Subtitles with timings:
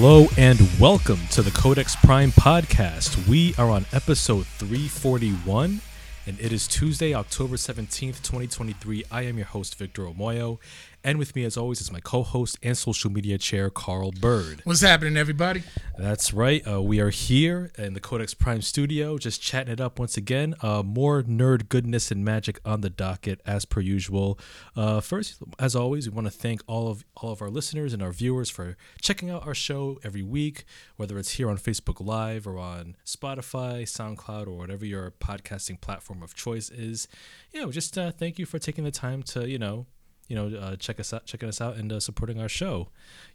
[0.00, 3.26] Hello and welcome to the Codex Prime podcast.
[3.26, 5.80] We are on episode 341
[6.24, 9.02] and it is Tuesday, October 17th, 2023.
[9.10, 10.60] I am your host, Victor Omoayo,
[11.04, 14.62] and with me, as always, is my co host and social media chair, Carl Byrd.
[14.64, 15.62] What's happening, everybody?
[15.96, 16.66] That's right.
[16.66, 20.54] Uh, we are here in the Codex Prime studio, just chatting it up once again.
[20.60, 24.38] Uh, more nerd goodness and magic on the docket, as per usual.
[24.74, 28.02] Uh, first, as always, we want to thank all of all of our listeners and
[28.02, 30.64] our viewers for checking out our show every week,
[30.96, 36.22] whether it's here on Facebook Live or on Spotify, SoundCloud, or whatever your podcasting platform
[36.22, 37.06] of choice is.
[37.52, 39.86] You know, just uh, thank you for taking the time to you know
[40.28, 42.88] you know, uh, check us out, checking us out, and uh, supporting our show.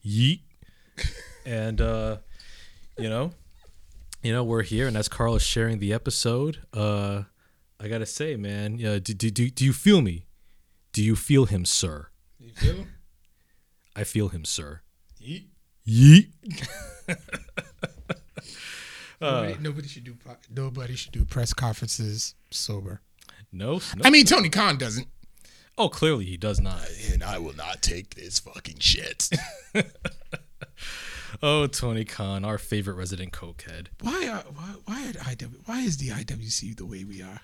[0.05, 0.41] Yeet.
[1.45, 2.17] and uh,
[2.97, 3.31] you know,
[4.21, 7.23] you know, we're here, and as Carl is sharing the episode, uh,
[7.79, 10.25] I gotta say, man, yeah, do, do, do, do you feel me?
[10.93, 12.07] Do you feel him, sir?
[12.39, 12.93] You feel him?
[13.95, 14.81] I feel him, sir.
[15.21, 15.47] Yeet.
[15.87, 16.29] Yeet.
[19.21, 20.15] nobody, nobody should do
[20.49, 23.01] nobody should do press conferences sober.
[23.51, 24.01] No, no.
[24.03, 25.07] I mean, Tony Khan doesn't.
[25.77, 26.79] Oh, clearly he does not.
[27.11, 29.29] And I will not take this fucking shit.
[31.41, 33.87] Oh, Tony Khan, our favorite resident cokehead.
[34.01, 37.41] why are why why are IW why is the IWC the way we are?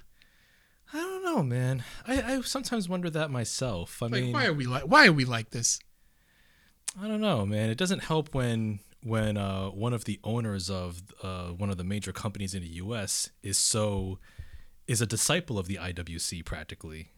[0.93, 1.83] I don't know, man.
[2.07, 4.01] I, I sometimes wonder that myself.
[4.01, 5.79] I Like, mean, why are we like why are we like this?
[7.01, 7.69] I don't know, man.
[7.69, 11.83] It doesn't help when when uh, one of the owners of uh, one of the
[11.83, 13.31] major companies in the U.S.
[13.43, 14.17] is so
[14.87, 17.09] is a disciple of the IWC practically.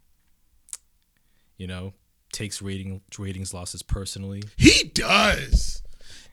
[1.62, 1.94] You know,
[2.34, 4.42] takes rating ratings losses personally.
[4.58, 5.84] He does.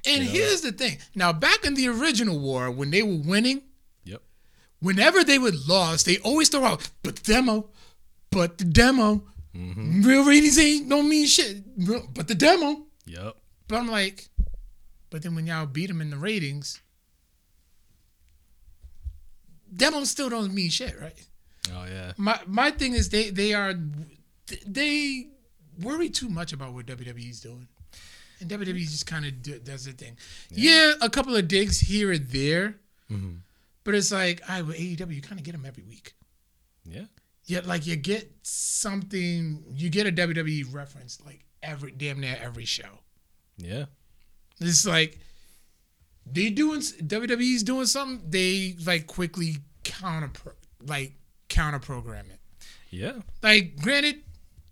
[0.07, 0.31] And You know?
[0.33, 0.97] here's the thing.
[1.15, 3.61] Now, back in the original war, when they were winning,
[4.05, 4.23] Yep.
[4.81, 7.69] whenever they would lose, they always throw out, but the demo,
[8.31, 9.23] but the demo,
[9.55, 10.01] Mm-hmm.
[10.03, 11.57] real ratings ain't don't mean shit,
[12.15, 12.87] but the demo.
[13.05, 13.37] Yep.
[13.67, 14.29] But I'm like,
[15.11, 16.81] but then when y'all beat them in the ratings,
[19.75, 21.27] demo still don't mean shit, right?
[21.75, 22.13] Oh yeah.
[22.17, 23.75] My my thing is they they are
[24.67, 25.29] they
[25.81, 27.69] worry too much about what WWE's doing,
[28.41, 30.17] and WWE just kind of do, does their thing.
[30.51, 30.95] Yeah.
[31.01, 32.77] a couple of digs here and there,
[33.11, 33.41] Mhm.
[33.85, 36.15] but it's like I with AEW, you kind of get them every week.
[36.85, 37.07] Yeah.
[37.45, 42.65] Yet like you get something, you get a WWE reference like every damn near every
[42.65, 43.01] show.
[43.57, 43.87] Yeah.
[44.61, 45.19] It's like
[46.31, 50.31] they doing WWE's doing something, they like quickly counter
[50.85, 51.15] like
[51.49, 52.41] counter program it.
[52.91, 53.21] Yeah.
[53.43, 54.23] Like granted,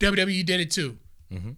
[0.00, 0.98] WWE did it too.
[1.32, 1.56] Mhm.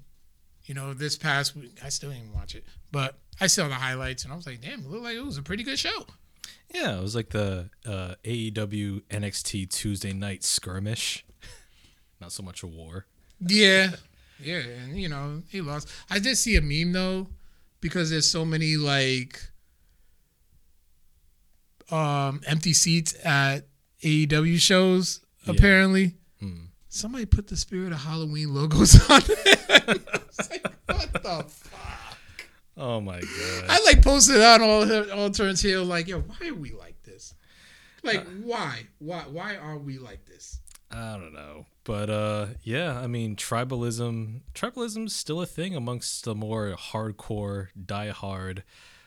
[0.64, 3.74] You know, this past week I still didn't even watch it, but I saw the
[3.74, 6.06] highlights and I was like, damn, it looked like it was a pretty good show.
[6.74, 6.98] Yeah.
[6.98, 11.24] It was like the uh, AEW NXT Tuesday night skirmish.
[12.20, 13.06] Not so much a war.
[13.40, 13.92] Yeah,
[14.40, 15.88] yeah, and you know he lost.
[16.10, 17.28] I did see a meme though,
[17.80, 19.40] because there's so many like
[21.90, 23.66] um empty seats at
[24.02, 25.20] AEW shows.
[25.44, 25.52] Yeah.
[25.52, 26.64] Apparently, Hmm.
[26.88, 29.88] Somebody put the Spirit of Halloween logos on it.
[30.50, 31.78] Like, what the fuck?
[32.76, 33.64] Oh my god.
[33.68, 37.34] I like posted on all all turns heel like, yo, why are we like this?
[38.04, 40.60] Like, why, why, why are we like this?
[40.90, 41.66] I don't know.
[41.84, 47.68] But uh yeah, I mean tribalism tribalism is still a thing amongst the more hardcore,
[47.78, 48.62] diehard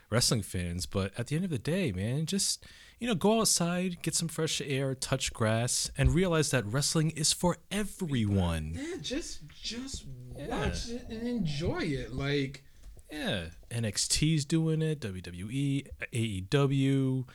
[0.10, 2.64] wrestling fans, but at the end of the day, man, just
[3.02, 7.34] you know, go outside, get some fresh air, touch grass, and realize that wrestling is
[7.34, 8.74] for everyone.
[8.80, 12.14] Yeah, just just watch it and enjoy it.
[12.14, 12.64] Like,
[13.12, 13.48] Yeah.
[13.72, 17.26] NXT's doing it, WWE, AEW,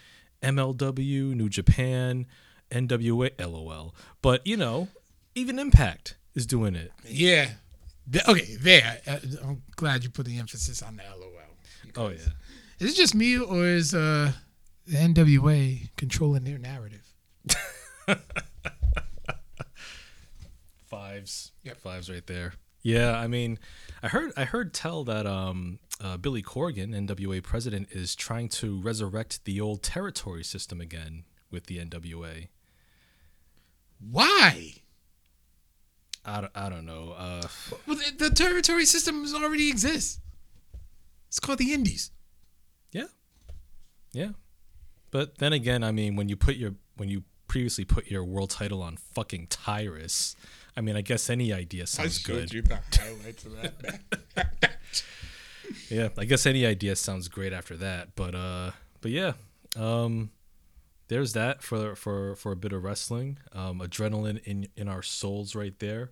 [0.43, 2.27] MLW, New Japan,
[2.71, 3.95] NWA, LOL.
[4.23, 4.89] But, you know,
[5.35, 6.93] even Impact is doing it.
[7.09, 7.51] yeah.
[8.11, 9.01] Th- okay, there.
[9.43, 11.33] I'm glad you put the emphasis on the LOL.
[11.97, 12.19] Oh, yeah.
[12.79, 14.33] Is it just me or is uh,
[14.87, 17.13] the NWA controlling their narrative?
[20.87, 21.53] Fives.
[21.65, 21.79] Yep.
[21.79, 22.55] Fives right there.
[22.83, 23.59] Yeah, I mean,
[24.03, 28.81] I heard I heard tell that um, uh, Billy Corgan, NWA president, is trying to
[28.81, 32.47] resurrect the old territory system again with the NWA.
[33.99, 34.75] Why?
[36.25, 37.15] I don't, I don't know.
[37.17, 37.47] Uh,
[37.87, 40.21] Well, the, the territory system already exists.
[41.29, 42.11] It's called the Indies.
[42.93, 43.07] yeah,
[44.13, 44.31] yeah.
[45.17, 48.51] But then again, I mean, when you put your when you previously put your world
[48.51, 50.37] title on fucking Tyrus,
[50.77, 52.53] I mean, I guess any idea sounds good.
[52.53, 54.73] you the highlights of that.
[55.89, 58.15] Yeah, I guess any idea sounds great after that.
[58.15, 59.33] But uh, but yeah,
[59.75, 60.33] um,
[61.09, 63.39] there's that for for for a bit of wrestling.
[63.53, 66.11] Um, adrenaline in in our souls right there.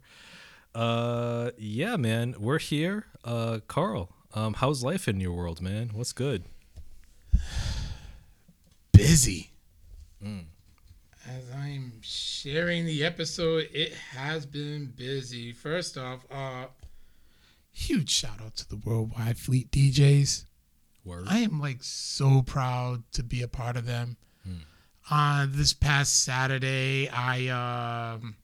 [0.74, 3.04] Uh, yeah, man, we're here.
[3.22, 5.90] Uh, Carl, um, how's life in your world, man?
[5.92, 6.44] What's good?
[9.04, 9.50] Busy.
[11.28, 15.52] As I'm sharing the episode, it has been busy.
[15.52, 16.66] First off, uh,
[17.70, 20.46] huge shout out to the Worldwide Fleet DJs.
[21.04, 21.26] Word.
[21.28, 24.16] I am like so proud to be a part of them.
[25.10, 28.36] Uh, this past Saturday, I um,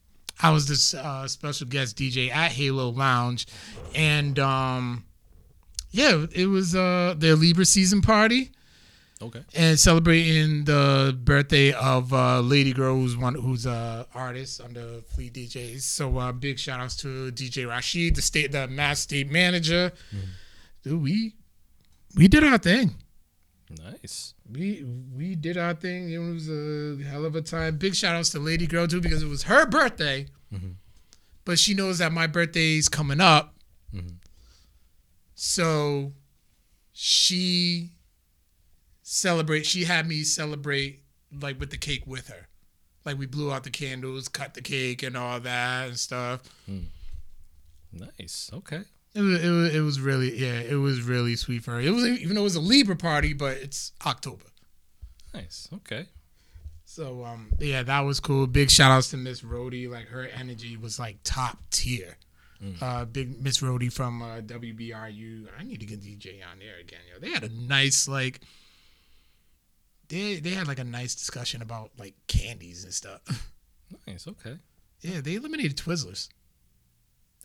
[0.43, 3.47] I was this uh, special guest DJ at Halo Lounge,
[3.95, 5.05] and um,
[5.89, 8.51] yeah, it was uh, their Libra season party
[9.21, 9.43] okay.
[9.55, 15.33] and celebrating the birthday of uh, Lady Girl, who's one who's a artist under Fleet
[15.33, 15.81] DJs.
[15.81, 19.91] So uh, big shout outs to DJ Rashid, the state, the Mass State Manager.
[20.83, 21.35] Dude, we
[22.15, 22.95] we did our thing.
[23.83, 24.33] Nice.
[24.51, 24.85] We
[25.15, 26.11] we did our thing.
[26.11, 27.77] It was a hell of a time.
[27.77, 30.27] Big shout outs to Lady Girl too because it was her birthday,
[31.45, 33.55] but she knows that my birthday's coming up.
[35.35, 36.13] So
[36.91, 37.91] she
[39.01, 39.65] celebrate.
[39.65, 42.47] She had me celebrate like with the cake with her.
[43.05, 46.41] Like we blew out the candles, cut the cake, and all that and stuff.
[47.91, 48.49] Nice.
[48.53, 48.81] Okay.
[49.13, 51.81] It was, it was, it was really yeah, it was really sweet for her.
[51.81, 54.45] It was even though it was a Libra party, but it's October.
[55.33, 55.67] Nice.
[55.73, 56.05] Okay.
[56.85, 58.47] So um yeah, that was cool.
[58.47, 59.89] Big shout outs to Miss Rhodey.
[59.89, 62.17] Like her energy was like top tier.
[62.79, 65.47] Uh big Miss Rhodey from uh, WBRU.
[65.57, 66.99] I need to get DJ on there again.
[67.11, 67.19] Yo.
[67.19, 68.41] They had a nice like
[70.11, 73.21] they they had like a nice discussion about like candies and stuff.
[74.07, 74.25] Nice.
[74.25, 74.55] Okay.
[75.01, 76.29] yeah, they eliminated Twizzlers.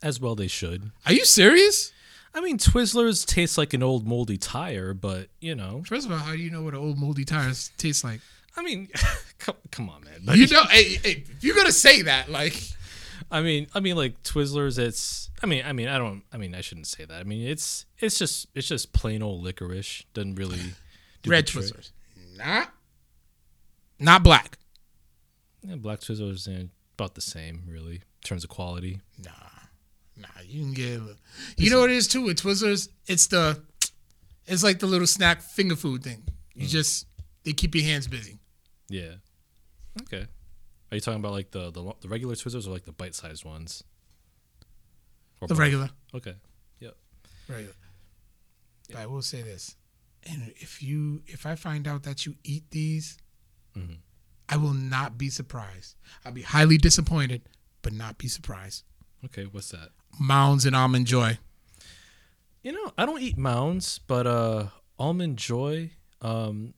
[0.00, 0.92] As well, they should.
[1.04, 1.90] Are you serious?
[2.32, 6.18] I mean, Twizzlers taste like an old moldy tire, but you know, First of all,
[6.18, 8.20] how do you know what an old moldy tire tastes like?
[8.56, 8.88] I mean,
[9.40, 10.38] come, come on, man.
[10.38, 12.54] You know, hey, hey, you're gonna say that, like
[13.30, 14.78] I mean, I mean, like Twizzlers.
[14.78, 15.30] It's.
[15.42, 16.22] I mean, I mean, I don't.
[16.32, 17.20] I mean, I shouldn't say that.
[17.20, 17.86] I mean, it's.
[17.98, 18.46] It's just.
[18.54, 20.04] It's just plain old licorice.
[20.14, 20.60] Doesn't really.
[21.26, 21.46] Red.
[21.46, 21.90] Twizzlers,
[22.37, 22.73] not
[23.99, 24.59] not black.
[25.62, 26.69] Yeah, black Twizzlers are
[26.99, 29.00] about the same, really, in terms of quality.
[29.25, 29.31] Nah,
[30.17, 30.29] nah.
[30.47, 31.00] You can get.
[31.56, 32.88] You know what it is too with Twizzlers?
[33.06, 33.61] It's the.
[34.47, 36.23] It's like the little snack finger food thing.
[36.55, 36.69] You mm-hmm.
[36.69, 37.06] just
[37.44, 38.38] they keep your hands busy.
[38.88, 39.15] Yeah.
[40.03, 40.27] Okay.
[40.91, 43.44] Are you talking about like the the, the regular Twizzlers or like the bite sized
[43.44, 43.83] ones?
[45.41, 45.61] Or The both?
[45.61, 46.35] regular, Okay.
[46.81, 46.94] Yep.
[47.49, 47.75] regular.
[48.88, 49.75] But I will say this,
[50.28, 53.19] and if you if I find out that you eat these,
[53.76, 53.99] Mhm.
[54.49, 55.96] I will not be surprised.
[56.25, 57.43] I'll be highly disappointed,
[57.82, 58.84] but not be surprised.
[59.25, 59.44] Okay.
[59.44, 59.90] What's that?
[60.20, 61.38] Mounds and almond joy.
[62.62, 64.69] You know, I don't eat mounds, but uh
[64.99, 65.90] almond joy.
[66.20, 66.75] Um,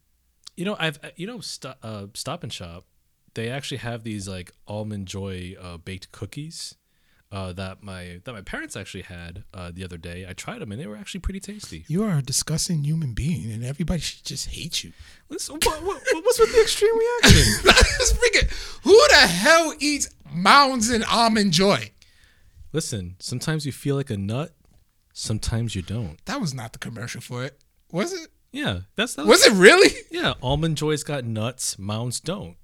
[0.56, 2.84] you know, I've you know Stop uh, Stop and Shop.
[3.34, 6.74] They actually have these like almond joy uh, baked cookies.
[7.30, 10.24] Uh, that my that my parents actually had uh, the other day.
[10.26, 11.84] I tried them and they were actually pretty tasty.
[11.86, 14.92] You are a disgusting human being, and everybody should just hate you.
[15.28, 17.52] Listen, what, what, what's with the extreme reaction?
[17.64, 18.80] That's freaking.
[18.82, 21.90] Who the hell eats mounds and almond joy?
[22.72, 24.54] Listen, sometimes you feel like a nut,
[25.12, 26.24] sometimes you don't.
[26.24, 27.58] That was not the commercial for it,
[27.90, 28.28] was it?
[28.52, 29.90] Yeah, that's that Was it really?
[30.10, 32.56] Yeah, almond joy's got nuts, mounds don't.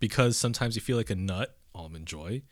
[0.00, 2.42] Because sometimes you feel like a nut, almond joy.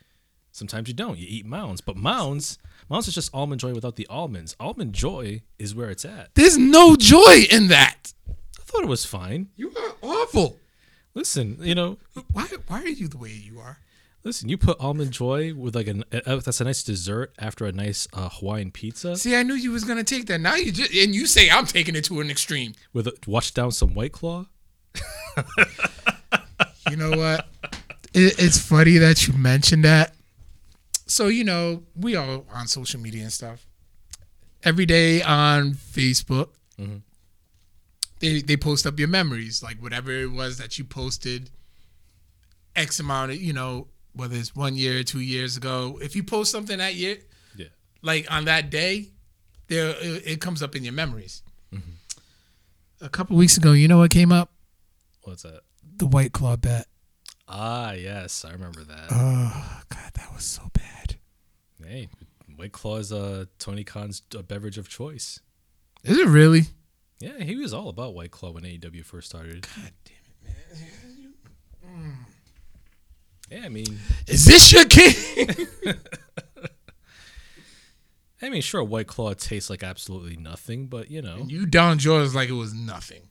[0.51, 1.17] Sometimes you don't.
[1.17, 2.57] You eat mounds, but mounds,
[2.89, 4.55] mounds is just almond joy without the almonds.
[4.59, 6.29] Almond joy is where it's at.
[6.35, 8.13] There's no joy in that.
[8.29, 9.49] I thought it was fine.
[9.55, 10.57] You are awful.
[11.13, 11.97] Listen, you know,
[12.31, 12.47] Why?
[12.67, 13.79] Why are you the way you are?
[14.23, 14.49] listen.
[14.49, 18.07] You put almond joy with like an uh, that's a nice dessert after a nice
[18.13, 20.39] uh, Hawaiian pizza See, I knew you was gonna take that.
[20.39, 22.73] Now you just and you say I'm taking it to an extreme.
[22.93, 24.45] with a, wash down some white claw.
[26.89, 27.47] You know what?
[28.13, 30.13] It, it's funny that you mentioned that.
[31.11, 33.67] So you know, we all on social media and stuff.
[34.63, 36.99] Every day on Facebook, mm-hmm.
[38.21, 41.49] they they post up your memories, like whatever it was that you posted.
[42.77, 45.99] X amount of you know whether it's one year, two years ago.
[46.01, 47.17] If you post something that year,
[47.57, 47.65] Yeah.
[48.01, 49.09] like on that day,
[49.67, 51.43] there it, it comes up in your memories.
[51.73, 53.05] Mm-hmm.
[53.05, 54.49] A couple weeks ago, you know what came up?
[55.23, 55.59] What's that?
[55.97, 56.87] The White Claw bet.
[57.53, 59.07] Ah, yes, I remember that.
[59.11, 61.17] Oh God, that was so bad.
[61.85, 62.07] hey,
[62.55, 65.41] White Claw is uh, Tony Khan's uh, beverage of choice.
[66.03, 66.61] Is it really?
[67.19, 69.67] Yeah, he was all about White Claw when AEW first started.
[69.75, 70.55] God damn it,
[71.83, 72.17] man.
[73.51, 75.13] Yeah, I mean, Is this your king?
[78.41, 82.33] I mean, sure, White Claw tastes like absolutely nothing, but you know you downed yours
[82.33, 83.29] like it was nothing.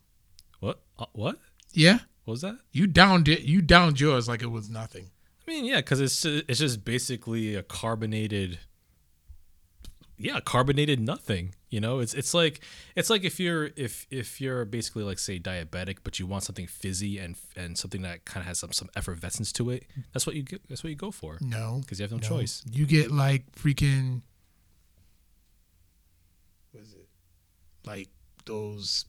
[0.60, 0.78] what?
[0.98, 1.36] Uh, what?
[1.72, 2.00] Yeah,
[2.30, 2.58] was that?
[2.72, 3.42] you downed it.
[3.42, 5.10] You downed yours like it was nothing.
[5.46, 8.60] I mean, yeah, because it's it's just basically a carbonated,
[10.16, 11.54] yeah, carbonated nothing.
[11.70, 12.60] You know, it's it's like
[12.96, 16.66] it's like if you're if if you're basically like say diabetic, but you want something
[16.66, 19.87] fizzy and and something that kind of has some some effervescence to it.
[20.12, 20.68] That's what you get.
[20.68, 22.28] That's what you go for No, because you have no, no.
[22.28, 22.62] choice.
[22.70, 24.22] You get like freaking.
[26.72, 27.08] What is it?
[27.84, 28.08] Like
[28.46, 29.04] those.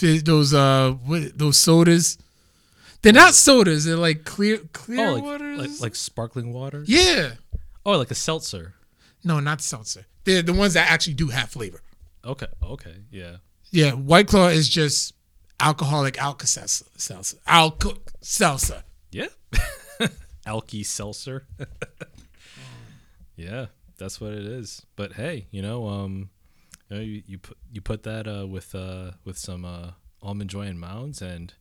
[0.00, 2.18] Those uh, what, those sodas.
[3.02, 3.84] They're not sodas.
[3.84, 5.58] They're like clear, clear Oh, like, waters.
[5.58, 6.82] like like sparkling water.
[6.86, 7.32] yeah.
[7.84, 8.74] Oh, like a seltzer.
[9.22, 10.06] No, not seltzer.
[10.24, 11.80] They're the ones that actually do have flavor.
[12.24, 12.46] Okay.
[12.62, 12.94] Okay.
[13.10, 13.36] Yeah.
[13.70, 15.14] Yeah, White Claw is just
[15.60, 16.86] alcoholic Alka Seltzer.
[16.96, 17.36] Seltzer.
[17.46, 18.82] Alka Seltzer.
[19.12, 19.26] Yeah.
[20.46, 21.46] Alky seltzer.
[23.36, 23.66] yeah,
[23.98, 24.84] that's what it is.
[24.96, 26.30] But hey, you know, um,
[26.88, 30.50] you know, you, you put you put that uh, with uh, with some uh, almond
[30.50, 31.54] joy and mounds, and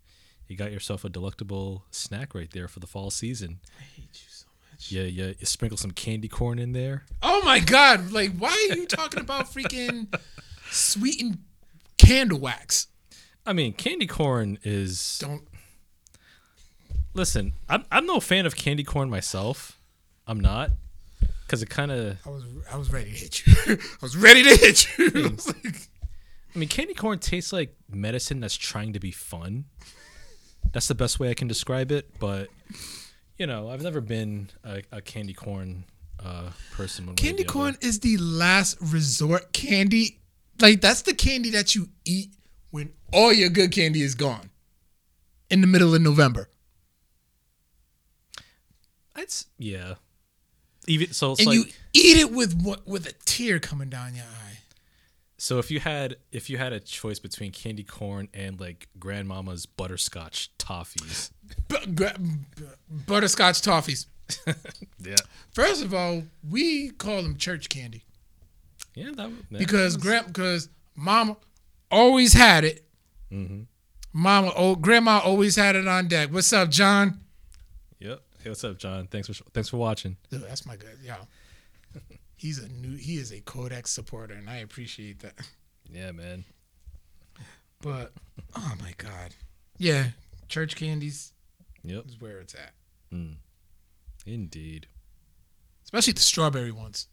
[0.48, 3.60] you got yourself a delectable snack right there for the fall season.
[3.80, 4.92] I hate you so much.
[4.92, 5.34] Yeah, yeah.
[5.40, 7.06] You sprinkle some candy corn in there.
[7.24, 8.12] Oh my god!
[8.12, 10.14] Like, why are you talking about freaking
[10.70, 11.40] sweetened
[11.98, 12.88] candle wax?
[13.46, 15.20] I mean, candy corn is.
[15.20, 15.48] Don't.
[17.14, 19.80] Listen, I'm I'm no fan of candy corn myself.
[20.28, 20.72] I'm not,
[21.46, 22.18] because it kind of.
[22.26, 23.54] I was I was ready to hit you.
[23.68, 25.12] I was ready to hit you.
[25.16, 25.90] I like,
[26.56, 29.66] I mean, candy corn tastes like medicine that's trying to be fun.
[30.72, 32.20] That's the best way I can describe it.
[32.20, 32.50] But
[33.38, 35.86] you know, I've never been a, a candy corn
[36.24, 37.06] uh, person.
[37.06, 40.20] One way or candy corn is the last resort candy.
[40.60, 42.32] Like that's the candy that you eat
[42.72, 44.50] when all your good candy is gone.
[45.50, 46.50] In the middle of November.
[49.16, 49.96] It's yeah.
[50.88, 54.14] Even so, it's and like you eat it with what with a tear coming down
[54.16, 54.58] your eye.
[55.38, 59.66] so if you had if you had a choice between candy corn and like grandmama's
[59.66, 61.32] butterscotch toffees.
[63.08, 64.06] Butterscotch toffees.
[65.00, 65.16] Yeah.
[65.52, 68.04] First of all, we call them church candy
[68.96, 71.38] Yeah, that that because was- grand because mama
[71.92, 72.84] always had it.
[73.32, 73.62] Mm-hmm.
[74.14, 76.32] Mama, oh, grandma always had it on deck.
[76.32, 77.20] What's up, John?
[78.46, 79.08] Hey, what's up, John?
[79.08, 80.18] Thanks for thanks for watching.
[80.30, 81.00] Dude, that's my good.
[81.04, 81.16] Yeah,
[82.36, 82.96] he's a new.
[82.96, 85.34] He is a Codex supporter, and I appreciate that.
[85.92, 86.44] Yeah, man.
[87.82, 88.12] But
[88.56, 89.34] oh my god,
[89.80, 90.10] yeah,
[90.48, 91.34] church candies
[91.86, 92.06] Yep.
[92.08, 92.74] is where it's at,
[93.12, 93.38] mm.
[94.28, 94.86] Indeed.
[95.84, 97.08] especially the strawberry ones.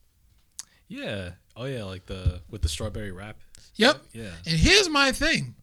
[0.86, 1.30] Yeah.
[1.56, 3.38] Oh yeah, like the with the strawberry wrap.
[3.76, 4.02] Yep.
[4.12, 4.32] Yeah.
[4.46, 5.54] And here's my thing.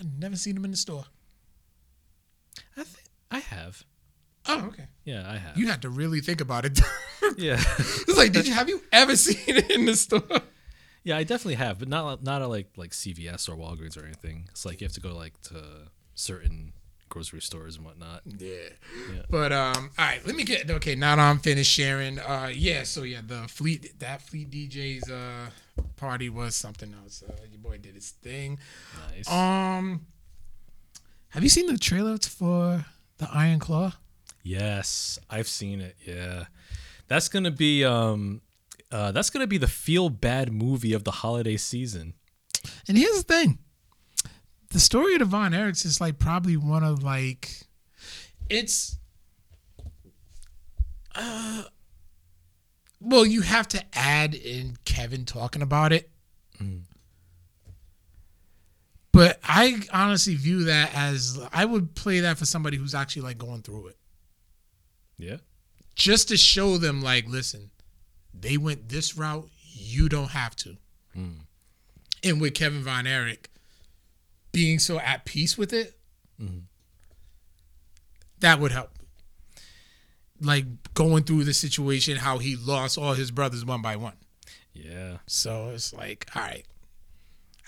[0.00, 1.04] I've never seen them in the store.
[2.76, 3.84] I think I have.
[4.46, 4.86] Oh, okay.
[5.04, 5.56] Yeah, I have.
[5.56, 6.78] You had to really think about it.
[7.36, 7.56] yeah.
[7.78, 10.22] it's like, did you have you ever seen it in the store?
[11.02, 14.46] yeah, I definitely have, but not not at like like CVS or Walgreens or anything.
[14.50, 16.72] It's like you have to go like to certain
[17.08, 18.22] grocery stores and whatnot.
[18.26, 18.54] Yeah.
[19.14, 19.22] Yeah.
[19.30, 20.94] But um, all right, let me get okay.
[20.94, 22.82] Now that I'm finished sharing, uh, yeah.
[22.82, 25.50] So yeah, the fleet that fleet DJ's uh
[25.96, 27.22] party was something else.
[27.26, 28.58] Uh, your boy did his thing.
[29.10, 29.30] Nice.
[29.30, 30.06] Um,
[31.28, 32.84] have you seen the trailer for
[33.18, 33.92] the Iron Claw?
[34.44, 35.96] Yes, I've seen it.
[36.06, 36.44] Yeah.
[37.08, 38.42] That's going to be um
[38.92, 42.14] uh that's to be the feel bad movie of the holiday season.
[42.86, 43.58] And here's the thing:
[44.70, 47.50] the story of the Von Erichs is like probably one of like,
[48.50, 48.98] it's.
[51.14, 51.62] Uh,
[53.00, 56.10] well, you have to add in Kevin talking about it.
[59.12, 63.38] But I honestly view that as I would play that for somebody who's actually like
[63.38, 63.96] going through it.
[65.18, 65.36] Yeah.
[65.94, 67.70] Just to show them, like, listen,
[68.32, 70.76] they went this route, you don't have to.
[71.12, 71.30] Hmm.
[72.22, 73.48] And with Kevin Von Erich
[74.52, 75.98] being so at peace with it,
[76.40, 76.60] mm-hmm.
[78.40, 78.90] that would help.
[80.40, 84.14] Like going through the situation, how he lost all his brothers one by one.
[84.72, 85.18] Yeah.
[85.26, 86.64] So it's like, all right.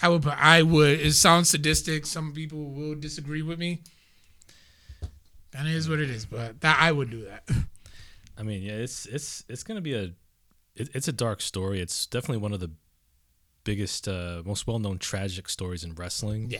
[0.02, 1.00] I would, I would.
[1.00, 2.04] It sounds sadistic.
[2.06, 3.82] Some people will disagree with me.
[5.56, 7.48] That is what it is, but that I would do that.
[8.38, 10.12] I mean, yeah, it's it's it's gonna be a
[10.74, 11.80] it, it's a dark story.
[11.80, 12.70] It's definitely one of the
[13.64, 16.50] biggest, uh, most well known tragic stories in wrestling.
[16.50, 16.58] Yeah.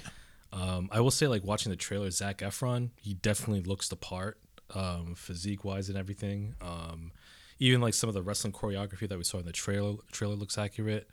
[0.53, 4.39] Um, I will say, like watching the trailer, Zac Efron, he definitely looks the part,
[4.75, 6.55] um, physique wise and everything.
[6.63, 7.13] Um,
[7.59, 10.57] even like some of the wrestling choreography that we saw in the trailer, trailer looks
[10.57, 11.09] accurate.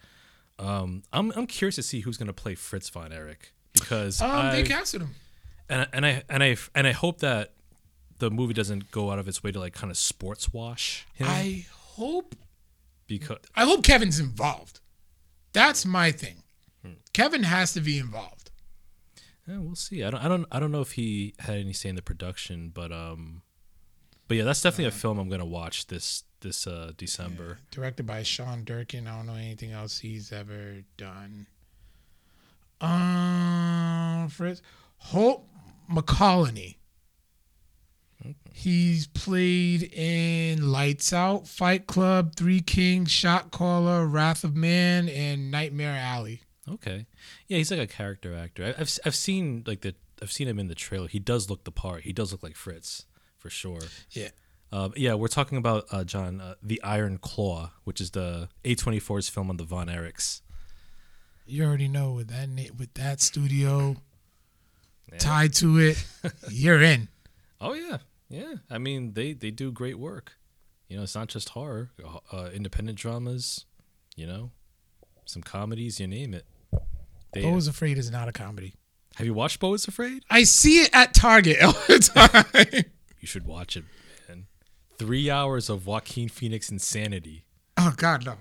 [0.59, 4.63] Um, I'm I'm curious to see who's gonna play Fritz von Erich because Um, they
[4.63, 5.15] casted him.
[5.67, 7.53] and and I and I and I hope that
[8.19, 11.27] the movie doesn't go out of its way to like kind of sports wash him
[11.29, 12.35] I hope.
[13.07, 14.79] because I hope Kevin's involved.
[15.53, 16.37] That's my thing.
[17.13, 18.49] Kevin has to be involved.
[19.47, 20.03] Yeah, we'll see.
[20.03, 22.71] I don't, I don't, I don't know if he had any say in the production,
[22.73, 23.41] but um,
[24.27, 27.59] but yeah, that's definitely a film I'm gonna watch this this uh, December.
[27.71, 29.05] Directed by Sean Durkin.
[29.07, 31.45] I don't know anything else he's ever done.
[32.81, 34.61] Um, Fritz
[34.97, 35.45] Holt
[35.91, 36.77] McCallany.
[38.53, 45.49] He's played in Lights Out, Fight Club, Three Kings, Shot Caller, Wrath of Man, and
[45.51, 46.41] Nightmare Alley.
[46.69, 47.05] Okay,
[47.47, 48.73] yeah, he's like a character actor.
[48.77, 51.07] I've I've seen like the I've seen him in the trailer.
[51.07, 52.03] He does look the part.
[52.03, 53.05] He does look like Fritz
[53.37, 53.81] for sure.
[54.11, 54.29] Yeah.
[54.71, 59.29] Um, yeah, we're talking about uh, John, uh, the Iron Claw, which is the A24's
[59.29, 60.41] film on the Von Erichs.
[61.45, 63.97] You already know with that with that studio
[65.11, 65.17] Yeah.
[65.19, 66.03] tied to it,
[66.49, 67.09] you're in.
[67.59, 67.97] Oh yeah,
[68.33, 68.55] yeah.
[68.69, 70.33] I mean, they they do great work.
[70.87, 71.91] You know, it's not just horror,
[72.31, 73.65] uh, independent dramas.
[74.15, 74.51] You know,
[75.25, 76.45] some comedies, you name it.
[77.33, 78.75] They, Beau is Afraid is not a comedy.
[79.15, 80.23] have you watched Beau is Afraid?
[80.29, 81.99] I see it at Target all the
[82.73, 82.83] time.
[83.19, 83.85] You should watch it,
[84.29, 84.45] man.
[84.99, 87.45] Three hours of Joaquin Phoenix insanity.
[87.77, 88.35] oh God, no.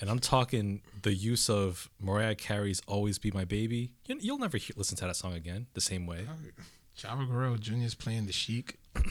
[0.00, 4.56] And I'm talking the use of Mariah Carey's "Always Be My Baby." You, you'll never
[4.58, 6.26] hear, listen to that song again the same way.
[7.00, 7.76] Chavo Guerrero Jr.
[7.76, 8.78] is playing the Sheik.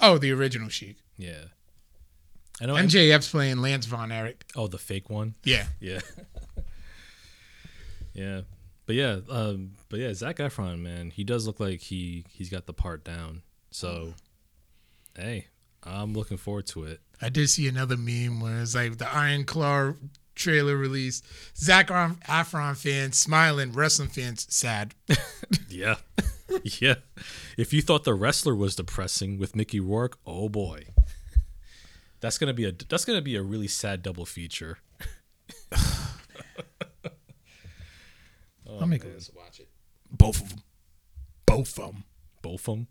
[0.00, 0.98] oh, the original Sheik.
[1.18, 1.46] Yeah,
[2.60, 2.74] I know.
[2.74, 4.44] MJF's playing Lance Von Erich.
[4.54, 5.34] oh, the fake one.
[5.42, 5.66] Yeah.
[5.80, 6.00] Yeah,
[8.14, 8.42] yeah,
[8.86, 12.66] but yeah, um, but yeah, Zac Efron, man, he does look like he he's got
[12.66, 13.42] the part down.
[13.72, 14.14] So,
[15.16, 15.48] hey,
[15.82, 17.00] I'm looking forward to it.
[17.20, 19.94] I did see another meme where it's like the Iron Claw
[20.36, 21.22] trailer release.
[21.56, 24.94] Zac Efron fans smiling, wrestling fans sad.
[25.68, 25.96] Yeah,
[26.80, 26.94] yeah.
[27.58, 30.86] If you thought the wrestler was depressing with Mickey Rourke, oh boy,
[32.20, 34.78] that's gonna be a that's gonna be a really sad double feature.
[38.80, 39.68] I'll make list watch it.
[40.10, 40.62] Both of them.
[41.46, 42.04] Both of them.
[42.42, 42.86] Both of them.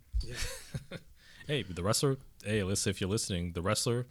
[1.47, 2.17] hey, the wrestler.
[2.43, 4.07] Hey, listen, if you're listening, the wrestler,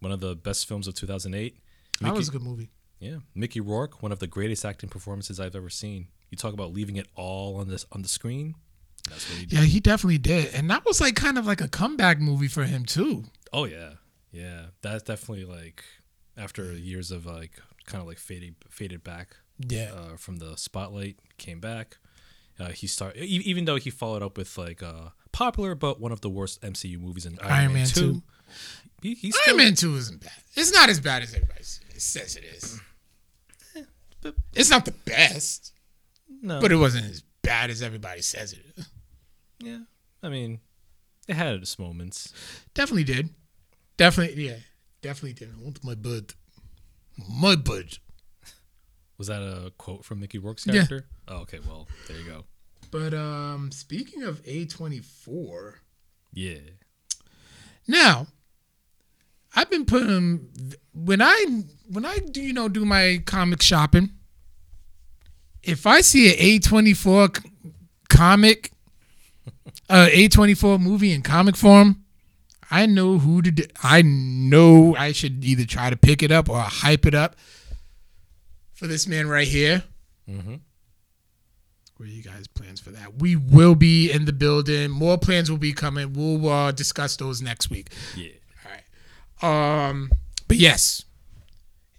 [0.00, 1.58] one of the best films of 2008.
[2.00, 2.70] That was a good movie.
[2.98, 6.08] Yeah, Mickey Rourke, one of the greatest acting performances I've ever seen.
[6.30, 8.54] You talk about leaving it all on this on the screen.
[9.08, 9.58] That's what he did.
[9.58, 10.52] Yeah, he definitely did.
[10.54, 13.24] And that was like kind of like a comeback movie for him too.
[13.52, 13.90] Oh yeah,
[14.32, 14.66] yeah.
[14.82, 15.84] That's definitely like
[16.36, 19.90] after years of like kind of like faded faded back Yeah.
[19.94, 21.98] uh, from the spotlight, came back.
[22.58, 26.22] Uh, he started even though he followed up with like uh, popular but one of
[26.22, 28.12] the worst MCU movies in Iron, Iron Man, Man 2.
[28.14, 28.22] 2.
[29.02, 30.32] He, Iron still, Man 2 isn't bad.
[30.54, 32.80] It's not as bad as everybody says it is.
[34.54, 35.72] It's not the best,
[36.42, 38.88] no, but it wasn't as bad as everybody says it is.
[39.60, 39.78] yeah.
[40.22, 40.58] I mean,
[41.28, 42.32] it had its moments.
[42.74, 43.28] Definitely did.
[43.96, 44.56] Definitely, yeah.
[45.02, 45.50] Definitely did.
[45.56, 46.32] I want my bud.
[47.28, 47.98] My bud.
[49.18, 50.72] Was that a quote from Mickey Rourke's Yeah.
[50.72, 51.06] character?
[51.28, 51.60] Oh, okay.
[51.66, 52.44] Well, there you go.
[52.90, 55.74] But um, speaking of A24,
[56.32, 56.58] Yeah.
[57.86, 58.26] now
[59.56, 60.48] I've been putting
[60.92, 64.10] when I when I do you know do my comic shopping.
[65.62, 67.44] If I see an A24
[68.08, 68.70] comic,
[69.88, 72.04] uh, A24 movie in comic form,
[72.70, 73.50] I know who to.
[73.50, 73.64] Do.
[73.82, 77.34] I know I should either try to pick it up or hype it up
[78.74, 79.82] for this man right here.
[80.28, 80.56] Mm-hmm.
[81.96, 83.20] What are you guys' plans for that?
[83.20, 84.90] We will be in the building.
[84.90, 86.12] More plans will be coming.
[86.12, 87.90] We'll uh, discuss those next week.
[88.14, 88.28] Yeah.
[89.42, 90.10] Um,
[90.48, 91.04] but yes,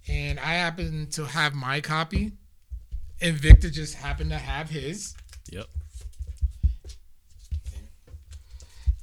[0.08, 2.32] and I happen to have my copy,
[3.20, 5.14] and Victor just happened to have his.
[5.50, 5.66] Yep.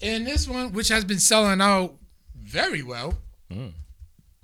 [0.02, 1.95] And this one, which has been selling out
[2.36, 3.15] very well,
[3.52, 3.74] Mm.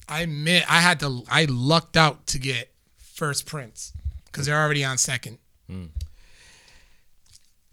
[0.07, 1.23] I admit I had to.
[1.29, 3.93] I lucked out to get first prints
[4.25, 5.39] because they're already on second.
[5.69, 5.89] Mm.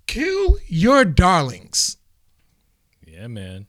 [0.06, 1.98] Kill your darlings.
[3.06, 3.66] Yeah, man.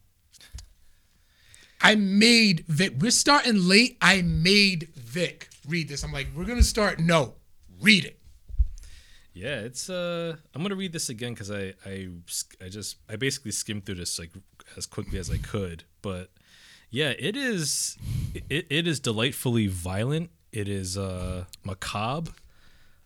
[1.82, 2.96] I made Vic.
[3.00, 3.98] We're starting late.
[4.02, 6.04] I made Vic read this.
[6.04, 7.00] I'm like, we're gonna start.
[7.00, 7.36] No,
[7.82, 8.20] read it.
[9.34, 12.10] Yeah, it's uh I'm going to read this again cuz I I
[12.62, 14.32] I just I basically skimmed through this like
[14.76, 16.30] as quickly as I could, but
[16.90, 17.98] yeah, it is
[18.50, 20.32] it, it is delightfully violent.
[20.52, 22.34] It is uh macabre.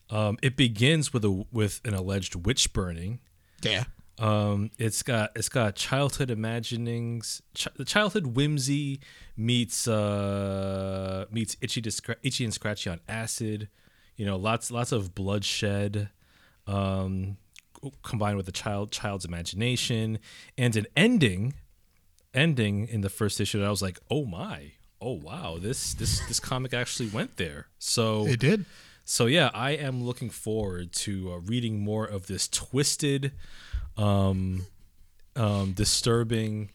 [0.10, 3.20] Um it begins with a with an alleged witch burning.
[3.62, 3.84] Yeah.
[4.20, 9.00] Um, it's got it's got childhood imaginings, ch- the childhood whimsy
[9.36, 13.70] meets uh meets itchy discra- itchy and scratchy on acid.
[14.16, 16.10] You know, lots lots of bloodshed,
[16.68, 17.38] um,
[18.04, 20.20] combined with the child child's imagination
[20.60, 21.56] and an ending,
[22.34, 23.60] ending in the first issue.
[23.60, 27.68] That I was like, oh my, oh wow, this this this comic actually went there.
[27.80, 28.66] So It did.
[29.06, 33.32] so yeah, I am looking forward to uh, reading more of this twisted,
[33.98, 34.66] um,
[35.36, 36.70] um, disturbing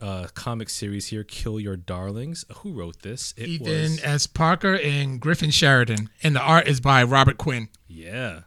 [0.00, 2.44] uh, comic series here, Kill Your Darlings.
[2.56, 3.32] Who wrote this?
[3.36, 4.26] It Ethan S.
[4.26, 7.68] Parker and Griffin Sheridan, and the art is by Robert Quinn.
[7.88, 8.40] Yeah.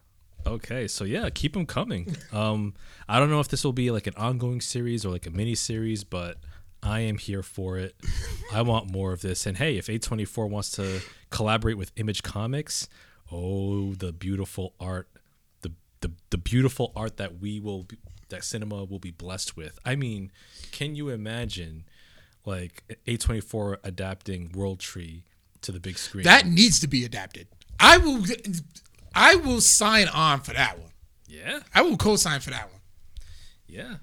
[0.46, 2.16] Okay, so yeah, keep them coming.
[2.32, 2.74] Um,
[3.10, 5.56] I don't know if this will be like an ongoing series or like a mini
[5.56, 6.38] series, but
[6.84, 7.96] I am here for it.
[8.54, 9.46] I want more of this.
[9.46, 12.88] And hey, if A24 wants to collaborate with Image Comics,
[13.32, 15.10] oh, the beautiful art,
[15.62, 17.98] the the, the beautiful art that we will be,
[18.30, 19.80] that cinema will be blessed with.
[19.86, 20.32] I mean,
[20.72, 21.86] can you imagine
[22.46, 25.24] like A24 adapting World Tree
[25.62, 26.24] to the big screen?
[26.24, 27.48] That needs to be adapted.
[27.80, 28.24] I will.
[29.14, 30.92] I will sign on for that one.
[31.28, 31.60] yeah.
[31.74, 32.82] I will co-sign for that one.
[33.68, 33.96] Yeah.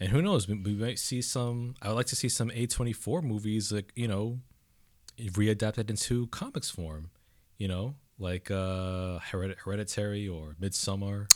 [0.00, 0.48] And who knows?
[0.48, 1.74] We, might see some.
[1.82, 4.40] I would like to see some A24 movies, like, you know,
[5.18, 7.10] readapted into comics form,
[7.58, 11.26] you know, like uh, Hered- Hereditary or Midsommar.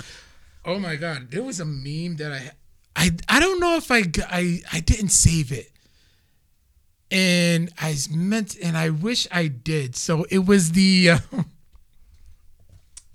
[0.65, 2.51] Oh my god, there was a meme that I
[2.97, 5.71] I I don't know if I I I didn't save it.
[7.11, 9.95] And I meant and I wish I did.
[9.95, 11.47] So it was the What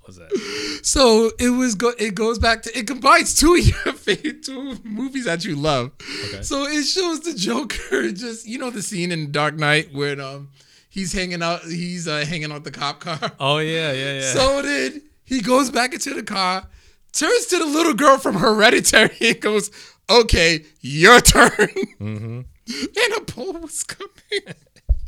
[0.07, 0.79] was that?
[0.83, 4.75] so it was go it goes back to it combines two of your favorite two
[4.83, 5.91] movies that you love.
[6.27, 6.41] Okay.
[6.43, 10.49] So it shows the Joker just you know the scene in Dark Knight where um
[10.89, 13.19] he's hanging out he's uh, hanging out the cop car.
[13.39, 14.33] Oh, yeah, yeah, yeah.
[14.33, 16.67] So then he goes back into the car,
[17.13, 19.71] turns to the little girl from Hereditary, and goes,
[20.09, 21.49] "Okay, your turn."
[21.99, 22.41] Mm-hmm.
[22.67, 24.55] And a pole was coming.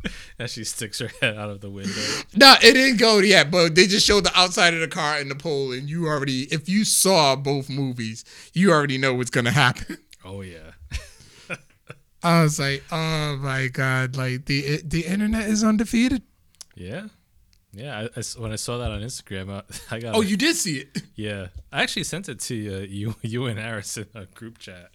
[0.40, 2.02] and she sticks her head out of the window.
[2.36, 5.30] no, it didn't go yet, but they just showed the outside of the car and
[5.30, 9.52] the pole, and you already, if you saw both movies, you already know what's gonna
[9.52, 9.98] happen.
[10.24, 10.72] Oh, yeah.
[12.24, 16.22] I was like, "Oh my god!" Like the the internet is undefeated.
[16.76, 17.08] Yeah.
[17.74, 18.08] Yeah.
[18.16, 19.64] I, I when I saw that on Instagram, I,
[19.96, 20.16] I got.
[20.16, 21.02] Oh, you did see it.
[21.16, 24.90] Yeah, I actually sent it to uh, you, you and Harris in a group chat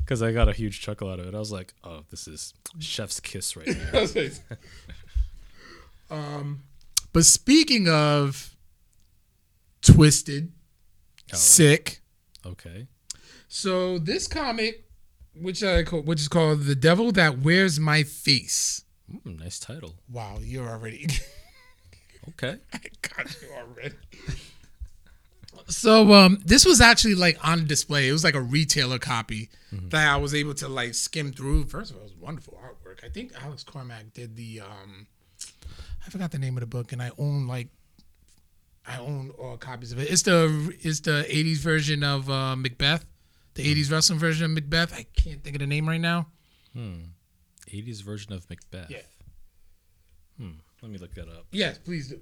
[0.00, 1.34] because I got a huge chuckle out of it.
[1.34, 4.30] I was like, "Oh, this is chef's kiss right here."
[6.10, 6.62] um,
[7.12, 8.54] but speaking of
[9.82, 10.52] twisted,
[11.32, 12.00] Oh, sick.
[12.46, 12.86] okay.
[13.48, 14.86] So this comic,
[15.34, 19.96] which I call, which is called "The Devil That Wears My Face." Mm, nice title.
[20.10, 21.06] Wow, you're already.
[22.28, 22.56] Okay.
[22.72, 23.94] I got you already.
[25.68, 28.08] So um, this was actually like on display.
[28.08, 29.50] It was like a retailer copy
[29.90, 31.64] that I was able to like skim through.
[31.64, 33.04] First of all, it was wonderful artwork.
[33.04, 35.06] I think Alex Cormack did the um,
[36.06, 37.68] I forgot the name of the book, and I own like
[38.86, 40.10] I own all copies of it.
[40.10, 43.04] It's the it's the '80s version of uh, Macbeth,
[43.54, 44.94] the '80s wrestling version of Macbeth.
[44.94, 46.28] I can't think of the name right now.
[46.72, 47.00] Hmm.
[47.70, 48.90] 80s version of Macbeth.
[48.90, 49.02] Yeah.
[50.82, 51.46] Let me look that up.
[51.50, 52.20] Yes, please do.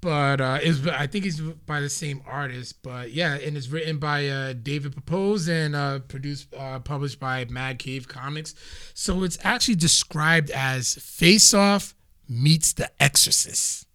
[0.00, 2.82] But uh, it's I think it's by the same artist.
[2.82, 7.44] But yeah, and it's written by uh, David Pepose and uh, produced uh, published by
[7.44, 8.54] Mad Cave Comics.
[8.94, 11.94] So it's actually described as Face Off
[12.28, 13.86] meets The Exorcist.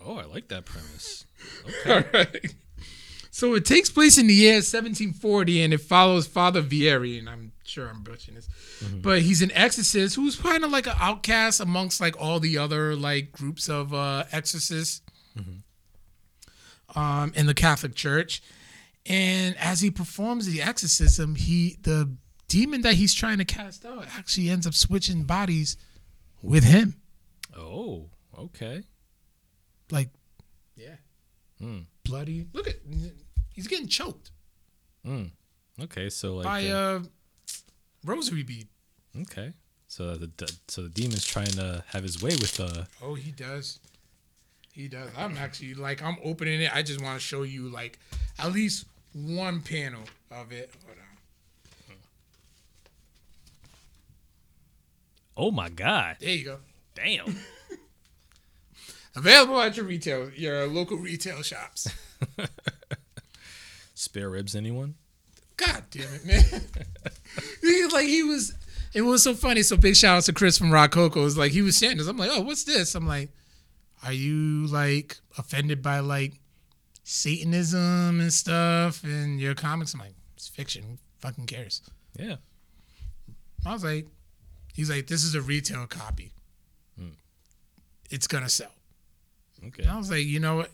[0.00, 1.26] Oh, I like that premise.
[1.86, 2.54] All right.
[3.30, 7.52] So it takes place in the year 1740 and it follows Father Vieri, and I'm
[7.66, 8.48] sure I'm butchering this,
[9.02, 12.94] but he's an exorcist who's kind of like an outcast amongst like all the other
[12.96, 15.02] like groups of uh, exorcists
[16.94, 18.42] um, in the Catholic Church.
[19.04, 22.16] And as he performs the exorcism, he the
[22.48, 25.76] demon that he's trying to cast out actually ends up switching bodies
[26.42, 26.96] with him.
[27.56, 28.82] Oh, okay.
[29.90, 30.10] Like,
[30.76, 30.96] yeah,
[32.04, 32.46] bloody.
[32.52, 32.76] Look at
[33.52, 34.32] he's getting choked.
[35.80, 37.02] Okay, so like by uh, a
[38.06, 38.68] rosary bead.
[39.22, 39.52] okay.
[39.88, 43.30] So the the so the demon's trying to have his way with uh Oh, he
[43.30, 43.78] does.
[44.72, 45.08] He does.
[45.16, 46.74] I'm actually like I'm opening it.
[46.74, 47.98] I just want to show you like
[48.38, 50.70] at least one panel of it.
[50.84, 51.96] Hold on.
[55.36, 56.16] Oh my god.
[56.20, 56.58] There you go.
[56.94, 57.36] Damn.
[59.16, 61.88] Available at your retail, your local retail shops.
[63.94, 64.94] Spare ribs anyone?
[65.56, 66.42] God damn it, man.
[67.62, 68.54] he, like he was.
[68.94, 69.62] It was so funny.
[69.62, 71.26] So big shout out to Chris from Rock Coco.
[71.26, 72.06] It's like he was saying this.
[72.06, 72.94] I'm like, oh, what's this?
[72.94, 73.30] I'm like,
[74.04, 76.34] are you like offended by like
[77.04, 79.92] Satanism and stuff in your comics?
[79.92, 80.82] I'm like, it's fiction.
[80.82, 81.82] Who fucking cares?
[82.18, 82.36] Yeah.
[83.66, 84.06] I was like,
[84.74, 86.32] he's like, this is a retail copy.
[86.98, 87.08] Hmm.
[88.10, 88.72] It's gonna sell.
[89.66, 89.82] Okay.
[89.82, 90.70] And I was like, you know what?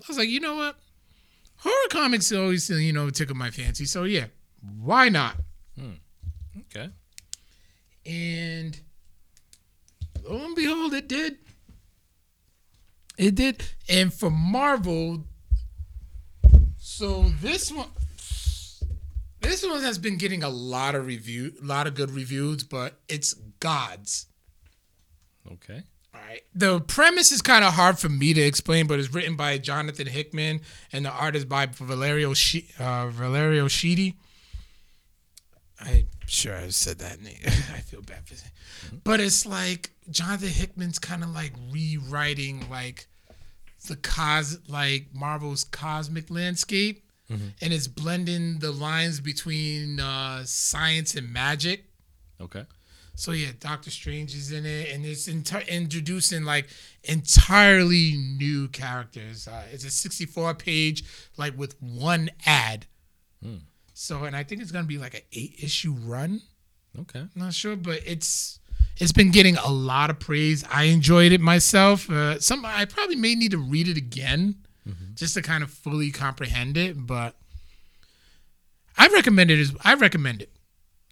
[0.00, 0.76] I was like, you know what?
[1.64, 3.86] Horror comics always, you know, tickle my fancy.
[3.86, 4.26] So yeah,
[4.80, 5.36] why not?
[5.78, 5.94] Hmm,
[6.60, 6.90] okay.
[8.06, 8.78] And
[10.22, 11.38] lo and behold, it did.
[13.16, 13.64] It did.
[13.88, 15.24] And for Marvel,
[16.76, 17.88] so this one,
[19.40, 23.00] This one has been getting a lot of review, a lot of good reviews, but
[23.08, 24.26] it's Gods.
[25.52, 25.82] Okay.
[26.34, 26.42] Right.
[26.54, 30.08] The premise is kind of hard for me to explain, but it's written by Jonathan
[30.08, 30.60] Hickman
[30.92, 34.14] and the art is by Valerio she- uh, Valerio Schiti.
[35.80, 37.38] I'm sure I said that name.
[37.44, 38.52] I feel bad for saying,
[39.04, 43.06] but it's like Jonathan Hickman's kind of like rewriting like
[43.86, 51.32] the cos like Marvel's cosmic landscape, and it's blending the lines between uh, science and
[51.32, 51.84] magic.
[52.40, 52.64] Okay.
[53.16, 56.68] So yeah, Doctor Strange is in it, and it's enti- introducing like
[57.04, 59.46] entirely new characters.
[59.46, 61.04] Uh, it's a 64 page,
[61.36, 62.86] like with one ad.
[63.96, 66.40] So, and I think it's gonna be like an eight issue run.
[66.98, 67.20] Okay.
[67.20, 68.58] I'm not sure, but it's
[68.98, 70.64] it's been getting a lot of praise.
[70.70, 72.10] I enjoyed it myself.
[72.10, 74.56] Uh, some I probably may need to read it again
[75.14, 77.36] just to kind of fully comprehend it, but
[78.98, 79.58] I recommend it.
[79.60, 80.50] As, I recommend it.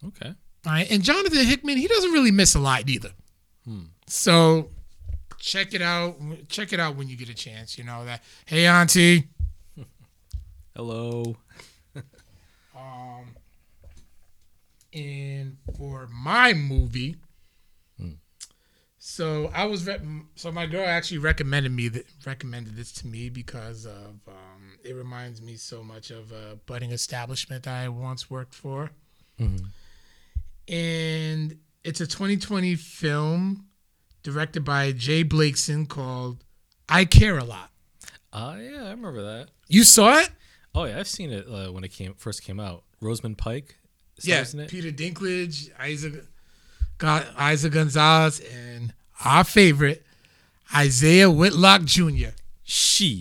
[0.04, 0.34] Okay.
[0.66, 0.90] All right.
[0.90, 3.10] And Jonathan Hickman, he doesn't really miss a lot either.
[4.06, 4.70] So
[5.38, 6.16] check it out.
[6.48, 7.76] Check it out when you get a chance.
[7.78, 8.22] You know that.
[8.46, 9.28] Hey, Auntie.
[10.76, 11.36] Hello.
[12.74, 13.36] Um,
[14.94, 17.16] and for my movie,
[18.98, 20.00] so I was re-
[20.36, 24.94] so my girl actually recommended me that recommended this to me because of um, it
[24.94, 28.90] reminds me so much of a budding establishment that I once worked for,
[30.68, 33.66] and it's a 2020 film
[34.22, 36.44] directed by J Blakeson called
[36.88, 37.70] "I Care a Lot."
[38.32, 39.48] Uh yeah, I remember that.
[39.68, 40.30] You saw it?
[40.74, 42.84] Oh yeah, I've seen it uh, when it came first came out.
[43.00, 43.76] Rosamund Pike.
[44.22, 44.44] Yeah.
[44.68, 46.24] Peter Dinklage, Isaac,
[46.98, 48.94] got Isaac Gonzalez, and
[49.24, 50.04] our favorite
[50.74, 52.28] Isaiah Whitlock Jr.
[52.64, 53.12] Shit.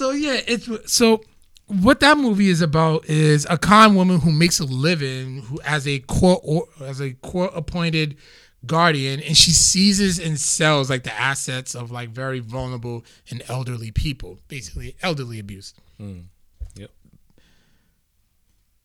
[0.00, 1.20] So yeah, it's so
[1.66, 5.86] what that movie is about is a con woman who makes a living who as
[5.86, 8.16] a court or, as a court appointed
[8.64, 13.90] guardian and she seizes and sells like the assets of like very vulnerable and elderly
[13.90, 15.74] people, basically elderly abuse.
[15.98, 16.90] Yep.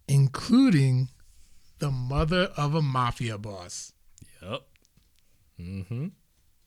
[0.10, 1.08] Including
[1.80, 3.94] the mother of a mafia boss.
[4.42, 4.62] Yep.
[5.62, 6.08] Mm-hmm.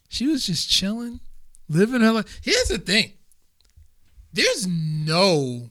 [0.09, 1.21] She was just chilling,
[1.69, 2.41] living her life.
[2.43, 3.13] Here's the thing
[4.38, 5.70] there's no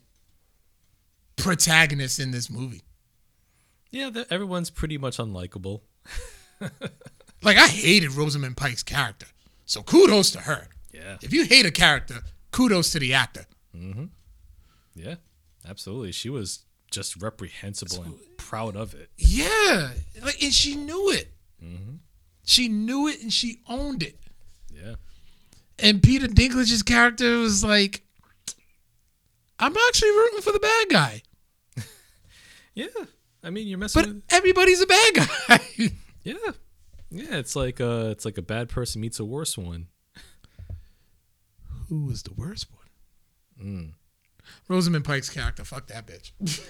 [1.36, 2.84] protagonist in this movie.
[3.92, 5.82] Yeah, the, everyone's pretty much unlikable.
[7.44, 9.28] Like, I hated Rosamund Pike's character.
[9.66, 10.68] So kudos to her.
[10.92, 11.18] Yeah.
[11.22, 13.46] If you hate a character, kudos to the actor.
[13.76, 14.06] Mm-hmm.
[14.96, 15.16] Yeah.
[15.68, 16.12] Absolutely.
[16.12, 19.10] She was just reprehensible and proud of it.
[19.18, 19.92] Yeah.
[20.24, 21.32] Like, and she knew it.
[21.64, 21.96] Mm-hmm.
[22.44, 24.20] She knew it and she owned it.
[24.74, 24.96] Yeah.
[25.80, 28.04] And Peter Dinklage's character was like,
[29.60, 31.22] I'm actually rooting for the bad guy.
[32.76, 32.88] Yeah.
[33.44, 34.24] I mean, you're messing But with.
[34.30, 35.60] everybody's a bad guy.
[36.24, 36.34] Yeah.
[37.10, 37.38] Yeah.
[37.38, 39.88] It's like uh, it's like a bad person meets a worse one.
[41.90, 42.68] Who was the worst
[43.58, 43.94] one?
[44.68, 45.64] Rosamund Pike's character.
[45.64, 46.62] Fuck that bitch.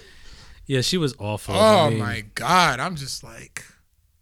[0.66, 1.54] Yeah, she was awful.
[1.54, 2.78] Oh I mean, my god.
[2.78, 3.64] I'm just like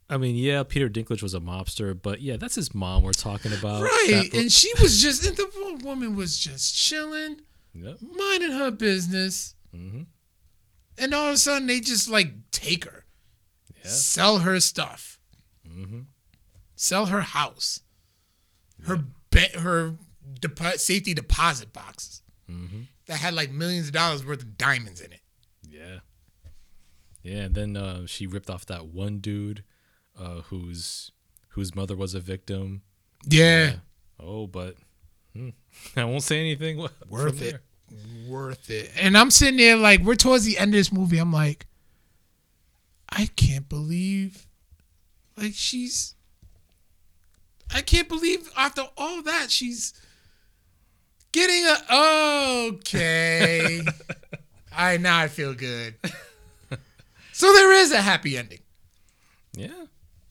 [0.08, 3.52] I mean, yeah, Peter Dinklage was a mobster, but yeah, that's his mom we're talking
[3.52, 3.82] about.
[3.82, 4.30] Right.
[4.32, 7.40] And she was just and the woman was just chilling,
[7.82, 7.96] Yep.
[8.02, 9.54] minding her business.
[9.72, 10.02] hmm
[10.98, 13.04] And all of a sudden they just like take her.
[13.84, 13.90] Yeah.
[13.90, 15.18] Sell her stuff.
[15.66, 16.00] hmm
[16.74, 17.80] Sell her house.
[18.86, 19.94] Her be- her
[20.40, 25.12] depo- safety deposit boxes hmm that had like millions of dollars worth of diamonds in
[25.12, 25.20] it.
[25.68, 25.98] Yeah.
[27.22, 29.64] Yeah, and then uh, she ripped off that one dude
[30.18, 31.10] uh, whose
[31.50, 32.82] whose mother was a victim.
[33.28, 33.76] Yeah.
[34.20, 34.76] Oh, but
[35.36, 35.48] hmm,
[36.00, 36.78] I won't say anything.
[37.08, 37.60] Worth it.
[37.90, 38.28] there.
[38.28, 38.90] Worth it.
[39.00, 41.18] And I'm sitting there like we're towards the end of this movie.
[41.18, 41.66] I'm like,
[43.08, 44.46] I can't believe
[45.36, 46.14] like she's
[47.74, 49.92] I can't believe after all that she's
[51.32, 53.82] getting a okay.
[54.76, 55.94] I now I feel good.
[57.32, 58.60] So there is a happy ending.
[59.54, 59.84] Yeah.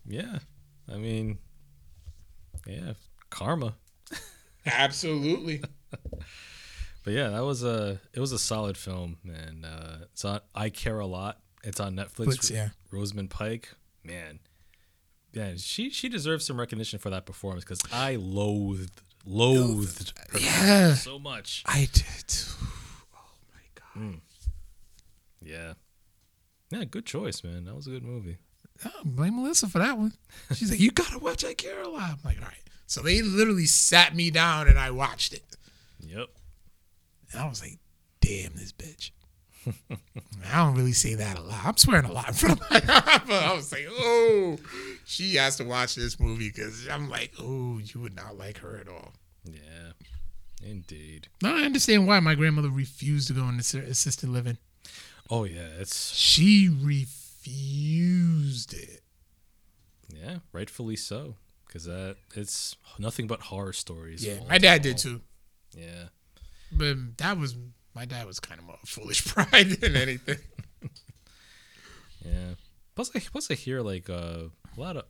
[0.08, 0.40] Yeah.
[0.92, 1.38] I mean,
[2.66, 2.94] yeah,
[3.30, 3.76] karma.
[4.66, 5.62] Absolutely.
[7.04, 10.40] But yeah, that was a it was a solid film, and uh, it's on.
[10.56, 11.38] I care a lot.
[11.64, 12.26] It's on Netflix.
[12.26, 12.70] Netflix, yeah.
[12.90, 13.70] Rosamund Pike,
[14.04, 14.40] man,
[15.32, 20.94] yeah, she she deserves some recognition for that performance because I loathed loathed her Yeah.
[20.96, 21.62] so much.
[21.68, 22.34] I did.
[23.14, 24.22] Oh my god.
[25.44, 25.74] Yeah,
[26.72, 27.66] yeah, good choice, man.
[27.66, 28.40] That was a good movie.
[28.84, 30.14] Oh, blame Melissa for that one.
[30.56, 32.02] She's like, you gotta watch I Care a Lot.
[32.14, 35.44] I'm like, all right, So they literally sat me down and I watched it.
[36.00, 36.28] Yep.
[37.32, 37.80] And I was like,
[38.22, 39.12] damn this bitch.
[40.52, 41.66] I don't really say that a lot.
[41.66, 42.80] I'm swearing a lot in front of my
[43.28, 44.58] but I was like, oh,
[45.06, 48.78] she has to watch this movie because I'm like, oh, you would not like her
[48.78, 49.14] at all.
[49.44, 49.92] Yeah.
[50.64, 51.28] Indeed.
[51.42, 54.58] Now I understand why my grandmother refused to go into assisted living.
[55.30, 59.02] Oh yeah, it's She refused it.
[60.14, 61.36] yeah, rightfully so.
[61.76, 64.26] Because that it's nothing but horror stories.
[64.26, 65.20] Yeah, my dad did too.
[65.76, 66.06] Yeah.
[66.72, 67.58] But that was
[67.94, 70.38] my dad was kind of more foolish pride than anything.
[72.26, 72.56] Yeah.
[72.96, 75.04] Plus, I plus I hear like uh, a lot of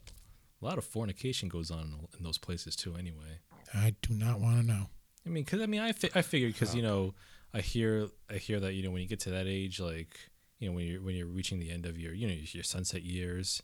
[0.61, 2.95] a lot of fornication goes on in those places too.
[2.97, 3.39] Anyway,
[3.73, 4.87] I do not want to know.
[5.25, 7.13] I mean, cause I mean, I fi- I figured because you know
[7.53, 10.17] I hear I hear that you know when you get to that age, like
[10.59, 13.03] you know when you're when you're reaching the end of your you know your sunset
[13.03, 13.61] years,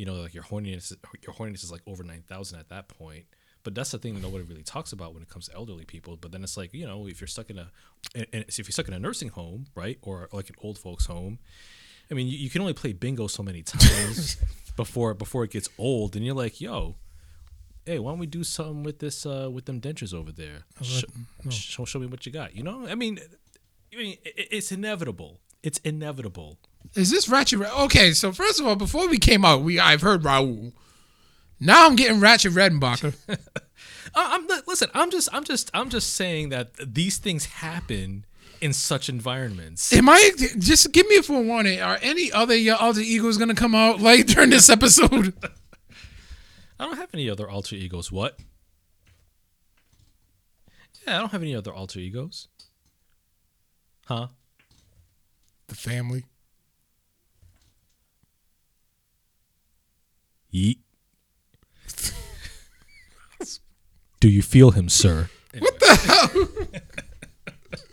[0.00, 3.26] you know like your horniness your horniness is like over nine thousand at that point.
[3.62, 6.16] But that's the thing that nobody really talks about when it comes to elderly people.
[6.16, 7.70] But then it's like you know if you're stuck in a
[8.14, 11.04] and, and if you're stuck in a nursing home, right, or like an old folks
[11.04, 11.38] home,
[12.10, 14.38] I mean, you, you can only play bingo so many times
[14.74, 16.96] before before it gets old, and you're like, yo,
[17.84, 20.64] hey, why don't we do something with this uh, with them dentures over there?
[20.80, 21.04] Sh-
[21.50, 22.56] show, show me what you got.
[22.56, 23.20] You know, I mean,
[23.92, 25.40] I mean, it's inevitable.
[25.62, 26.56] It's inevitable.
[26.94, 27.58] Is this Ratchet?
[27.58, 27.72] Red?
[27.72, 30.72] Okay, so first of all, before we came out, we I've heard Raul.
[31.60, 33.14] Now I'm getting Ratchet Redenbacher.
[34.12, 34.88] Uh, I'm listen.
[34.92, 38.24] I'm just, I'm just, I'm just saying that these things happen
[38.60, 39.92] in such environments.
[39.92, 41.80] Am I just give me a forewarning?
[41.80, 45.32] Are any other your alter egos gonna come out like during this episode?
[46.80, 48.10] I don't have any other alter egos.
[48.10, 48.40] What?
[51.06, 52.48] Yeah, I don't have any other alter egos.
[54.06, 54.28] Huh?
[55.68, 56.24] the family.
[60.52, 60.78] Yeet.
[64.20, 65.30] Do you feel him, sir?
[65.54, 65.70] Anyway.
[65.70, 67.88] What the hell?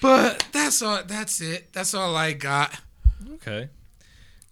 [0.00, 1.02] but that's all.
[1.04, 1.72] That's it.
[1.72, 2.80] That's all I got.
[3.34, 3.68] Okay.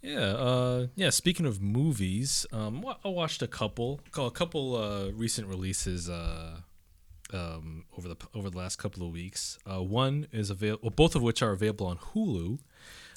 [0.02, 0.18] Yeah.
[0.18, 1.10] Uh, yeah.
[1.10, 6.56] Speaking of movies, um, I watched a couple, a couple uh, recent releases uh,
[7.32, 9.58] um, over the over the last couple of weeks.
[9.66, 12.58] Uh, one is available, well, both of which are available on Hulu.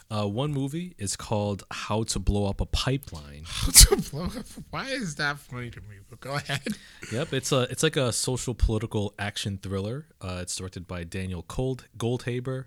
[0.10, 3.44] Uh, one movie is called How to Blow Up a Pipeline.
[3.46, 4.46] How to blow up?
[4.70, 5.98] Why is that funny to me?
[6.10, 6.68] But go ahead.
[7.12, 10.08] Yep, it's a it's like a social political action thriller.
[10.22, 12.66] Uh, it's directed by Daniel Cold Goldhaber,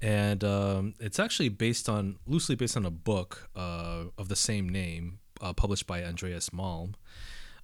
[0.00, 4.68] and um, it's actually based on loosely based on a book uh, of the same
[4.68, 6.94] name, uh, published by Andreas Malm.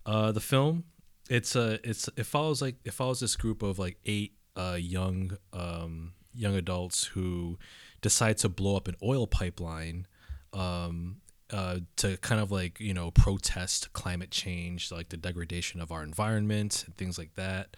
[0.06, 0.84] Uh, the film
[1.30, 5.38] it's a it's it follows like it follows this group of like eight uh, young
[5.52, 7.56] um, young adults who
[8.00, 10.06] decide to blow up an oil pipeline
[10.52, 11.16] um,
[11.52, 16.02] uh, to kind of like you know protest climate change, like the degradation of our
[16.02, 17.76] environment and things like that.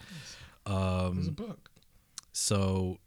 [1.15, 1.69] There's a book.
[2.31, 2.99] So,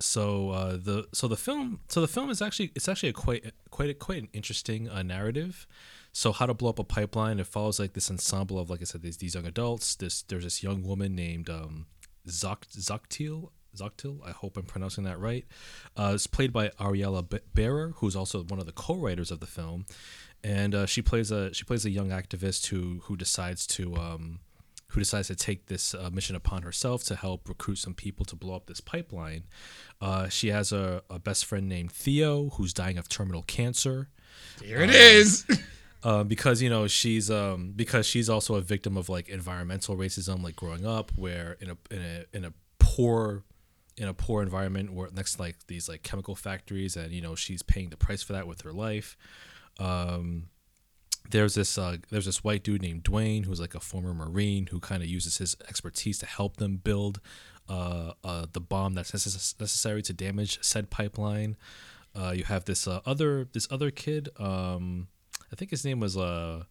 [0.00, 3.52] so uh, the so the film so the film is actually it's actually a quite
[3.70, 5.66] quite a, quite an interesting uh, narrative.
[6.12, 7.38] So how to blow up a pipeline?
[7.38, 9.94] It follows like this ensemble of like I said these these young adults.
[9.94, 11.86] This there's this young woman named um,
[12.26, 13.50] Zoc Xochitl.
[13.76, 15.44] Xochitl, I hope I'm pronouncing that right.
[15.96, 19.46] Uh, it's played by Ariela B- Barer, who's also one of the co-writers of the
[19.46, 19.86] film,
[20.42, 24.40] and uh, she plays a she plays a young activist who who decides to um,
[24.88, 28.36] who decides to take this uh, mission upon herself to help recruit some people to
[28.36, 29.44] blow up this pipeline.
[30.00, 34.08] Uh, she has a, a best friend named Theo who's dying of terminal cancer.
[34.62, 35.44] Here it is.
[36.02, 40.42] Uh, because you know she's um, because she's also a victim of like environmental racism,
[40.42, 43.42] like growing up, where in a in a in a poor
[43.96, 47.34] in a poor environment where next to like these like chemical factories, and you know
[47.34, 49.16] she's paying the price for that with her life.
[49.78, 50.48] Um,
[51.30, 54.80] there's this uh, there's this white dude named Dwayne who's like a former Marine who
[54.80, 57.20] kind of uses his expertise to help them build
[57.68, 61.56] uh, uh, the bomb that's necess- necessary to damage said pipeline.
[62.14, 64.28] Uh, you have this uh, other this other kid.
[64.38, 65.08] Um,
[65.52, 66.64] I think his name was uh,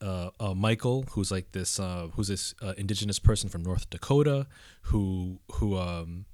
[0.00, 4.46] uh, uh, Michael, who's like this uh, who's this uh, indigenous person from North Dakota
[4.82, 6.26] who who um,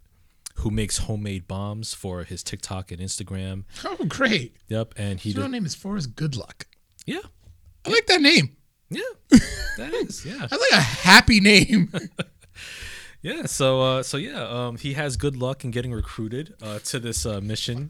[0.60, 3.64] who makes homemade bombs for his TikTok and Instagram.
[3.84, 4.56] oh, great.
[4.68, 6.64] Yep, and he His real did, name is Forrest Goodluck.
[7.06, 7.20] yeah
[7.84, 8.56] I like that name.
[8.90, 9.00] yeah
[9.76, 11.92] that is yeah That's like a happy name.
[13.22, 17.00] Yeah, so uh, so yeah, um, he has good luck in getting recruited uh, to
[17.00, 17.88] this uh, mission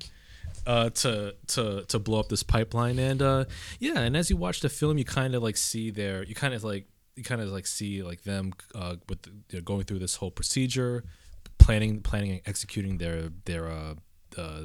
[0.66, 3.44] uh, to to to blow up this pipeline, and uh,
[3.78, 6.54] yeah, and as you watch the film, you kind of like see their, you kind
[6.54, 6.86] of like
[7.16, 10.16] you kind of like see like them uh, with the, you know, going through this
[10.16, 11.04] whole procedure,
[11.66, 13.94] planning planning and executing their their uh,
[14.38, 14.62] uh,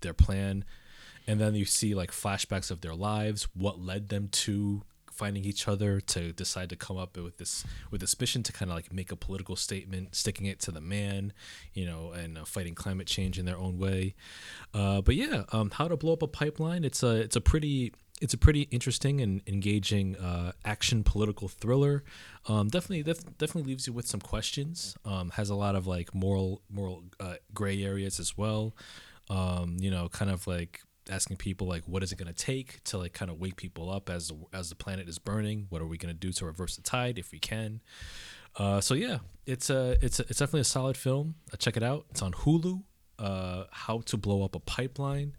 [0.00, 0.64] their plan,
[1.26, 5.66] and then you see like flashbacks of their lives, what led them to finding each
[5.66, 8.92] other to decide to come up with this with this mission to kind of like
[8.92, 11.32] make a political statement, sticking it to the man,
[11.72, 14.14] you know, and uh, fighting climate change in their own way.
[14.72, 16.84] Uh, but yeah, um, how to blow up a pipeline.
[16.84, 22.02] It's a it's a pretty it's a pretty interesting and engaging uh, action political thriller.
[22.48, 24.96] Um, definitely, def- definitely leaves you with some questions.
[25.04, 28.74] Um, has a lot of like moral moral uh, gray areas as well.
[29.28, 32.82] Um, you know, kind of like asking people like, what is it going to take
[32.84, 35.66] to like kind of wake people up as the, as the planet is burning?
[35.68, 37.80] What are we going to do to reverse the tide if we can?
[38.56, 41.34] Uh, so yeah, it's a it's a, it's definitely a solid film.
[41.52, 42.06] Uh, check it out.
[42.10, 42.82] It's on Hulu.
[43.18, 45.36] Uh, How to Blow Up a Pipeline.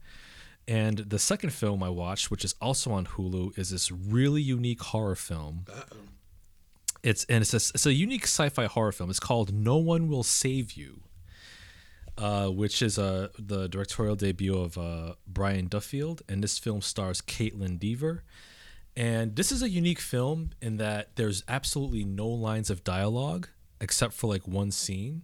[0.68, 4.82] And the second film I watched, which is also on Hulu, is this really unique
[4.82, 5.66] horror film.
[7.04, 9.10] It's and it's a, it's a unique sci-fi horror film.
[9.10, 11.04] It's called No One Will Save You,
[12.18, 17.22] uh, which is uh, the directorial debut of uh, Brian Duffield, and this film stars
[17.22, 18.24] Kaitlyn Dever.
[18.98, 23.48] And this is a unique film in that there's absolutely no lines of dialogue
[23.80, 25.22] except for like one scene.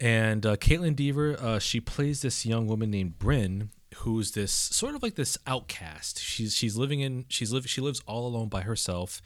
[0.00, 4.94] And uh, Kaitlyn Dever, uh, she plays this young woman named Bryn, who's this sort
[4.94, 6.18] of like this outcast.
[6.20, 9.22] She's she's living in she's live she lives all alone by herself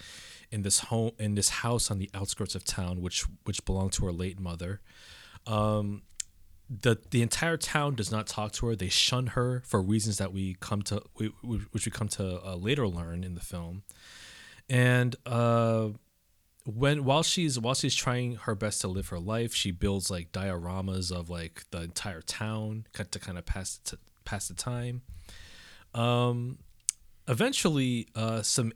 [0.51, 4.07] in this home in this house on the outskirts of town, which which belonged to
[4.07, 4.81] her late mother.
[5.47, 6.03] Um,
[6.69, 8.77] the the entire town does not talk to her.
[8.77, 11.27] They shun her for reasons that we come to we,
[11.73, 13.83] which we come to uh, later learn in the film.
[14.69, 15.89] And uh,
[16.65, 20.31] when while she's while she's trying her best to live her life, she builds like
[20.31, 25.03] dioramas of like the entire town cut to kind of pass to pass the time.
[25.95, 26.59] Um,
[27.29, 28.73] eventually, uh, some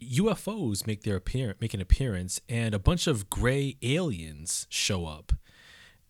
[0.00, 5.32] UFOs make their appearance, make an appearance, and a bunch of gray aliens show up.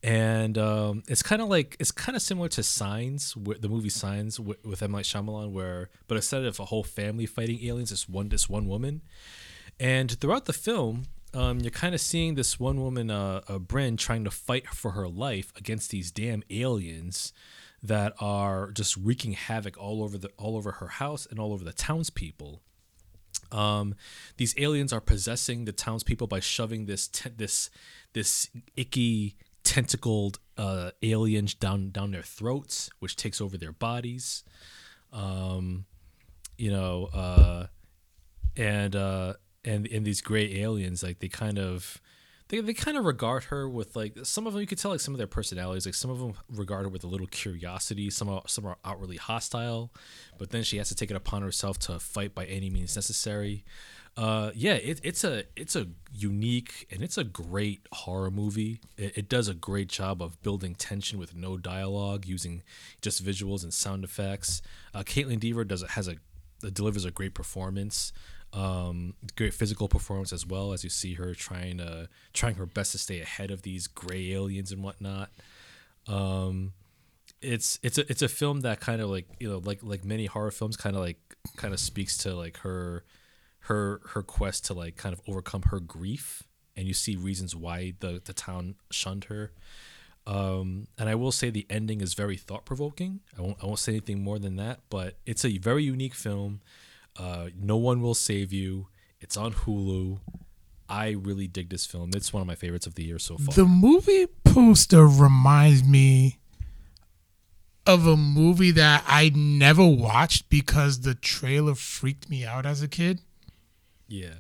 [0.02, 4.38] And um, it's kind of like it's kind of similar to Signs, the movie Signs
[4.38, 8.08] with, with M Night Shyamalan, where but instead of a whole family fighting aliens, it's
[8.08, 9.02] one this one woman.
[9.80, 13.96] And throughout the film, um, you're kind of seeing this one woman, uh, uh, Bryn,
[13.96, 17.32] trying to fight for her life against these damn aliens
[17.82, 21.64] that are just wreaking havoc all over the all over her house and all over
[21.64, 22.62] the townspeople.
[23.50, 23.94] Um,
[24.36, 27.70] these aliens are possessing the townspeople by shoving this te- this
[28.12, 34.44] this icky tentacled uh, alien down down their throats, which takes over their bodies.
[35.12, 35.86] Um,
[36.56, 37.66] you know, uh,
[38.56, 42.00] and uh, and and these gray aliens, like they kind of
[42.48, 45.00] they, they kind of regard her with like some of them you could tell like
[45.00, 48.28] some of their personalities like some of them regard her with a little curiosity some
[48.28, 49.92] are some are outwardly hostile
[50.38, 53.64] but then she has to take it upon herself to fight by any means necessary.
[54.16, 58.80] Uh, yeah it, it's a it's a unique and it's a great horror movie.
[58.96, 62.62] It, it does a great job of building tension with no dialogue using
[63.00, 64.60] just visuals and sound effects.
[64.92, 66.16] Uh, Kaitlyn Dever does has a
[66.70, 68.12] delivers a great performance
[68.52, 72.92] um, great physical performance as well as you see her trying to trying her best
[72.92, 75.30] to stay ahead of these gray aliens and whatnot.
[76.06, 76.72] Um,
[77.40, 80.26] it's it's a it's a film that kind of like you know like like many
[80.26, 81.18] horror films kind of like
[81.56, 83.04] kind of speaks to like her
[83.60, 86.42] her her quest to like kind of overcome her grief
[86.76, 89.52] and you see reasons why the the town shunned her.
[90.26, 93.20] Um, and I will say the ending is very thought provoking.
[93.36, 96.60] I won't I won't say anything more than that, but it's a very unique film.
[97.18, 98.88] Uh, no one will save you.
[99.20, 100.20] It's on Hulu.
[100.88, 102.10] I really dig this film.
[102.14, 103.54] It's one of my favorites of the year so far.
[103.54, 106.38] The movie poster reminds me
[107.86, 112.88] of a movie that I never watched because the trailer freaked me out as a
[112.88, 113.20] kid.
[114.06, 114.34] Yeah.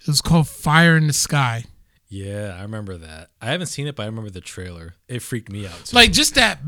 [0.00, 1.64] It was called Fire in the Sky.
[2.08, 3.30] Yeah, I remember that.
[3.40, 4.94] I haven't seen it, but I remember the trailer.
[5.08, 5.86] It freaked me out.
[5.86, 5.96] Too.
[5.96, 6.58] Like just that,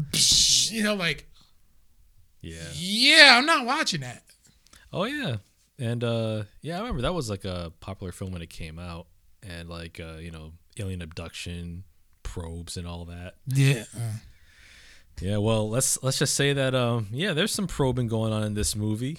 [0.70, 1.28] you know, like.
[2.40, 2.62] Yeah.
[2.74, 4.22] Yeah, I'm not watching that.
[4.92, 5.36] Oh yeah,
[5.78, 9.06] and uh, yeah, I remember that was like a popular film when it came out,
[9.42, 11.84] and like uh, you know, alien abduction,
[12.22, 13.34] probes, and all that.
[13.46, 13.84] Yeah.
[15.20, 15.38] Yeah.
[15.38, 18.76] Well, let's let's just say that um, yeah, there's some probing going on in this
[18.76, 19.18] movie.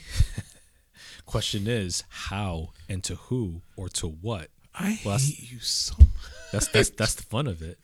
[1.26, 4.50] Question is how and to who or to what.
[4.74, 6.08] I well, hate you so much.
[6.52, 7.80] That's that's that's the fun of it.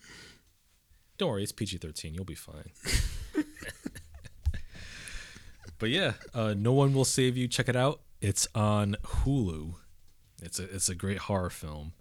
[1.18, 2.14] Don't worry, it's PG thirteen.
[2.14, 2.72] You'll be fine.
[5.80, 7.48] but yeah, uh, no one will save you.
[7.48, 8.02] Check it out.
[8.24, 9.74] It's on Hulu.
[10.42, 11.92] It's a it's a great horror film.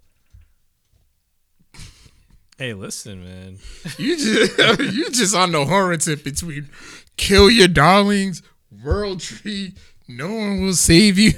[2.57, 3.57] Hey, listen, man.
[3.97, 6.69] You just you just on the horror tip between
[7.17, 9.73] kill your darlings, World Tree,
[10.07, 11.33] no one will save you.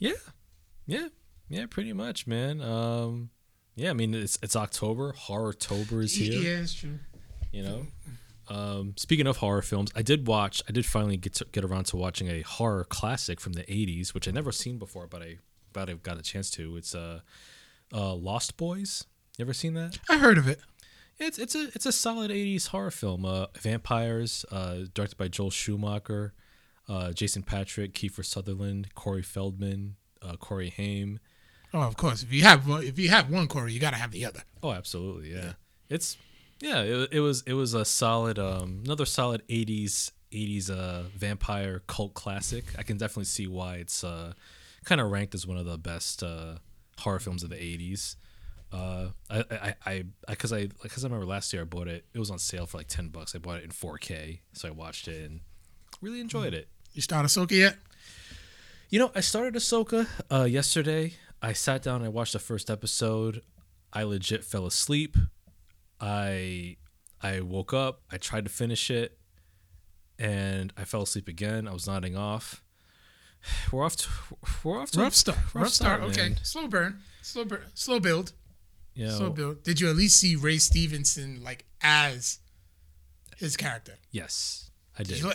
[0.00, 0.12] Yeah,
[0.86, 1.08] yeah,
[1.48, 1.66] yeah.
[1.70, 2.60] Pretty much, man.
[2.60, 3.30] Um,
[3.76, 3.90] yeah.
[3.90, 5.12] I mean, it's it's October.
[5.12, 6.32] Horror October is here.
[6.32, 6.98] Yeah, it's true.
[7.52, 7.86] You know,
[8.48, 10.62] Um, speaking of horror films, I did watch.
[10.68, 14.14] I did finally get to, get around to watching a horror classic from the '80s,
[14.14, 15.38] which I never seen before, but I
[15.72, 16.76] but I got a chance to.
[16.76, 17.20] It's uh,
[17.92, 19.04] uh, Lost Boys.
[19.36, 19.98] You ever seen that?
[20.08, 20.60] I heard of it.
[21.18, 23.24] It's it's a it's a solid '80s horror film.
[23.24, 26.32] Uh, vampires, uh, directed by Joel Schumacher,
[26.88, 31.18] uh, Jason Patric, Kiefer Sutherland, Corey Feldman, uh, Corey Haim.
[31.74, 32.22] Oh, of course.
[32.22, 34.42] If you have one- if you have one Corey, you gotta have the other.
[34.62, 35.54] Oh, absolutely, yeah.
[35.88, 36.16] It's
[36.60, 41.82] yeah, it, it was it was a solid um another solid 80s 80s uh vampire
[41.86, 42.64] cult classic.
[42.78, 44.32] I can definitely see why it's uh
[44.84, 46.56] kind of ranked as one of the best uh
[46.98, 48.16] horror films of the 80s.
[48.72, 52.06] Uh I I I I cuz I I remember last year I bought it.
[52.14, 53.34] It was on sale for like 10 bucks.
[53.34, 55.40] I bought it in 4K, so I watched it and
[56.00, 56.68] really enjoyed it.
[56.92, 57.76] You start Ahsoka yet?
[58.88, 61.14] You know, I started Ahsoka uh, yesterday.
[61.42, 63.42] I sat down and I watched the first episode.
[63.92, 65.16] I legit fell asleep.
[66.00, 66.76] I
[67.22, 68.02] I woke up.
[68.10, 69.18] I tried to finish it,
[70.18, 71.66] and I fell asleep again.
[71.68, 72.62] I was nodding off.
[73.72, 74.08] We're off to
[74.64, 75.38] we're off to Rough start.
[75.54, 76.00] Rough, start.
[76.00, 76.10] man.
[76.10, 76.34] Okay.
[76.42, 77.00] Slow burn.
[77.22, 77.62] Slow burn.
[77.74, 78.32] Slow build.
[78.94, 79.10] Yeah.
[79.10, 79.62] Slow build.
[79.62, 82.38] Did you at least see Ray Stevenson like as
[83.36, 83.94] his character?
[84.10, 85.08] yes, I did.
[85.14, 85.34] Did you, li-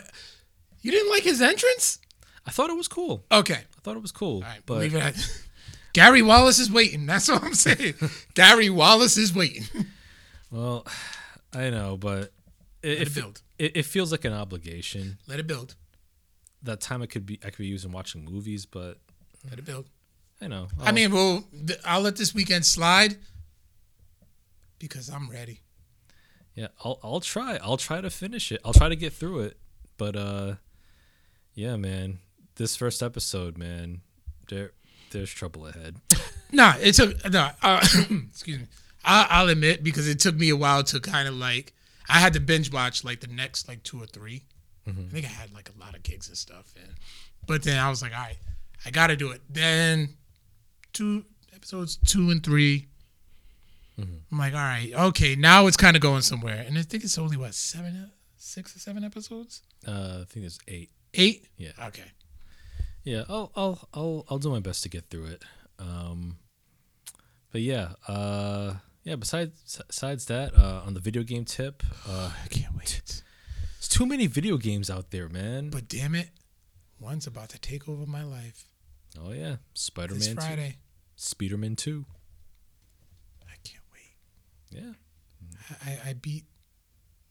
[0.82, 2.00] you didn't like his entrance?
[2.46, 3.24] I thought it was cool.
[3.32, 3.54] Okay.
[3.54, 4.38] I thought it was cool.
[4.38, 4.62] All right.
[4.66, 5.16] but leave it at
[5.94, 7.06] Gary Wallace is waiting.
[7.06, 7.94] That's all I'm saying.
[8.34, 9.64] Gary Wallace is waiting.
[10.52, 10.86] well,
[11.54, 12.32] I know, but
[12.84, 13.42] it, Let it, it build.
[13.60, 15.18] it, it feels like an obligation.
[15.28, 15.76] Let it build.
[16.64, 18.98] That time I could be I could be using watching movies, but
[19.50, 19.88] Let it build.
[20.42, 20.68] I know.
[20.80, 21.44] I I'll- mean, well,
[21.86, 23.18] I'll let this weekend slide
[24.80, 25.62] because I'm ready.
[26.56, 27.58] Yeah, I'll I'll try.
[27.62, 28.60] I'll try to finish it.
[28.66, 29.58] I'll try to get through it.
[29.98, 30.56] But uh
[31.54, 32.20] yeah, man.
[32.56, 34.02] This first episode, man,
[34.50, 34.72] there
[35.12, 35.98] there's trouble ahead.
[36.54, 37.50] Nah, it's a no.
[37.62, 37.80] Uh,
[38.30, 38.66] excuse me.
[39.04, 41.74] I, I'll admit because it took me a while to kind of like.
[42.10, 44.44] I had to binge watch like the next like two or 3
[44.88, 46.94] I think I had like a lot of gigs and stuff, and
[47.48, 48.38] but then I was like, all right,
[48.86, 49.42] I got to do it.
[49.50, 50.10] Then
[50.92, 51.24] two
[51.56, 52.88] episodes two and 3
[53.98, 57.04] i I'm like, all right, okay, now it's kind of going somewhere, and I think
[57.04, 60.90] it's only what seven, six or seven episodes, Uh I think it's 8.
[61.14, 61.46] eight.
[61.58, 61.72] Yeah.
[61.88, 62.12] Okay.
[63.04, 65.44] Yeah, I'll I'll I'll I'll do my best to get through it.
[65.80, 66.38] Um
[67.52, 68.74] but yeah, uh
[69.04, 73.02] yeah, besides besides that, uh on the video game tip, uh I can't wait.
[73.78, 75.70] It's too many video games out there, man.
[75.70, 76.30] But damn it,
[77.00, 78.66] one's about to take over my life.
[79.20, 80.78] oh yeah, Spider-Man 2, Friday.
[81.16, 82.06] Spider-Man 2.
[83.44, 84.16] I can't wait.
[84.70, 84.94] Yeah.
[85.86, 86.46] I, I beat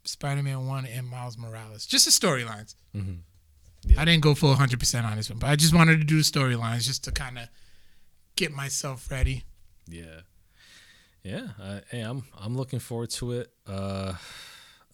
[0.05, 1.87] Spider Man 1 and Miles Morales.
[1.87, 2.75] Just the storylines.
[2.97, 3.21] Mhm.
[3.85, 4.01] Yeah.
[4.01, 6.23] I didn't go full 100% on this one, but I just wanted to do the
[6.23, 7.49] storylines just to kind of
[8.37, 9.45] get myself ready.
[9.89, 10.21] Yeah,
[11.23, 11.49] yeah.
[11.61, 13.53] I, hey, I'm I'm looking forward to it.
[13.67, 14.15] Uh,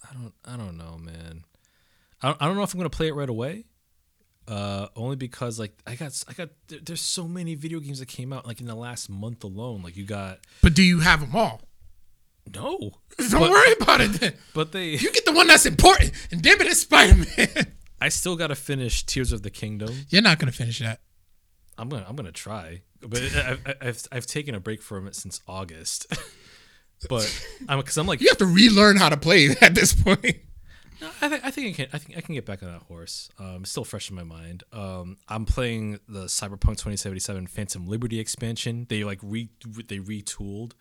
[0.09, 1.43] I don't I don't know, man.
[2.21, 3.65] I don't, I don't know if I'm gonna play it right away.
[4.47, 8.07] Uh, only because like I got I got there, there's so many video games that
[8.07, 9.81] came out like in the last month alone.
[9.83, 11.61] Like you got But do you have them all?
[12.55, 12.77] no,
[13.17, 14.33] Don't But- worry about it then.
[14.53, 17.73] but they You get the one that's important, and damn it, it's Spider Man.
[17.99, 19.93] I still gotta finish Tears of the Kingdom.
[20.09, 21.01] You're not going to finish that.
[21.77, 25.41] I'm gonna I'm gonna try, but I've I've, I've, taken a break from it since
[25.47, 26.07] August.
[27.09, 30.37] but I'm because I'm like You have to relearn how to play at this point.
[30.99, 31.87] No, I, th- I think I can.
[31.93, 33.29] I think I can get back on that horse.
[33.37, 34.63] Um, it's still fresh in my mind.
[34.73, 38.87] Um, I'm playing the Cyberpunk 2077 Phantom Liberty expansion.
[38.89, 39.49] They like re
[39.87, 40.71] they retooled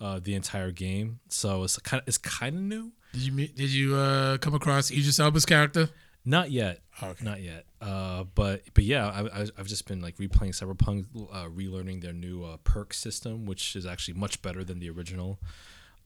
[0.00, 2.92] uh, the entire game, so it's kind of it's kind of new.
[3.12, 5.88] Did you meet, did you uh, come across Idris Elba's character?
[6.28, 6.80] Not yet.
[7.00, 7.24] Okay.
[7.24, 7.64] Not yet.
[7.80, 12.12] Uh, but but yeah, I, I, I've just been like replaying Cyberpunk, uh, relearning their
[12.12, 15.38] new uh, perk system, which is actually much better than the original.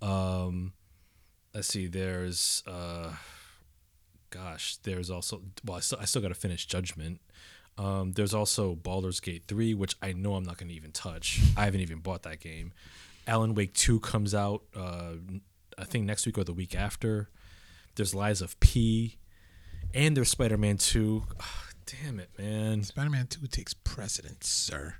[0.03, 0.75] Um,
[1.55, 1.87] let's see.
[1.87, 3.13] There's uh,
[4.29, 7.21] gosh, there's also well, I still I still got to finish Judgment.
[7.79, 11.41] Um, there's also Baldur's Gate 3, which I know I'm not going to even touch.
[11.57, 12.73] I haven't even bought that game.
[13.27, 15.13] Alan Wake 2 comes out, uh,
[15.79, 17.31] I think next week or the week after.
[17.95, 19.17] There's Lies of P,
[19.95, 21.23] and there's Spider Man 2.
[21.41, 22.83] Ah, damn it, man.
[22.83, 24.95] Spider Man 2 takes precedence, sir.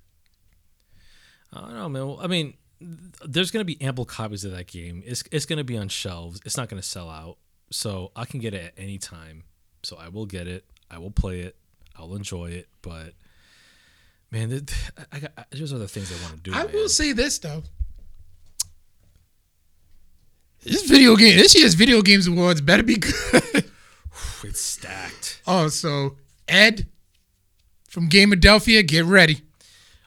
[1.53, 2.07] I don't know, man.
[2.07, 5.03] Well, I mean, th- there's going to be ample copies of that game.
[5.05, 6.41] It's, it's going to be on shelves.
[6.45, 7.39] It's not going to sell out.
[7.71, 9.45] So I can get it at any time.
[9.83, 10.65] So I will get it.
[10.91, 11.57] I will play it.
[11.97, 12.69] I'll enjoy it.
[12.83, 13.15] But,
[14.31, 16.57] man, th- th- I got, there's other things I want to do.
[16.57, 16.73] I man.
[16.73, 17.63] will say this though.
[20.63, 23.65] This video game, this year's video games awards better be good.
[24.43, 25.43] It's stacked.
[25.47, 26.17] oh, so
[26.49, 26.87] Ed
[27.89, 29.43] from Gamerdelphia, get ready.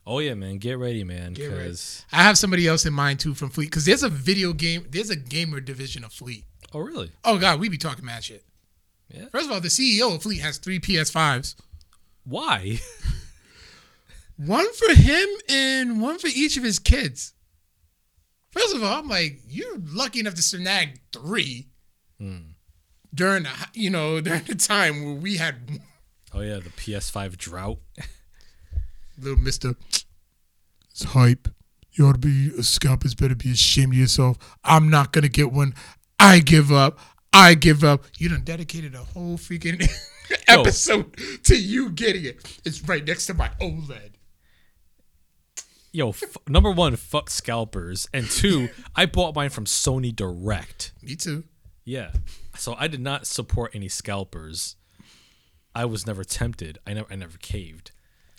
[0.06, 0.58] Oh, yeah, man.
[0.58, 1.34] Get ready, man.
[1.34, 1.64] Get ready.
[1.64, 4.86] Because, I have somebody else in mind too from Fleet because there's a video game,
[4.90, 6.46] there's a gamer division of Fleet.
[6.74, 7.12] Oh, really?
[7.24, 8.44] Oh God, we be talking mad shit.
[9.10, 9.26] Yeah.
[9.32, 11.56] First of all, the CEO of Fleet has three PS5s.
[12.26, 12.80] Why?
[14.38, 17.34] One for him and one for each of his kids.
[18.52, 21.68] First of all, I'm like, you're lucky enough to snag three
[22.20, 22.53] hmm.
[23.14, 25.56] During the you know during the time where we had
[26.34, 27.78] Oh yeah, the PS5 drought.
[29.20, 29.76] little Mister.
[30.92, 31.48] It's hype.
[31.92, 33.14] You ought to be a scalpers.
[33.14, 34.38] Better be ashamed of yourself.
[34.64, 35.74] I'm not gonna get one.
[36.20, 36.98] I give up.
[37.32, 38.04] I give up.
[38.18, 39.88] You done dedicated a whole freaking
[40.48, 42.60] episode to you getting it.
[42.66, 44.12] It's right next to my OLED.
[45.92, 50.92] Yo, f- number one, fuck scalpers, and two, I bought mine from Sony Direct.
[51.04, 51.44] Me too.
[51.86, 52.12] Yeah,
[52.58, 54.76] so I did not support any scalpers.
[55.76, 56.78] I was never tempted.
[56.88, 57.92] I never, I never caved.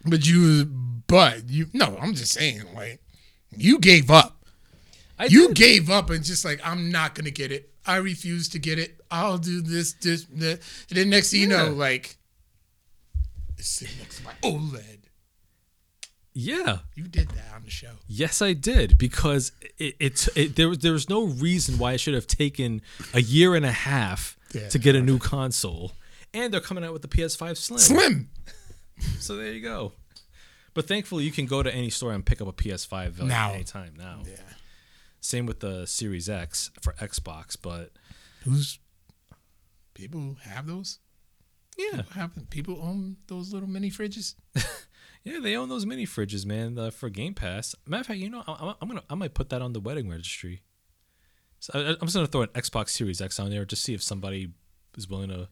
[0.07, 0.65] But you,
[1.07, 3.03] but you, no, I'm just saying, like,
[3.57, 4.45] you gave up.
[5.19, 5.57] I You did.
[5.57, 7.71] gave up and just like, I'm not gonna get it.
[7.87, 8.99] I refuse to get it.
[9.11, 10.61] I'll do this, this, that.
[10.89, 12.17] And then next thing you know, like,
[13.59, 15.04] it's sitting next to my OLED.
[16.37, 17.93] Yeah, You did that on the show.
[18.09, 21.97] yes, I did because it, it, it there was there was no reason why I
[21.97, 22.83] should have taken
[23.13, 24.69] a year and a half Yeah.
[24.71, 25.93] to get a new console,
[26.33, 27.79] and they're coming out with the PS5 Slim.
[27.79, 28.29] Slim.
[29.21, 29.93] So there you go.
[30.75, 33.53] But thankfully, you can go to any store and pick up a PS5 like, Now.
[33.53, 34.23] anytime now.
[34.25, 34.37] Yeah.
[35.21, 37.93] Same with the Series X for Xbox, but
[38.45, 38.79] Who's
[39.95, 40.99] people have those?
[41.79, 44.35] yeah, People have people own those little mini fridges.
[45.25, 47.75] yeah, they own those mini fridges, man, uh, for Game Pass.
[47.87, 50.09] Matter of fact, you know, I, I'm gonna I might put that on the wedding
[50.09, 50.63] registry.
[51.61, 54.03] So I, I'm just gonna throw an Xbox Series X on there, to see if
[54.03, 54.51] somebody
[54.97, 55.49] is willing to,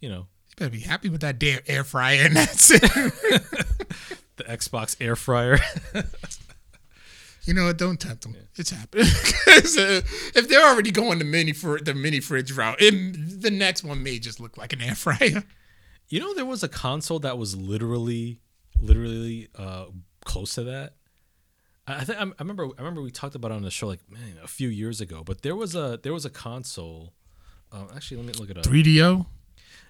[0.00, 2.80] you know, You better be happy with that damn air fryer, and that's it.
[4.36, 5.58] the Xbox air fryer.
[7.44, 7.76] you know what?
[7.76, 8.36] Don't tempt them.
[8.56, 9.04] It's happening.
[9.06, 10.00] uh,
[10.34, 14.02] if they're already going the mini for the mini fridge route, it, the next one
[14.02, 15.44] may just look like an air fryer.
[16.08, 18.40] you know, there was a console that was literally,
[18.82, 19.86] literally uh,
[20.24, 20.94] close to that.
[21.86, 22.66] I think I remember.
[22.66, 25.22] I remember we talked about it on the show like man a few years ago.
[25.24, 27.12] But there was a there was a console.
[27.72, 28.64] Um, actually, let me look it up.
[28.64, 29.26] 3DO.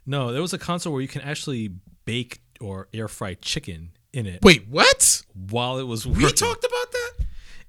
[0.07, 1.71] No, there was a console where you can actually
[2.05, 5.23] bake or air fry chicken in it Wait, what?
[5.51, 6.25] while it was working.
[6.25, 7.13] We talked about that.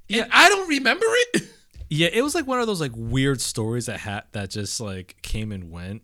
[0.07, 1.43] Yeah, I don't remember it.
[1.89, 5.17] Yeah, it was like one of those like weird stories that had that just like
[5.21, 6.01] came and went.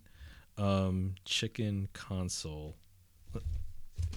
[0.56, 2.76] Um, chicken console.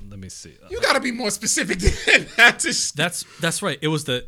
[0.09, 0.57] Let, me see.
[0.71, 2.61] You got to be more specific than that.
[2.97, 3.79] That's that's right.
[3.81, 4.27] It was the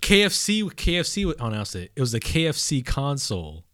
[0.00, 0.62] KFC.
[0.64, 1.92] KFC announced it.
[1.94, 3.64] It was the KFC console.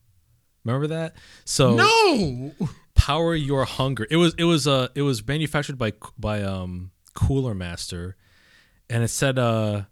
[0.65, 1.15] Remember that?
[1.45, 2.53] So no.
[2.95, 4.07] power your hunger.
[4.11, 8.17] It was it was uh it was manufactured by by um Cooler Master,
[8.91, 9.83] and it said uh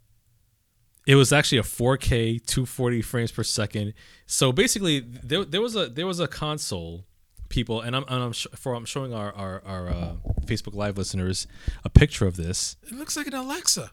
[1.06, 3.94] it was actually a 4K 240 frames per second.
[4.26, 7.05] So basically, there, there was a there was a console
[7.48, 10.12] people, and I'm and I'm sh- for I'm showing our our, our uh,
[10.44, 11.46] Facebook Live listeners
[11.84, 12.76] a picture of this.
[12.84, 13.90] It looks like an Alexa.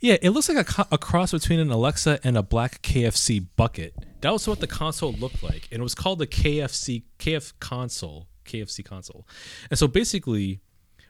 [0.00, 3.46] Yeah, it looks like a, co- a cross between an Alexa and a black KFC
[3.56, 3.94] bucket.
[4.20, 8.26] That was what the console looked like, and it was called the KFC KF console,
[8.44, 9.26] KFC console.
[9.70, 10.60] And so basically,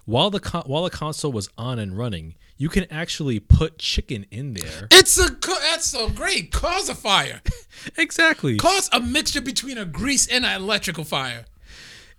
[0.04, 4.26] while the con- while the console was on and running, you can actually put chicken
[4.30, 4.88] in there.
[4.90, 6.52] It's a co- that's so great.
[6.52, 7.40] Cause a fire.
[7.96, 8.56] exactly.
[8.56, 11.44] Cause a mixture between a grease and an electrical fire.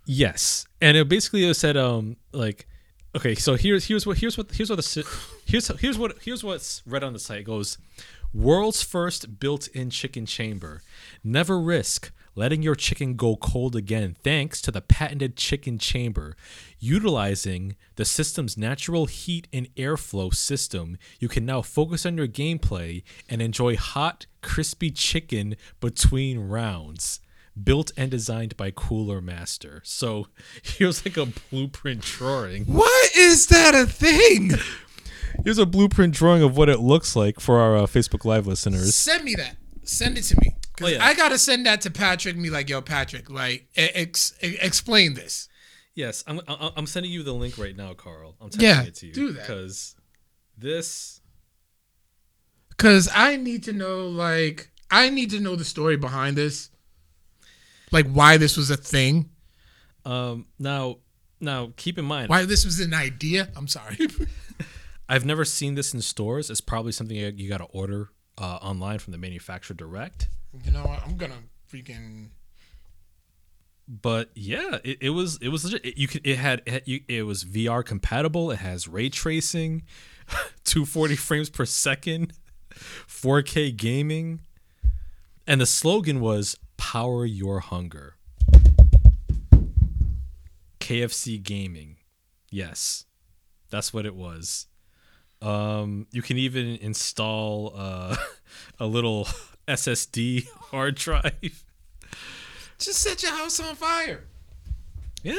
[0.06, 2.68] Yes, and it basically it said um like
[3.16, 5.06] okay, so here's here's what here's what here's what the
[5.46, 7.78] here's here's what here's what's read on the site It goes
[8.34, 10.82] world's first built-in chicken chamber.
[11.24, 16.36] Never risk letting your chicken go cold again thanks to the patented chicken chamber.
[16.80, 23.04] Utilizing the system's natural heat and airflow system, you can now focus on your gameplay
[23.30, 27.20] and enjoy hot, crispy chicken between rounds
[27.62, 29.82] built and designed by Cooler Master.
[29.84, 30.28] So
[30.64, 32.66] here's like a blueprint drawing.
[32.66, 34.52] What is that a thing?
[35.46, 38.94] Here's a blueprint drawing of what it looks like for our uh, Facebook Live listeners.
[38.94, 39.56] Send me that.
[39.84, 40.56] Send it to me.
[40.82, 41.04] Oh, yeah.
[41.04, 42.34] I gotta send that to Patrick.
[42.36, 45.48] And be like, yo, Patrick, like, ex- explain this.
[45.96, 48.36] Yes, I'm, I'm sending you the link right now, Carl.
[48.42, 49.14] I'm texting Yeah, it to you.
[49.14, 49.42] do that.
[49.48, 49.96] because
[50.58, 51.22] this.
[52.78, 56.71] Cause I need to know, like, I need to know the story behind this.
[57.92, 59.30] Like, why this was a thing.
[60.06, 60.98] Um, now,
[61.40, 63.50] now keep in mind, Why this was an idea.
[63.56, 63.98] I'm sorry.
[65.10, 66.50] I've never seen this in stores.
[66.50, 70.30] It's probably something you, you got to order uh, online from the manufacturer direct.
[70.66, 71.04] you know what?
[71.06, 71.36] I'm gonna
[71.72, 72.30] freaking.
[73.88, 75.86] but yeah, it, it was it was legit.
[75.86, 78.52] It, you could it had it, had- you, it was VR compatible.
[78.52, 79.84] It has ray tracing,
[80.64, 82.34] 240 frames per second,
[82.74, 84.42] 4K gaming,
[85.46, 88.16] and the slogan was Power Your Hunger.
[90.80, 91.98] KFC Gaming.
[92.50, 93.06] Yes.
[93.70, 94.66] That's what it was.
[95.44, 98.18] Um, you can even install uh,
[98.80, 99.26] a little
[99.68, 101.64] SSD hard drive.
[102.80, 104.26] Just set your house on fire.
[105.24, 105.38] Yeah.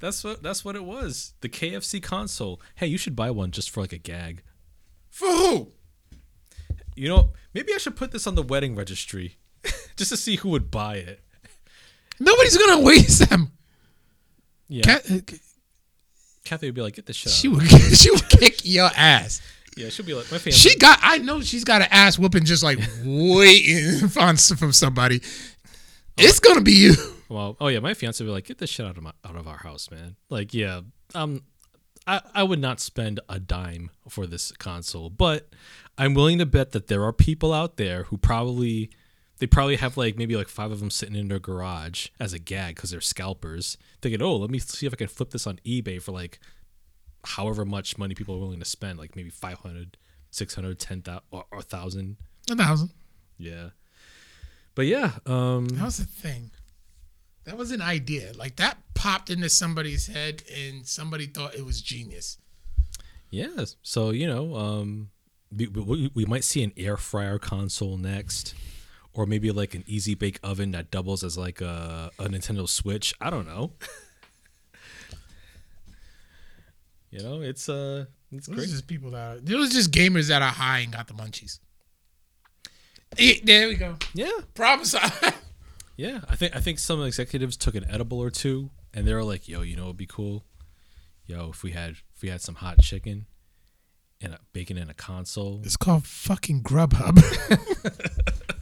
[0.00, 1.34] That's what that's what it was.
[1.40, 2.62] The KFC console.
[2.76, 4.42] Hey, you should buy one just for like a gag.
[5.10, 5.72] For who?
[6.94, 9.38] You know, maybe I should put this on the wedding registry
[9.96, 11.20] just to see who would buy it.
[12.20, 13.52] Nobody's gonna waste them.
[14.68, 14.82] Yeah.
[14.82, 15.32] Cat,
[16.44, 19.40] Kathy would be like, "Get this shit out." she would she would kick your ass.
[19.76, 20.98] yeah, she'll be like, "My family." She got.
[21.02, 25.20] I know she's got an ass whooping just like waiting on from somebody.
[26.16, 26.94] It's gonna be you.
[27.28, 29.36] Well, oh yeah, my fiance would be like, "Get this shit out of my out
[29.36, 30.80] of our house, man." Like, yeah,
[31.14, 31.42] um,
[32.06, 35.50] I I would not spend a dime for this console, but
[35.98, 38.90] I'm willing to bet that there are people out there who probably
[39.38, 42.38] they probably have like maybe like five of them sitting in their garage as a
[42.38, 45.60] gag because they're scalpers, thinking, "Oh, let me see if I can flip this on
[45.64, 46.40] eBay for like
[47.24, 49.96] however much money people are willing to spend, like maybe 500,
[50.30, 52.16] 600, 10,000 or, or 1,000.
[52.50, 52.90] A thousand.
[53.36, 53.70] Yeah.
[54.74, 56.50] But yeah, um That was the thing.
[57.44, 58.32] That was an idea.
[58.36, 62.38] Like that popped into somebody's head, and somebody thought it was genius.
[63.30, 63.64] Yeah.
[63.82, 65.10] So you know, um,
[65.54, 68.54] we, we, we might see an air fryer console next,
[69.14, 73.14] or maybe like an easy bake oven that doubles as like a, a Nintendo Switch.
[73.20, 73.72] I don't know.
[77.10, 78.70] you know, it's uh, it's It was great.
[78.70, 81.58] just people that there was just gamers that are high and got the munchies.
[83.18, 83.96] Eh, there we go.
[84.14, 85.34] Yeah, Problem solved.
[85.96, 86.20] yeah.
[86.28, 89.48] I think I think some executives took an edible or two, and they were like,
[89.48, 90.44] "Yo, you know, it'd be cool.
[91.26, 93.26] Yo, if we had if we had some hot chicken."
[94.20, 95.60] And a bacon in a console.
[95.62, 97.14] It's called fucking Grubhub.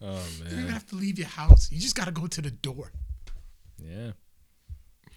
[0.00, 0.22] Oh man.
[0.44, 0.72] you don't man.
[0.72, 1.70] have to leave your house.
[1.72, 2.92] You just gotta go to the door.
[3.78, 4.12] Yeah.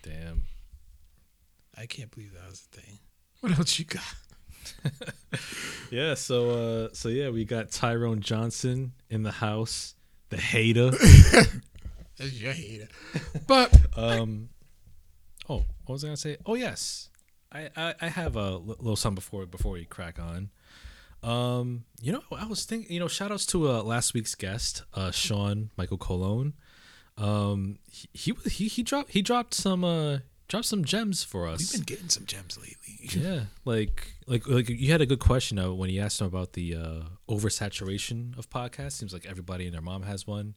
[0.04, 0.44] Damn.
[1.78, 3.00] I can't believe that was a thing.
[3.42, 4.04] What else you got?
[5.92, 9.94] Yeah, so uh so yeah, we got Tyrone Johnson in the house,
[10.30, 10.92] the hater.
[12.18, 12.88] That's your hater.
[13.46, 14.50] But Um
[15.50, 16.38] Oh, what was I gonna say?
[16.46, 17.10] Oh yes.
[17.52, 20.50] I, I, I have a little something before before we crack on.
[21.24, 24.84] Um, you know, I was thinking, you know, shout outs to uh, last week's guest,
[24.94, 26.54] uh, Sean Michael Colon.
[27.18, 31.60] Um, he, he he he dropped he dropped some uh dropped some gems for us.
[31.60, 32.78] we've been getting some gems lately.
[33.22, 36.54] yeah like like like you had a good question uh, when you asked him about
[36.54, 40.56] the uh oversaturation of podcasts seems like everybody and their mom has one and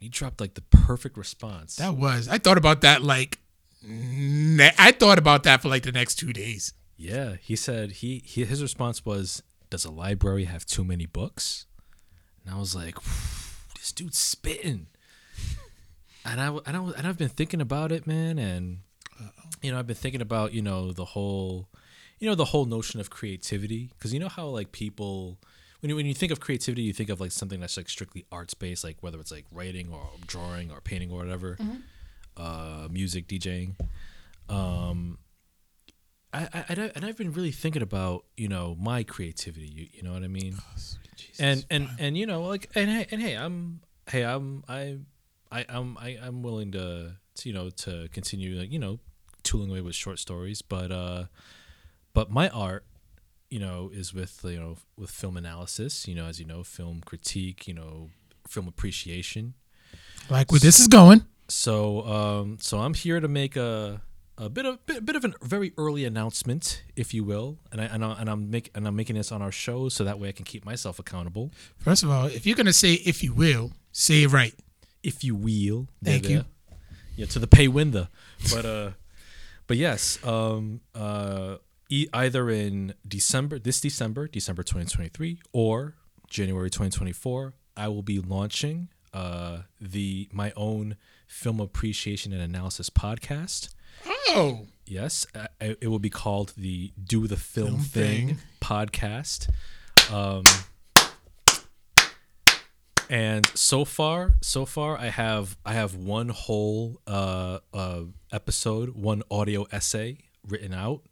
[0.00, 2.28] he dropped like the perfect response That was.
[2.28, 3.38] I thought about that like.
[3.86, 6.72] I thought about that for like the next two days.
[6.96, 9.42] yeah he said he, he his response was
[9.74, 11.66] does a library have too many books?
[12.44, 12.94] And i was like
[13.74, 14.86] this dude's spitting.
[16.24, 18.78] And I, and, I and I've been thinking about it, man, and
[19.62, 21.68] you know I've been thinking about you know the whole,
[22.20, 23.90] you know the whole notion of creativity.
[23.98, 25.38] Because you know how like people
[25.80, 28.24] when you when you think of creativity you think of like something that's like strictly
[28.30, 31.58] arts based like whether it's like writing or drawing or painting or whatever,
[32.36, 33.74] uh, music, DJing,
[34.48, 35.18] um.
[36.34, 36.64] I, I,
[36.94, 40.22] and I- I've been really thinking about you know my creativity you, you know what
[40.24, 40.56] I mean?
[41.38, 44.98] And and and you know like and hey and hey i'm hey i'm i
[45.50, 48.98] i i'm I, i'm willing to, to you know to continue like you know
[49.42, 51.24] tooling away with short stories but uh
[52.12, 52.84] but my art
[53.50, 57.00] you know is with you know with film analysis you know as you know film
[57.04, 58.10] critique you know
[58.48, 59.54] film appreciation.
[60.30, 61.24] Like where this is going.
[61.48, 64.00] so um so i'm here to make a
[64.36, 67.84] a bit of bit, bit of a very early announcement if you will and i
[67.84, 70.28] and, I, and i'm make and i'm making this on our show so that way
[70.28, 73.72] i can keep myself accountable First of all, if you're gonna say if you will,
[73.92, 74.54] say it right.
[75.02, 75.86] if you will.
[76.02, 76.44] Thank you.
[77.16, 78.08] Yeah, to the pay window.
[78.52, 78.90] But uh
[79.66, 81.56] but yes, um uh
[81.88, 85.94] e- either in December this December, December 2023 or
[86.28, 90.96] January 2024, I will be launching uh the my own
[91.28, 93.74] film appreciation and analysis podcast.
[94.06, 98.38] Oh, Yes, uh, it will be called the Do the Film, Film Thing, Thing.
[98.60, 99.48] podcast.
[100.12, 100.42] Um,
[103.08, 108.00] and so far, so far, I have I have one whole uh, uh,
[108.32, 111.02] episode, one audio essay written out,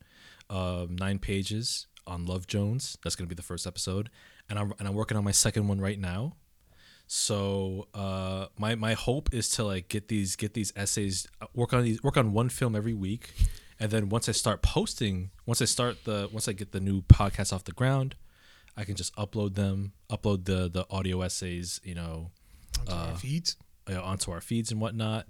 [0.50, 2.98] um, nine pages on Love Jones.
[3.02, 4.10] That's gonna be the first episode,
[4.50, 6.36] and I'm and I'm working on my second one right now.
[7.14, 11.74] So uh, my my hope is to like get these get these essays uh, work
[11.74, 13.34] on these work on one film every week,
[13.78, 17.02] and then once I start posting, once I start the once I get the new
[17.02, 18.14] podcast off the ground,
[18.78, 22.30] I can just upload them, upload the the audio essays, you know,
[22.80, 23.56] Onto our feeds.
[23.90, 25.26] uh, onto our feeds and whatnot.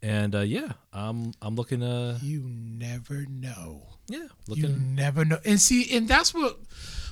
[0.00, 3.82] And uh, yeah, I'm I'm looking to You never know.
[4.08, 5.40] yeah You looking never know.
[5.44, 6.58] And see, and that's what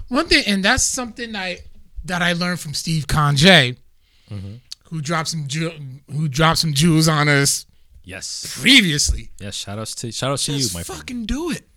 [0.09, 1.59] one thing, and that's something I
[2.07, 3.77] that I learned from Steve Conjay,
[4.91, 5.79] who dropped some ju-
[6.11, 7.67] who dropped some jewels on us
[8.05, 9.31] yes previously.
[9.41, 11.69] yes shout outs to shout outs to you my friend fucking do it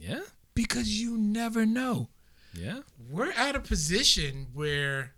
[0.00, 0.20] yeah
[0.54, 2.08] because you never know.
[2.54, 2.80] yeah
[3.10, 5.12] We're at a position where,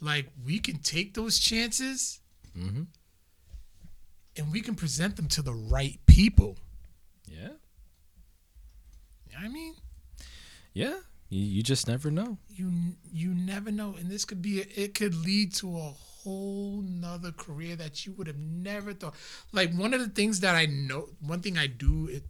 [0.00, 2.20] like, we can take those chances,
[2.56, 2.84] mm-hmm.
[4.36, 6.56] and we can present them to the right people.
[7.26, 7.48] yeah
[9.26, 9.74] You know what I mean?
[10.72, 10.94] yeah
[11.28, 12.38] you, you just never know.
[12.48, 12.72] You
[13.12, 13.94] you never know.
[13.98, 15.92] And this could be it could lead to a
[16.26, 19.14] whole nother career that you would have never thought.
[19.52, 22.24] Like one of the things that i know one thing i do it,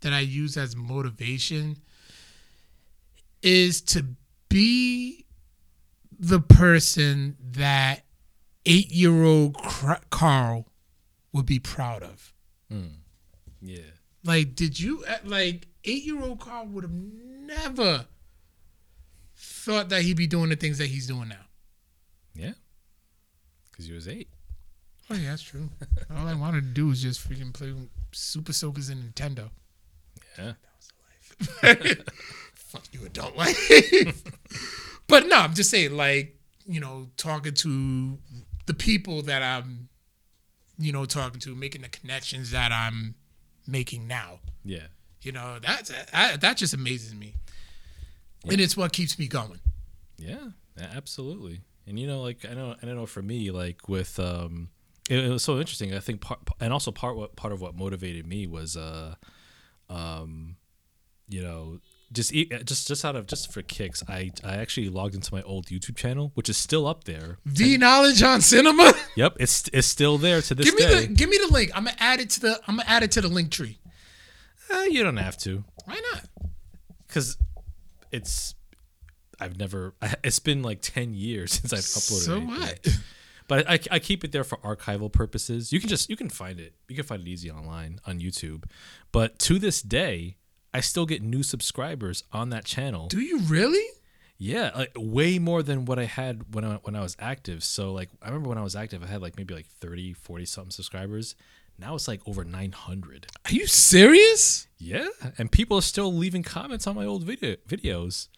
[0.00, 1.76] that i use as motivation
[3.42, 4.04] is to
[4.48, 5.24] be
[6.18, 8.04] the person that
[8.64, 9.56] eight year old
[10.10, 10.66] carl
[11.32, 12.32] would be proud of.
[13.62, 13.78] Yeah.
[14.24, 18.06] Like, did you uh, like eight year old Carl would have never
[19.36, 21.44] thought that he'd be doing the things that he's doing now?
[22.34, 22.52] yeah
[23.70, 24.28] because he was eight
[25.08, 25.70] Oh yeah, that's true.
[26.16, 27.72] All I wanted to do was just freaking play
[28.10, 29.50] Super Soakers and Nintendo.
[30.36, 30.90] yeah That was
[31.62, 31.98] the life.
[32.54, 33.56] Fuck you, adult life.
[35.06, 38.18] but no, I'm just saying, like, you know, talking to
[38.66, 39.88] the people that I'm,
[40.76, 43.14] you know, talking to, making the connections that I'm
[43.68, 44.40] making now.
[44.64, 44.88] yeah
[45.26, 47.34] You know, that's that, that just amazes me,
[48.48, 49.58] and it's what keeps me going.
[50.16, 51.62] Yeah, absolutely.
[51.86, 54.68] And you know, like I know, I know for me, like with um,
[55.10, 55.94] it, it was so interesting.
[55.94, 59.16] I think part, and also part what part of what motivated me was uh,
[59.90, 60.56] um,
[61.28, 61.80] you know,
[62.12, 65.42] just e- just just out of just for kicks, I I actually logged into my
[65.42, 67.38] old YouTube channel, which is still up there.
[67.44, 68.94] V knowledge on cinema.
[69.16, 71.06] Yep, it's it's still there to this give me day.
[71.06, 71.70] the give me the link.
[71.74, 73.78] I'm gonna add it to the I'm gonna add it to the link tree.
[74.70, 76.22] Eh, you don't have to, Why not?
[77.06, 77.38] because
[78.10, 78.54] it's
[79.40, 79.94] I've never.
[80.24, 82.24] It's been like ten years since I've uploaded.
[82.24, 82.50] So anything.
[82.58, 82.88] what?
[83.48, 85.72] But I, I keep it there for archival purposes.
[85.72, 86.74] You can just you can find it.
[86.88, 88.64] You can find it easy online on YouTube.
[89.12, 90.36] But to this day,
[90.74, 93.06] I still get new subscribers on that channel.
[93.06, 93.84] Do you really?
[94.38, 97.62] Yeah, like way more than what I had when I when I was active.
[97.62, 100.44] So like I remember when I was active, I had like maybe like 30, 40
[100.44, 101.36] something subscribers.
[101.78, 103.26] Now it's like over 900.
[103.44, 104.66] Are you serious?
[104.78, 105.08] Yeah,
[105.38, 108.28] and people are still leaving comments on my old video videos.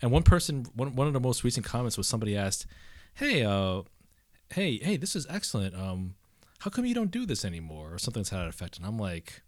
[0.00, 2.66] And one person, one one of the most recent comments was somebody asked,
[3.14, 3.82] "Hey, uh,
[4.52, 5.74] hey, hey, this is excellent.
[5.74, 6.14] Um,
[6.60, 8.78] how come you don't do this anymore?" Or something to that effect.
[8.78, 9.42] And I'm like,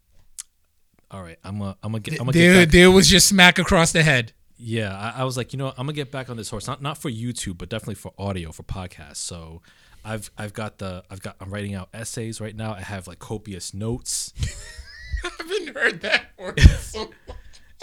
[1.10, 3.28] "All right, I'm a, I'm gonna get, I'm gonna There, get back." there was just
[3.28, 4.32] smack across the head.
[4.56, 6.66] Yeah, I, I was like, you know, what, I'm gonna get back on this horse.
[6.66, 9.16] Not not for YouTube, but definitely for audio, for podcasts.
[9.16, 9.62] So.
[10.04, 12.72] I've I've got the I've got I'm writing out essays right now.
[12.72, 14.32] I have like copious notes.
[15.24, 16.60] I haven't heard that word.
[16.60, 17.10] so.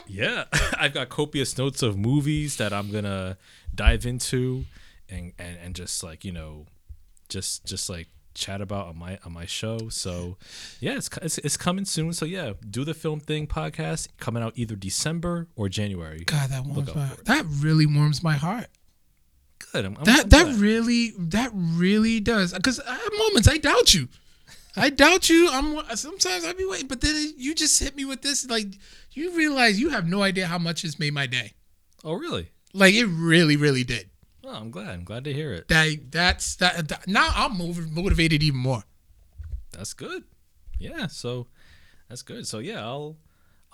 [0.07, 0.45] Yeah,
[0.79, 3.37] I've got copious notes of movies that I'm gonna
[3.73, 4.65] dive into,
[5.09, 6.65] and and, and just like you know,
[7.29, 9.89] just just like chat about on my on my show.
[9.89, 10.37] So
[10.79, 12.13] yeah, it's it's, it's coming soon.
[12.13, 16.23] So yeah, do the film thing podcast coming out either December or January.
[16.25, 18.67] God, that warms my that really warms my heart.
[19.85, 20.55] I'm, That that glad.
[20.59, 24.07] really that really does because at moments I doubt you.
[24.75, 25.49] I doubt you.
[25.51, 28.47] I'm sometimes I be waiting, but then you just hit me with this.
[28.49, 28.67] Like
[29.13, 31.53] you realize you have no idea how much it's made my day.
[32.03, 32.51] oh really?
[32.73, 34.09] Like it really, really did.
[34.43, 34.89] Oh, I'm glad.
[34.89, 35.67] I'm glad to hear it.
[35.67, 36.87] That that's that.
[36.89, 38.83] that- now I'm motiv- motivated even more.
[39.71, 40.23] That's good.
[40.79, 41.07] Yeah.
[41.07, 41.47] So
[42.07, 42.45] that's good.
[42.47, 43.17] So yeah, I'll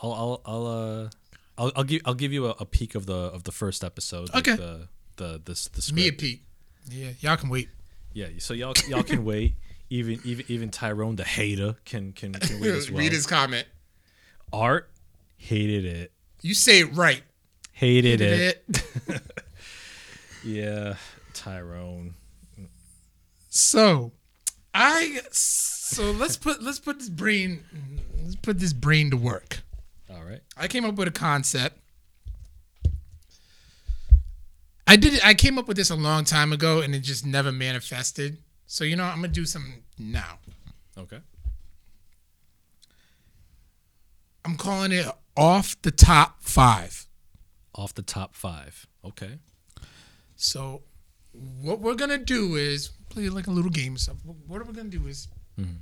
[0.02, 1.10] I'll I'll I'll uh.
[1.56, 4.34] I'll, I'll give I'll give you a, a peek of the of the first episode.
[4.34, 4.58] like Okay.
[4.58, 4.88] The
[5.18, 5.94] the the, the script.
[5.94, 6.42] Me and Pete.
[6.90, 7.70] Yeah, y'all can wait.
[8.14, 9.56] Yeah, so y'all y'all can wait.
[9.90, 13.00] Even even even Tyrone the hater can can, can wait as well.
[13.00, 13.68] Read his comment.
[14.52, 14.90] Art
[15.38, 16.12] hated it.
[16.42, 17.22] You say it right.
[17.74, 18.66] Hated, Did it.
[19.08, 19.22] it.
[20.44, 20.96] Yeah,
[21.34, 22.16] Tyrone.
[23.50, 24.12] So,
[24.74, 27.64] I so let's put let's put this brain
[28.24, 29.62] let's put this brain to work.
[30.10, 30.42] All right.
[30.58, 31.78] I came up with a concept.
[34.86, 35.20] I did.
[35.24, 38.38] I came up with this a long time ago, and it just never manifested.
[38.66, 40.40] So you know, I'm gonna do something now.
[40.98, 41.20] Okay.
[44.46, 45.08] I'm calling it
[45.38, 47.08] off the top five.
[47.76, 48.88] Off the top five.
[49.06, 49.40] Okay.
[50.36, 50.84] So,
[51.62, 53.98] what we're gonna do is play like a little game.
[53.98, 54.14] So,
[54.48, 55.28] what are we're gonna do is
[55.60, 55.76] mm-hmm.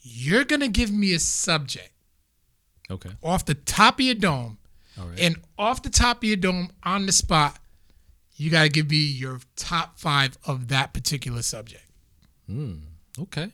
[0.00, 1.90] you're gonna give me a subject
[2.90, 3.10] Okay.
[3.22, 4.58] off the top of your dome,
[4.98, 5.18] All right.
[5.20, 7.58] And off the top of your dome, on the spot,
[8.42, 11.84] you got to give me your top five of that particular subject.
[12.46, 12.74] Hmm.
[13.18, 13.50] Okay.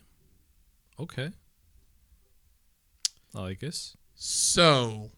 [0.98, 1.30] Okay.
[3.36, 3.96] I guess.
[4.14, 5.10] So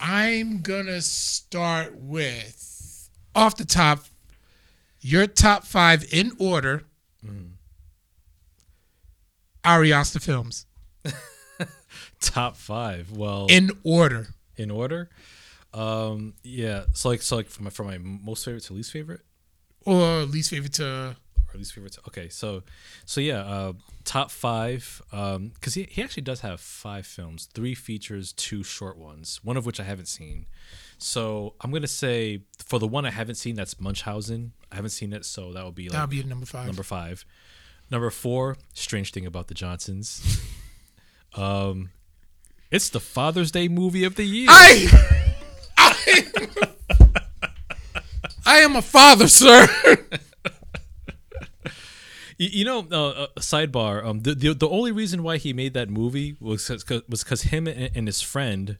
[0.00, 4.04] I'm gonna start with off the top
[5.00, 6.84] your top five in order.
[9.64, 10.64] Ari Aster films
[12.20, 13.10] Top five.
[13.10, 14.28] Well, in order.
[14.56, 15.08] in order.
[15.76, 16.34] Um.
[16.42, 16.84] Yeah.
[16.92, 19.20] So like, so like from my, from my most favorite to least favorite,
[19.84, 21.16] Or least favorite to
[21.54, 21.92] or least favorite.
[21.92, 22.28] To, okay.
[22.28, 22.62] So,
[23.04, 23.40] so yeah.
[23.40, 23.72] Uh,
[24.04, 25.02] top five.
[25.12, 25.48] Um.
[25.54, 29.66] Because he he actually does have five films, three features, two short ones, one of
[29.66, 30.46] which I haven't seen.
[30.98, 34.52] So I'm gonna say for the one I haven't seen, that's Munchausen.
[34.72, 36.66] I haven't seen it, so that would be like that'll be number five.
[36.66, 37.24] number five.
[37.90, 40.40] Number four, strange thing about the Johnsons.
[41.36, 41.90] um,
[42.70, 44.48] it's the Father's Day movie of the year.
[44.50, 45.35] I,
[48.46, 49.66] I am a father, sir.
[52.38, 54.04] You, you know, uh, uh, sidebar.
[54.04, 57.42] Um, the, the the only reason why he made that movie was cause, was because
[57.44, 58.78] him and, and his friend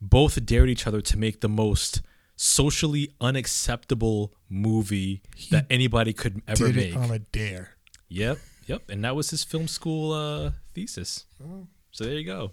[0.00, 2.00] both dared each other to make the most
[2.36, 5.20] socially unacceptable movie
[5.50, 6.94] that anybody could ever Did make.
[6.94, 7.76] it on a dare.
[8.08, 11.26] Yep, yep, and that was his film school uh, thesis.
[11.44, 11.66] Oh.
[11.90, 12.52] So there you go.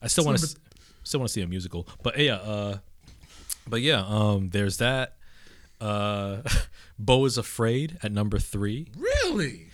[0.00, 0.46] I still want to
[1.02, 2.78] still want to see a musical, but yeah, uh,
[3.66, 5.16] but yeah, um, there's that.
[5.80, 6.42] Uh,
[6.98, 8.88] Beau is afraid at number three.
[8.96, 9.68] Really?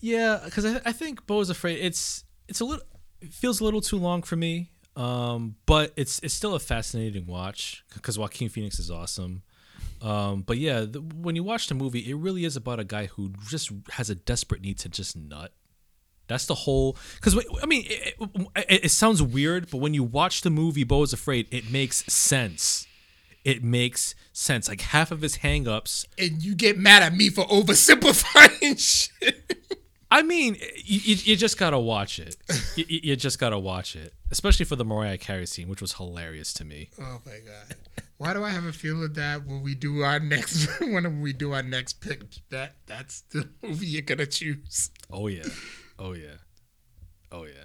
[0.00, 1.78] Yeah, because I, I think Beau is afraid.
[1.80, 2.84] It's it's a little
[3.20, 4.70] it feels a little too long for me.
[4.96, 9.42] Um, but it's it's still a fascinating watch because Joaquin Phoenix is awesome.
[10.02, 13.06] Um, but yeah, the, when you watch the movie, it really is about a guy
[13.06, 15.52] who just has a desperate need to just nut.
[16.26, 16.96] That's the whole.
[17.16, 18.14] Because I mean, it,
[18.56, 22.04] it, it sounds weird, but when you watch the movie Beau is Afraid, it makes
[22.12, 22.86] sense.
[23.44, 24.68] It makes sense.
[24.68, 28.78] Like half of his hangups And you get mad at me for oversimplifying
[29.20, 29.64] shit.
[30.10, 32.36] I mean, you, you, you just gotta watch it.
[32.76, 36.52] You, you just gotta watch it, especially for the Mariah Carey scene, which was hilarious
[36.54, 36.90] to me.
[37.00, 37.76] Oh my god!
[38.18, 41.52] Why do I have a feeling that when we do our next when we do
[41.52, 44.90] our next pick, that that's the movie you're gonna choose?
[45.12, 45.48] Oh yeah,
[45.98, 46.36] oh yeah,
[47.32, 47.64] oh yeah.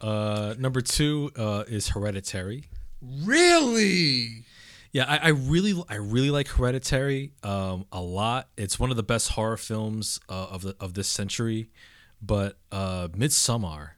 [0.00, 2.64] Uh, number two uh, is Hereditary.
[3.00, 4.44] Really?
[4.92, 8.48] Yeah, I, I really, I really like Hereditary um, a lot.
[8.56, 11.70] It's one of the best horror films uh, of the of this century.
[12.20, 13.90] But uh, Midsommar,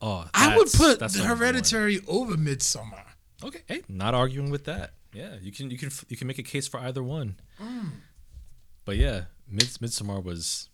[0.00, 1.54] oh, I would put that's the number one.
[1.54, 3.04] Hereditary over Midsommar.
[3.44, 4.94] Okay, hey, not arguing with that.
[5.12, 7.36] Yeah, you can you can you can make a case for either one.
[8.84, 10.68] But yeah, Mid Midsommar was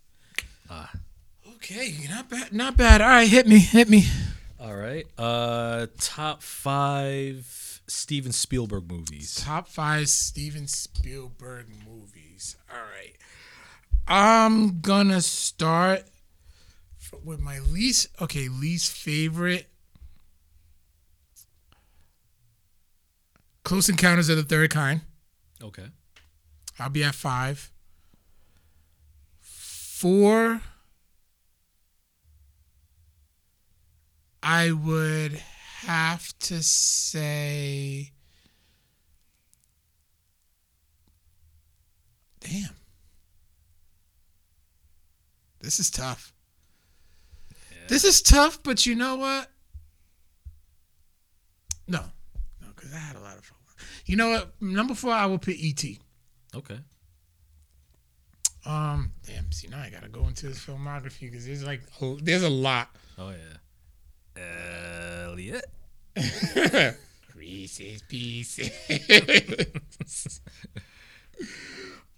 [1.57, 3.01] Okay, not bad, not bad.
[3.01, 4.05] All right, hit me, hit me.
[4.61, 5.05] all right.
[5.19, 7.45] Uh, top five
[7.89, 9.35] Steven Spielberg movies.
[9.35, 12.57] Top five Steven Spielberg movies.
[12.71, 13.17] All right,
[14.07, 16.05] I'm gonna start
[17.25, 19.67] with my least okay least favorite.
[23.65, 25.03] Close Encounters of the Third Kind.
[25.63, 25.87] Okay.
[26.79, 27.71] I'll be at five.
[29.41, 30.63] Four.
[34.43, 35.43] I would
[35.87, 38.13] have to say.
[42.41, 42.77] Damn.
[45.61, 46.33] This is tough.
[47.89, 49.51] This is tough, but you know what?
[51.87, 52.01] No.
[52.61, 53.59] No, because I had a lot of fun.
[54.05, 54.61] You know what?
[54.61, 55.99] Number four, I will put E.T.
[56.55, 56.79] Okay.
[58.67, 59.51] Um, damn.
[59.53, 61.83] See, now I gotta go into his filmography because there's like
[62.21, 62.91] there's a lot.
[63.19, 63.57] Oh yeah.
[65.27, 65.65] Elliot.
[67.35, 68.71] Reese's Pieces.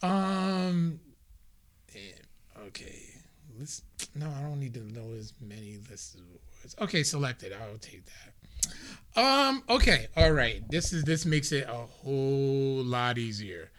[0.02, 1.00] um.
[2.66, 2.94] Okay.
[3.58, 3.82] Let's.
[4.14, 6.16] No, I don't need to know as many lists
[6.62, 6.76] words.
[6.80, 7.52] Okay, selected.
[7.52, 9.20] I'll take that.
[9.20, 9.62] Um.
[9.68, 10.08] Okay.
[10.16, 10.62] All right.
[10.70, 13.70] This is this makes it a whole lot easier.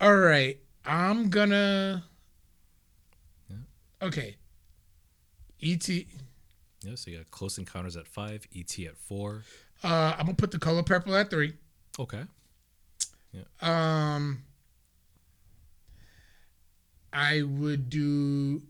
[0.00, 0.58] All right.
[0.84, 2.04] I'm gonna.
[4.02, 4.36] Okay.
[5.60, 6.06] E.T.
[6.82, 8.86] Yeah, so you got Close Encounters at five, E.T.
[8.86, 9.44] at four.
[9.84, 11.54] Uh, I'm gonna put the color purple at three.
[11.98, 12.22] Okay.
[13.60, 14.42] Um,
[17.12, 18.62] I would do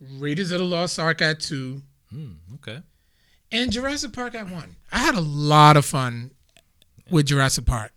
[0.00, 2.32] Raiders of the Lost Ark at two Hmm.
[2.54, 2.82] Okay.
[3.52, 4.76] and Jurassic Park at one.
[4.92, 6.30] I had a lot of fun
[7.10, 7.92] with Jurassic Park.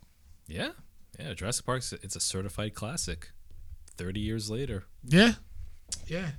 [0.47, 0.71] Yeah.
[1.19, 1.33] Yeah.
[1.33, 3.31] Jurassic Park's it's a certified classic.
[3.97, 4.85] Thirty years later.
[5.03, 5.33] Yeah,
[6.07, 6.31] yeah,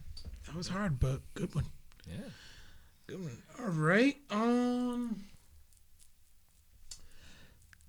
[0.53, 1.65] that was hard, but good one.
[2.07, 2.29] Yeah.
[3.07, 3.39] good one.
[3.59, 4.17] All right.
[4.31, 5.25] Um,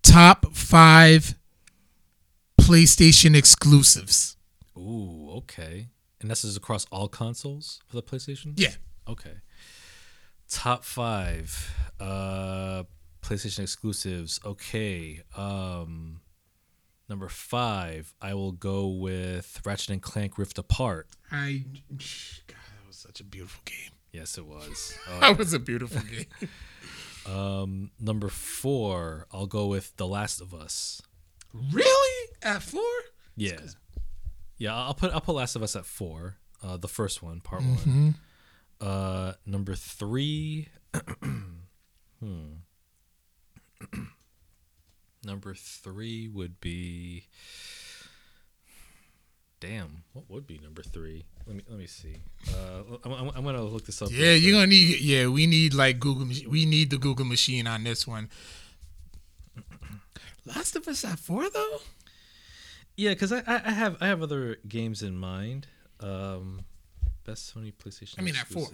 [0.02, 1.36] top five
[2.62, 4.38] PlayStation exclusives.
[4.78, 5.90] Ooh, okay.
[6.22, 8.54] And this is across all consoles for the PlayStation?
[8.56, 8.76] Yeah.
[9.10, 9.34] Okay.
[10.50, 12.84] Top five uh
[13.22, 14.40] PlayStation exclusives.
[14.46, 15.22] Okay.
[15.36, 16.22] Um
[17.10, 21.10] number five, I will go with Ratchet and Clank Rift Apart.
[21.34, 21.64] I.
[21.90, 23.92] God, that was such a beautiful game.
[24.12, 24.94] Yes, it was.
[25.10, 26.50] Oh, That was a beautiful game.
[27.36, 31.02] um, number four, I'll go with The Last of Us.
[31.54, 32.30] really?
[32.44, 32.82] At four?
[33.36, 33.60] Yeah,
[34.58, 34.76] yeah.
[34.76, 36.38] I'll put I'll put Last of Us at four.
[36.64, 38.04] Uh, the first one, part Mm-hmm.
[38.04, 38.16] one.
[38.80, 40.68] Uh, number three.
[42.20, 42.54] hmm.
[45.24, 47.28] number three would be.
[49.64, 51.24] Damn, what would be number three?
[51.48, 52.18] Let me let me see.
[52.50, 54.10] Uh, I'm, I'm, I'm gonna look this up.
[54.12, 55.00] Yeah, you're gonna need.
[55.00, 56.28] Yeah, we need like Google.
[56.50, 58.30] We need the Google machine on this one.
[60.46, 61.78] Last of Us at four though.
[62.98, 65.68] Yeah, because I, I have I have other games in mind.
[66.02, 66.66] Um,
[67.24, 68.16] best Sony PlayStation.
[68.20, 68.68] I mean, at four.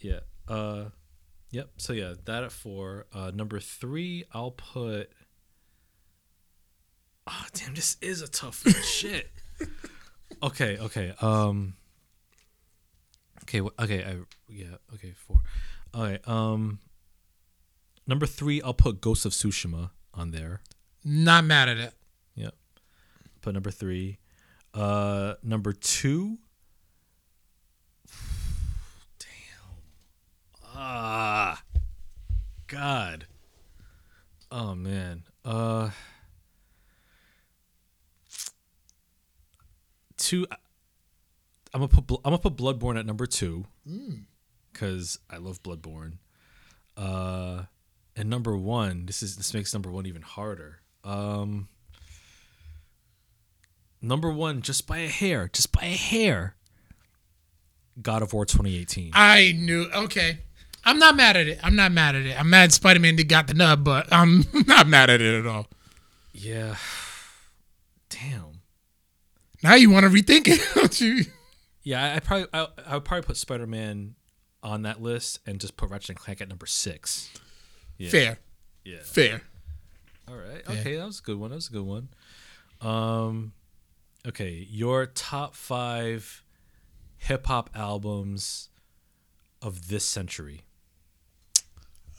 [0.00, 0.20] Yeah.
[0.48, 0.86] Uh,
[1.52, 1.70] yep.
[1.76, 3.06] So yeah, that at four.
[3.14, 5.12] Uh, number three, I'll put.
[7.28, 7.74] Oh damn!
[7.74, 9.30] This is a tough shit.
[10.42, 10.78] Okay.
[10.78, 11.12] Okay.
[11.20, 11.74] Um.
[13.42, 13.60] Okay.
[13.60, 14.04] Okay.
[14.04, 14.16] I
[14.48, 14.76] yeah.
[14.94, 15.12] Okay.
[15.12, 15.40] Four.
[15.94, 16.26] All right.
[16.28, 16.78] Um.
[18.06, 20.60] Number three, I'll put Ghost of Tsushima on there.
[21.04, 21.92] Not mad at it.
[22.36, 22.54] Yep.
[23.42, 24.18] Put number three.
[24.72, 26.38] Uh, number two.
[29.18, 29.28] Damn.
[30.74, 31.62] Ah.
[32.66, 33.26] God.
[34.50, 35.24] Oh man.
[35.44, 35.90] Uh.
[40.18, 40.46] Two.
[41.72, 43.64] I'm gonna put I'm gonna put Bloodborne at number two,
[44.72, 46.18] because I love Bloodborne.
[46.96, 47.62] Uh,
[48.16, 49.06] and number one.
[49.06, 50.80] This is this makes number one even harder.
[51.04, 51.68] Um.
[54.00, 56.54] Number one, just by a hair, just by a hair.
[58.00, 59.10] God of War 2018.
[59.12, 59.88] I knew.
[59.92, 60.38] Okay,
[60.84, 61.58] I'm not mad at it.
[61.62, 62.38] I'm not mad at it.
[62.38, 65.46] I'm mad Spider Man did got the nub, but I'm not mad at it at
[65.46, 65.66] all.
[66.32, 66.76] Yeah.
[68.08, 68.57] Damn.
[69.62, 71.24] Now you want to rethink it, don't you?
[71.82, 74.14] Yeah, I, probably I, I would probably put Spider Man
[74.62, 77.30] on that list and just put Ratchet and Clank at number six.
[77.96, 78.10] Yeah.
[78.10, 78.38] Fair,
[78.84, 78.98] Yeah.
[79.02, 79.42] fair.
[80.28, 80.62] All right.
[80.68, 81.50] Okay, that was a good one.
[81.50, 82.08] That was a good one.
[82.80, 83.52] Um,
[84.26, 86.42] okay, your top five
[87.16, 88.68] hip hop albums
[89.62, 90.62] of this century.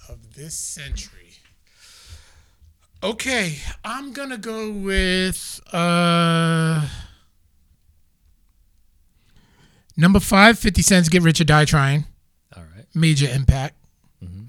[0.10, 1.34] Of this century.
[3.04, 6.86] Okay, I'm gonna go with uh
[10.00, 12.06] number five, 50 Cent's Get Rich or Die Trying.
[12.56, 12.86] All right.
[12.94, 13.76] major impact.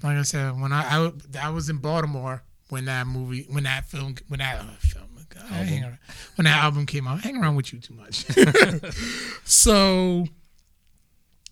[0.03, 1.11] Like I said, when I, I
[1.43, 5.43] I was in Baltimore when that movie, when that film, when that uh, film, God,
[5.51, 5.97] around,
[6.35, 8.25] when that album came out, I hang around with you too much.
[9.45, 10.25] so,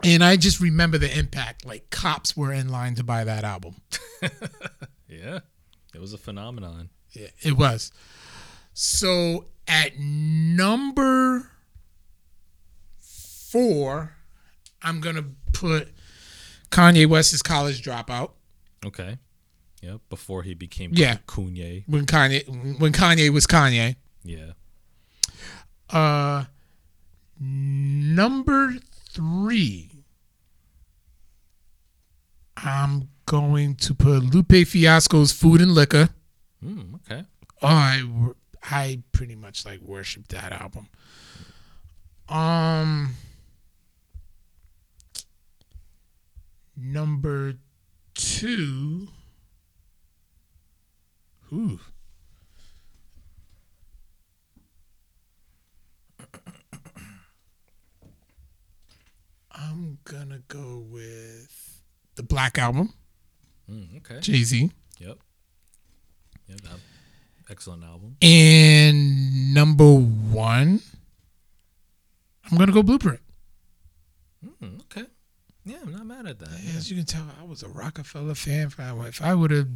[0.03, 1.65] and I just remember the impact.
[1.65, 3.75] Like cops were in line to buy that album.
[5.09, 5.39] Yeah.
[5.93, 6.89] It was a phenomenon.
[7.11, 7.91] Yeah, it was.
[8.73, 11.49] So at number
[13.51, 14.13] four,
[14.81, 15.89] I'm gonna put
[16.71, 18.31] Kanye West's College Dropout.
[18.85, 19.17] Okay.
[19.81, 20.01] Yep.
[20.09, 21.17] Before he became Yeah.
[21.27, 21.83] Kanye.
[21.87, 23.95] when Kanye when Kanye was Kanye.
[24.23, 24.51] Yeah.
[25.89, 26.45] Uh
[27.39, 28.73] number
[29.13, 29.89] 3
[32.57, 36.09] I'm going to put Lupe Fiasco's Food and Liquor.
[36.63, 37.23] Mm, okay.
[37.61, 38.03] Oh, I
[38.63, 40.89] I pretty much like worship that album.
[42.27, 43.15] Um
[46.79, 47.55] number
[48.15, 49.07] 2
[51.51, 51.79] Ooh.
[59.51, 61.81] I'm gonna go with
[62.15, 62.93] the Black Album,
[63.69, 64.19] Mm, okay.
[64.19, 65.17] Jay Z, Yep.
[67.51, 68.15] Excellent album.
[68.21, 70.81] and number one,
[72.45, 73.19] I'm gonna go Blueprint.
[74.61, 75.05] Mm, okay.
[75.69, 76.49] Yeah, I'm not mad at that.
[76.75, 78.71] As you can tell, I was a Rockefeller fan.
[78.75, 79.67] If I, would have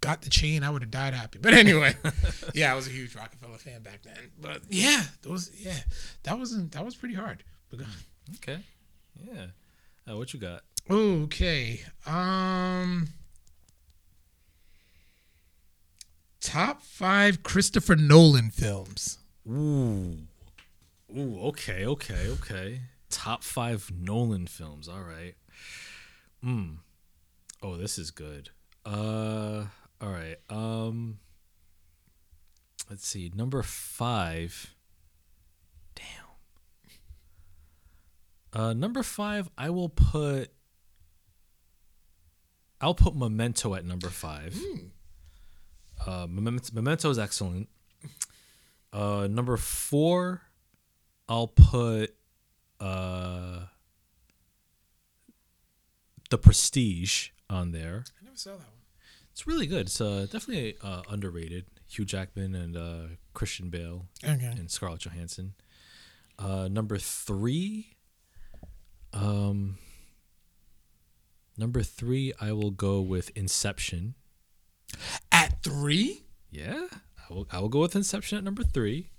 [0.00, 1.38] got the chain, I would have died happy.
[1.40, 1.94] But anyway,
[2.54, 4.16] yeah, I was a huge Rockefeller fan back then.
[4.40, 5.78] But yeah, those yeah,
[6.24, 7.44] that wasn't that was pretty hard.
[8.36, 8.58] Okay.
[9.14, 9.46] Yeah.
[10.10, 10.62] Uh, what you got?
[10.90, 11.82] Okay.
[12.04, 13.10] Um
[16.40, 19.18] Top 5 Christopher Nolan films.
[19.46, 20.16] Ooh.
[21.16, 22.80] Ooh, okay, okay, okay.
[23.10, 24.88] Top five Nolan films.
[24.88, 25.34] All right.
[26.44, 26.78] Mm.
[27.62, 28.50] Oh, this is good.
[28.84, 29.64] Uh,
[30.00, 30.36] all right.
[30.48, 31.18] Um,
[32.88, 33.32] let's see.
[33.34, 34.74] Number five.
[35.94, 36.04] Damn.
[38.52, 40.48] Uh, number five, I will put.
[42.80, 44.56] I'll put Memento at number five.
[46.06, 47.68] Uh, Memento, Memento is excellent.
[48.92, 50.42] Uh, number four,
[51.28, 52.14] I'll put.
[52.80, 53.66] Uh,
[56.30, 58.04] the Prestige on there.
[58.20, 58.66] I never saw that one.
[59.32, 59.82] It's really good.
[59.86, 61.66] It's uh, definitely uh, underrated.
[61.90, 63.02] Hugh Jackman and uh,
[63.34, 64.44] Christian Bale Okay.
[64.44, 65.54] and Scarlett Johansson.
[66.38, 67.96] Uh, number three.
[69.12, 69.78] Um.
[71.56, 74.14] Number three, I will go with Inception.
[75.32, 76.22] At three?
[76.52, 76.86] Yeah,
[77.28, 77.48] I will.
[77.50, 79.10] I will go with Inception at number three.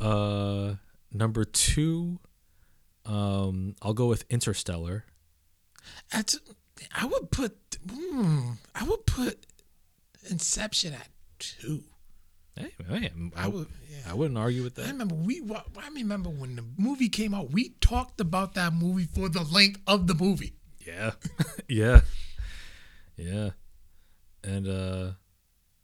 [0.00, 0.74] Uh,
[1.12, 2.20] number two,
[3.06, 5.04] um, I'll go with Interstellar.
[6.12, 6.34] At
[6.94, 7.56] I would put
[7.90, 9.46] hmm, I would put
[10.30, 11.08] Inception at
[11.38, 11.82] two.
[12.56, 13.98] Hey, I, I would yeah.
[14.10, 14.86] I wouldn't argue with that.
[14.86, 15.42] I remember we
[15.76, 19.80] I remember when the movie came out, we talked about that movie for the length
[19.86, 20.54] of the movie.
[20.86, 21.12] Yeah,
[21.68, 22.00] yeah,
[23.16, 23.50] yeah,
[24.44, 25.10] and uh,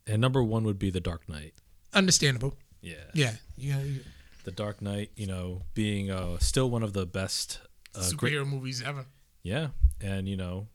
[0.07, 1.55] and number one would be The Dark Knight.
[1.93, 2.55] Understandable.
[2.81, 3.33] Yeah, Yeah.
[3.57, 3.83] Yeah.
[3.83, 4.05] you-
[4.45, 5.11] The Dark Knight.
[5.17, 7.61] You know, being uh still one of the best.
[7.95, 8.35] Uh, great.
[8.47, 9.07] movies ever.
[9.43, 9.69] Yeah,
[10.01, 10.69] and you know,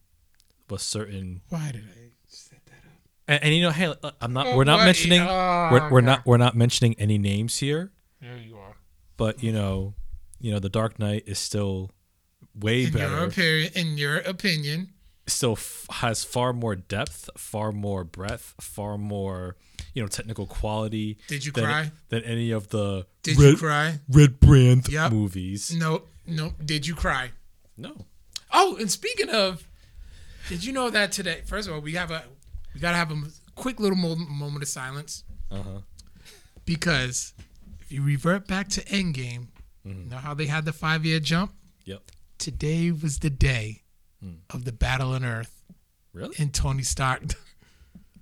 [0.69, 1.41] was certain.
[1.49, 2.99] Why did I set that up?
[3.27, 4.47] And, and you know, hey, uh, I'm not.
[4.47, 4.85] Oh, we're not what?
[4.85, 5.21] mentioning.
[5.21, 6.05] Oh, we're we're okay.
[6.05, 6.25] not.
[6.25, 7.91] We're not mentioning any names here.
[8.21, 8.75] There you are.
[9.17, 9.93] But you know,
[10.39, 11.91] you know, The Dark Knight is still
[12.57, 13.23] way In your better.
[13.25, 14.89] opinion, in your opinion,
[15.27, 19.55] still f- has far more depth, far more breadth, far more
[19.93, 21.17] you know technical quality.
[21.27, 21.91] Did you than, cry?
[22.09, 23.99] Than any of the did red, you cry?
[24.09, 25.11] red brand Yep.
[25.11, 25.73] movies.
[25.75, 26.53] No, no.
[26.63, 27.31] Did you cry?
[27.77, 28.05] No.
[28.51, 29.67] Oh, and speaking of,
[30.49, 31.41] did you know that today?
[31.45, 32.23] First of all, we have a
[32.73, 33.21] we gotta have a
[33.55, 35.79] quick little mo- moment of silence Uh huh.
[36.65, 37.33] because
[37.81, 39.47] if you revert back to Endgame,
[39.87, 40.03] Mm-hmm.
[40.05, 41.53] you know how they had the five year jump.
[41.85, 42.01] Yep.
[42.39, 43.83] Today was the day
[44.25, 44.33] Hmm.
[44.49, 45.61] of the battle on Earth
[46.13, 46.35] Really?
[46.39, 47.21] and Tony Stark.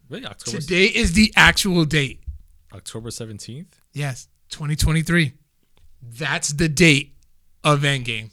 [0.10, 0.26] Really?
[0.26, 2.22] October Today is the actual date.
[2.74, 3.80] October seventeenth.
[3.94, 5.32] Yes, 2023.
[6.02, 7.16] That's the date
[7.64, 8.32] of Endgame.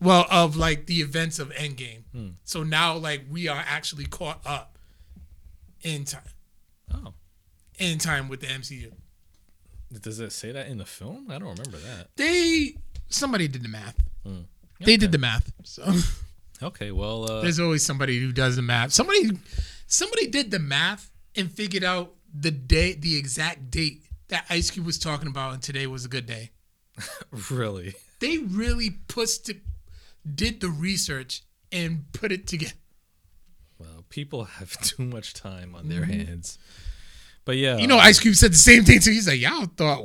[0.00, 2.04] Well, of like the events of Endgame.
[2.12, 2.28] Hmm.
[2.44, 4.78] So now, like, we are actually caught up
[5.82, 6.22] in time,
[6.94, 7.12] Oh.
[7.78, 8.92] in time with the MCU.
[10.00, 11.26] Does it say that in the film?
[11.30, 12.08] I don't remember that.
[12.16, 12.76] They
[13.08, 13.96] somebody did the math.
[14.24, 14.40] Hmm.
[14.80, 15.52] They did the math.
[15.64, 15.84] So
[16.62, 16.92] Okay.
[16.92, 17.30] Well.
[17.30, 18.92] Uh, there's always somebody who does the math.
[18.92, 19.30] Somebody,
[19.86, 24.86] somebody did the math and figured out the day, the exact date that Ice Cube
[24.86, 26.50] was talking about, and today was a good day.
[27.50, 27.94] really.
[28.20, 29.56] they really pushed to,
[30.34, 32.72] did the research and put it together.
[33.78, 36.58] Well, people have too much time on their hands.
[37.44, 37.72] But yeah.
[37.72, 37.80] Mm-hmm.
[37.80, 39.12] You know, Ice Cube said the same thing too.
[39.12, 40.04] He's like, y'all thought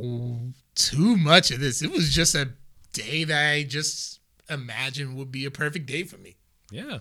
[0.75, 1.81] too much of this.
[1.81, 2.49] It was just a
[2.93, 4.19] day that I just
[4.49, 6.35] imagined would be a perfect day for me.
[6.71, 6.99] Yeah.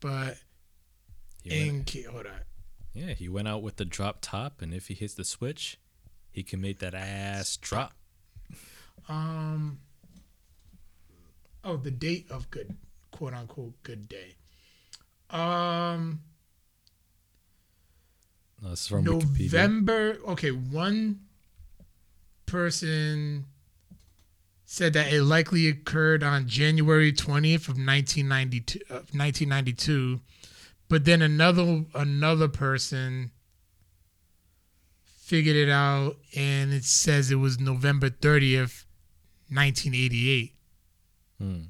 [0.00, 0.38] But
[1.42, 2.32] He in hold on.
[2.94, 3.12] yeah.
[3.14, 5.78] He went out with the drop top, and if he hits the switch,
[6.30, 7.92] he can make that ass drop.
[9.08, 9.80] Um.
[11.64, 12.76] Oh, the date of good,
[13.10, 14.34] quote unquote, good day.
[15.30, 16.20] Um,
[18.70, 19.52] is from Wikipedia.
[19.52, 20.18] November.
[20.28, 21.20] Okay, one
[22.46, 23.44] person
[24.70, 30.20] said that it likely occurred on January 20th of 1992 of 1992
[30.88, 33.30] but then another another person
[35.02, 38.84] figured it out and it says it was November 30th
[39.50, 40.54] 1988
[41.40, 41.60] Hmm.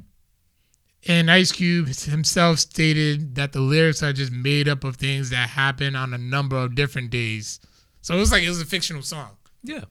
[1.07, 5.51] and Ice Cube himself stated that the lyrics are just made up of things that
[5.51, 7.61] happen on a number of different days.
[8.01, 9.37] So it was like it was a fictional song.
[9.62, 9.85] Yeah.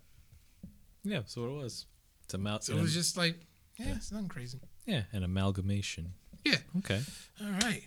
[1.04, 1.86] Yeah, so it was.
[2.28, 3.40] It's a mal- So it was just like,
[3.78, 4.60] yeah, it's nothing crazy.
[4.86, 6.12] yeah, an amalgamation.
[6.44, 6.58] Yeah.
[6.80, 7.02] Okay.
[7.42, 7.84] All right.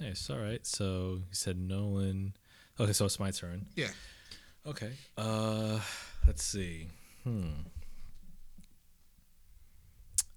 [0.00, 0.28] Nice.
[0.30, 0.66] All right.
[0.66, 2.34] So you said Nolan.
[2.80, 3.66] Okay, so it's my turn.
[3.76, 3.90] Yeah.
[4.66, 4.92] Okay.
[5.16, 5.78] Uh
[6.26, 6.88] let's see.
[7.24, 7.50] Hmm.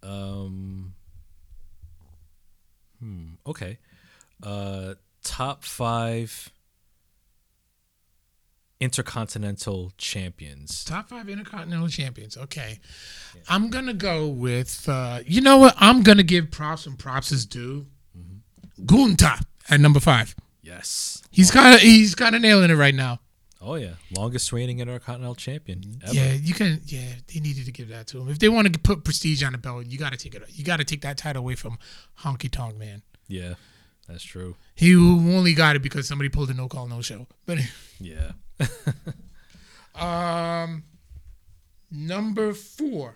[0.03, 0.93] Um
[2.99, 3.25] Hmm.
[3.47, 3.77] Okay.
[4.43, 6.51] Uh top 5
[8.79, 10.83] intercontinental champions.
[10.83, 12.37] Top five Intercontinental Champions.
[12.37, 12.79] Okay.
[13.49, 15.75] I'm going to go with, uh, you know what?
[15.77, 17.87] I'm going to give props and props is due.
[18.85, 19.39] Gunther
[19.69, 20.35] at number five.
[20.61, 21.21] Yes.
[21.31, 23.19] He's kind of he's kind of nailing it right now.
[23.61, 26.13] Oh yeah, longest reigning intercontinental champion ever.
[26.13, 26.81] Yeah, you can.
[26.85, 28.29] Yeah, they needed to give that to him.
[28.29, 30.43] If they want to put prestige on the belt, you got to take it.
[30.49, 31.79] You got to take that title away from
[32.19, 33.01] Honky Tonk Man.
[33.27, 33.55] Yeah,
[34.07, 34.55] that's true.
[34.75, 37.27] He only got it because somebody pulled a no call, no show.
[37.45, 37.59] But
[37.99, 38.31] Yeah.
[39.95, 40.83] um,
[41.91, 43.15] number four,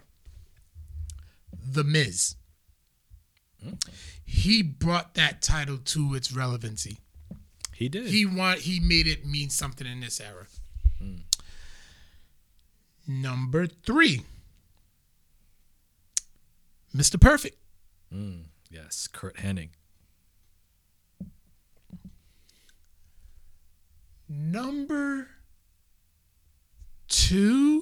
[1.72, 2.36] The Miz.
[4.24, 7.00] He brought that title to its relevancy.
[7.74, 8.08] He did.
[8.08, 10.48] He want he made it mean something in this era.
[13.08, 14.22] Number three,
[16.96, 17.20] Mr.
[17.20, 17.58] Perfect.
[18.14, 19.70] Mm, yes, Curt Hennig.
[24.30, 25.28] Number
[27.08, 27.82] two.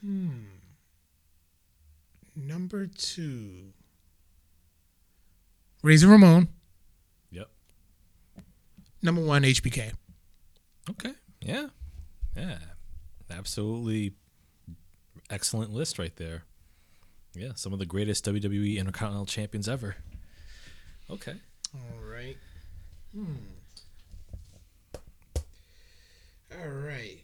[0.00, 0.44] Hmm.
[2.34, 3.72] Number two.
[5.82, 6.48] Razor Ramon.
[7.30, 7.48] Yep.
[9.02, 9.92] Number one, HBK.
[10.90, 11.12] Okay.
[11.40, 11.66] Yeah.
[12.34, 12.58] Yeah.
[13.30, 14.14] Absolutely
[15.30, 16.44] excellent list right there.
[17.34, 19.96] Yeah, some of the greatest WWE Intercontinental Champions ever.
[21.10, 21.34] Okay.
[21.74, 22.36] All right.
[23.14, 23.34] Hmm.
[26.58, 27.22] All right.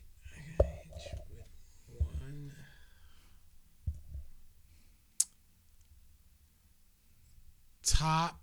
[7.83, 8.41] Top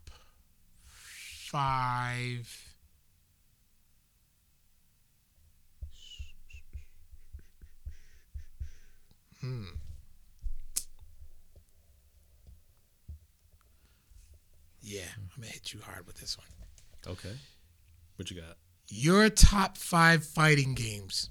[0.88, 2.76] five.
[9.41, 9.64] Hmm.
[14.82, 16.48] Yeah, I'm gonna hit you hard with this one.
[17.07, 17.36] Okay.
[18.16, 18.57] What you got?
[18.90, 21.30] Your top five fighting games.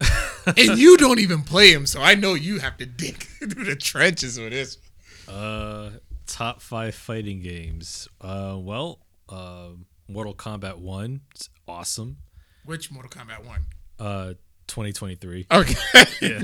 [0.46, 3.76] and you don't even play them, so I know you have to dig through the
[3.76, 4.78] trenches with this.
[5.28, 5.90] Uh,
[6.26, 8.08] top five fighting games.
[8.20, 9.68] Uh, well, uh,
[10.08, 12.18] Mortal Kombat One, it's awesome.
[12.64, 13.62] Which Mortal Kombat one?
[13.98, 14.34] Uh,
[14.66, 15.46] 2023.
[15.50, 15.74] Okay.
[16.20, 16.42] Yeah.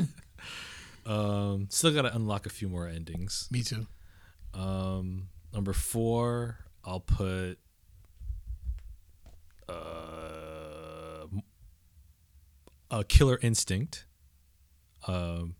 [1.06, 3.48] um, still got to unlock a few more endings.
[3.50, 3.86] Me too.
[4.52, 7.56] Um, number four, I'll put.
[9.68, 10.29] Uh,
[12.90, 14.04] a Killer Instinct.
[15.06, 15.54] Um,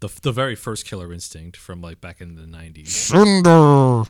[0.00, 3.08] the the very first Killer Instinct from like back in the nineties.
[3.10, 4.04] Thunder.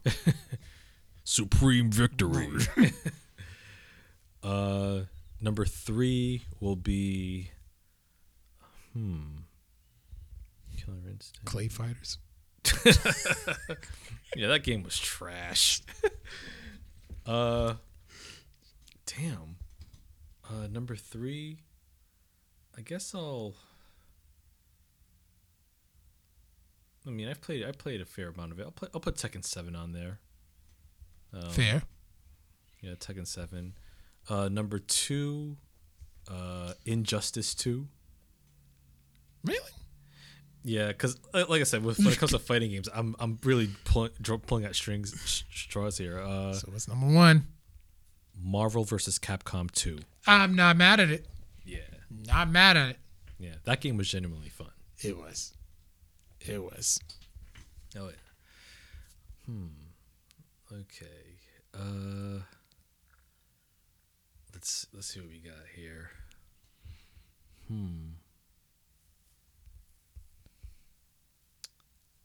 [1.25, 2.59] Supreme victory.
[4.43, 5.01] uh,
[5.41, 7.51] number three will be.
[8.93, 9.39] Hmm.
[10.77, 11.45] Killer Instinct.
[11.45, 12.19] Clay fighters.
[14.37, 15.81] Yeah, that game was trash.
[17.27, 17.75] uh,
[19.07, 19.57] damn.
[20.51, 21.61] Uh, number three.
[22.77, 23.55] I guess I'll.
[27.07, 27.65] I mean, I've played.
[27.65, 28.65] I played a fair amount of it.
[28.65, 28.89] I'll play.
[28.95, 30.19] I'll put Tekken Seven on there.
[31.33, 31.83] Um, Fair.
[32.81, 33.75] Yeah, Tekken Seven.
[34.29, 35.57] Uh, number two.
[36.31, 37.89] Uh, Injustice Two.
[39.45, 39.59] Really?
[40.67, 43.69] Yeah, because like I said, with, when it comes to fighting games, I'm I'm really
[43.85, 44.11] pulling
[44.47, 46.19] pulling at strings straws here.
[46.19, 47.47] Uh, So what's number one?
[48.43, 49.99] Marvel versus Capcom 2.
[50.27, 51.27] I'm not mad at it.
[52.27, 52.99] Not mad at it.
[53.39, 53.55] Yeah.
[53.65, 54.71] That game was genuinely fun.
[55.03, 55.53] It was.
[56.41, 57.01] It was.
[57.99, 59.47] Oh yeah.
[59.47, 59.67] Hmm.
[60.73, 61.07] Okay.
[61.75, 62.43] Uh
[64.53, 66.11] let's let's see what we got here.
[67.69, 68.15] Hmm.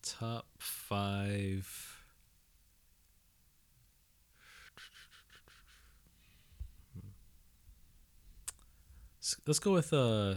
[0.01, 1.88] Top five.
[9.45, 10.35] Let's go with uh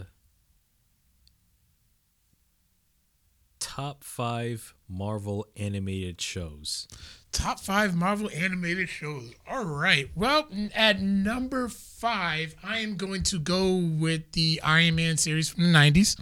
[3.59, 6.87] top five Marvel animated shows.
[7.31, 9.31] Top five Marvel animated shows.
[9.49, 10.11] All right.
[10.15, 15.63] Well, at number five, I am going to go with the Iron Man series from
[15.63, 16.19] the 90s.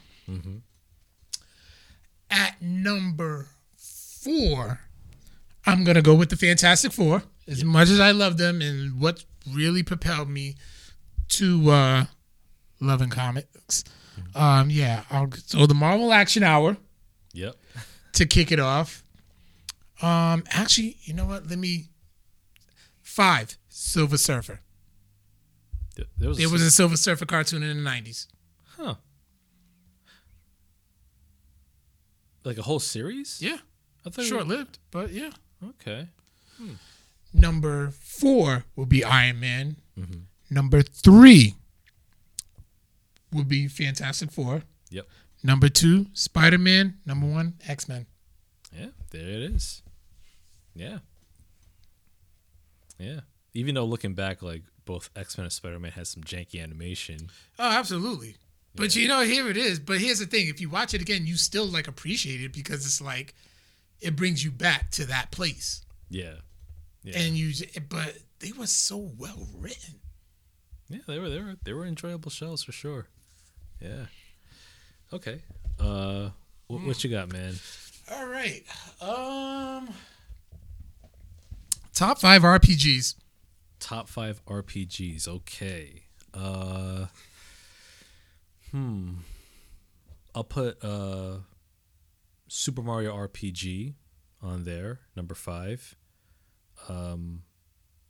[2.29, 4.79] At number four,
[5.65, 7.23] I'm going to go with the Fantastic Four.
[7.47, 10.55] As much as I love them and what really propelled me
[11.29, 12.05] to uh,
[12.81, 13.83] loving comics.
[14.35, 15.03] Um, yeah.
[15.09, 16.75] I'll, so the Marvel Action Hour
[17.33, 17.55] Yep.
[18.13, 19.03] to kick it off.
[20.01, 21.47] Um, actually, you know what?
[21.47, 21.85] Let me
[23.01, 24.59] five Silver Surfer.
[26.17, 28.27] There was, It was a Silver Surfer cartoon in the nineties.
[28.77, 28.95] huh.
[32.43, 33.39] Like a whole series?
[33.41, 33.57] Yeah,
[34.05, 35.29] I thought short lived, but yeah.
[35.63, 36.07] Okay.
[37.33, 39.75] Number four will be Iron Man.
[40.49, 41.55] Number three
[43.33, 44.63] will be Fantastic Four.
[44.89, 45.07] Yep.
[45.43, 46.99] Number two, Spider Man.
[47.05, 48.05] Number one, X Men.
[48.77, 49.81] Yeah, there it is.
[50.75, 50.99] Yeah.
[52.99, 53.21] Yeah.
[53.53, 57.29] Even though looking back, like both X Men and Spider Man has some janky animation.
[57.59, 58.37] Oh, absolutely.
[58.75, 59.79] But you know, here it is.
[59.79, 62.85] But here's the thing: if you watch it again, you still like appreciate it because
[62.85, 63.33] it's like
[63.99, 65.81] it brings you back to that place.
[66.09, 66.35] Yeah.
[67.03, 67.17] Yeah.
[67.17, 67.51] and you,
[67.89, 69.95] but they were so well written.
[70.87, 73.07] Yeah, they were they were they were enjoyable shows for sure.
[73.81, 74.05] Yeah.
[75.13, 75.41] Okay.
[75.79, 76.29] Uh,
[76.67, 77.55] what, what you got, man?
[78.11, 78.63] All right.
[79.01, 79.89] Um,
[81.93, 83.15] top five RPGs.
[83.79, 85.27] Top five RPGs.
[85.27, 86.03] Okay.
[86.33, 87.07] Uh.
[88.71, 89.13] Hmm.
[90.35, 91.37] I'll put uh.
[92.47, 93.93] Super Mario RPG
[94.41, 95.95] on there, number five.
[96.89, 97.43] Um,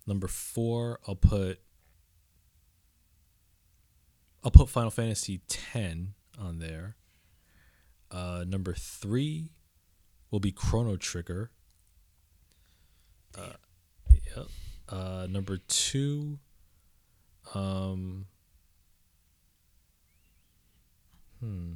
[0.08, 1.60] number four, I'll put.
[4.44, 5.78] I'll put Final Fantasy X
[6.40, 6.96] on there.
[8.10, 9.52] Uh, number three
[10.30, 11.52] will be Chrono Trigger.
[13.38, 13.54] Uh,
[14.36, 14.48] yep.
[14.90, 16.40] Uh, number two,
[17.54, 18.26] um,
[21.40, 21.74] hmm.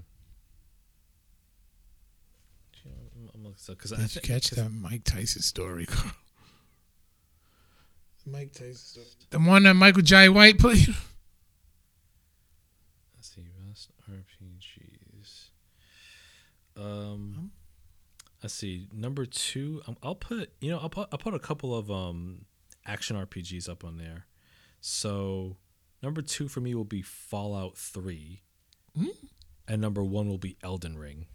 [3.68, 5.88] Because I Did you think, catch that Mike Tyson story?
[8.26, 9.06] Mike Tyson story.
[9.30, 10.90] The one that Michael Jai White played.
[13.16, 15.50] Let's see, best RPGs.
[16.78, 17.52] Um,
[18.44, 18.88] let's see.
[18.94, 22.46] Number two, um, I'll put you know I'll put I'll put a couple of um
[22.86, 24.26] action RPGs up on there.
[24.82, 25.58] So
[26.04, 28.42] number two for me will be Fallout Three,
[28.96, 29.08] Hmm?
[29.68, 31.26] and number one will be Elden Ring.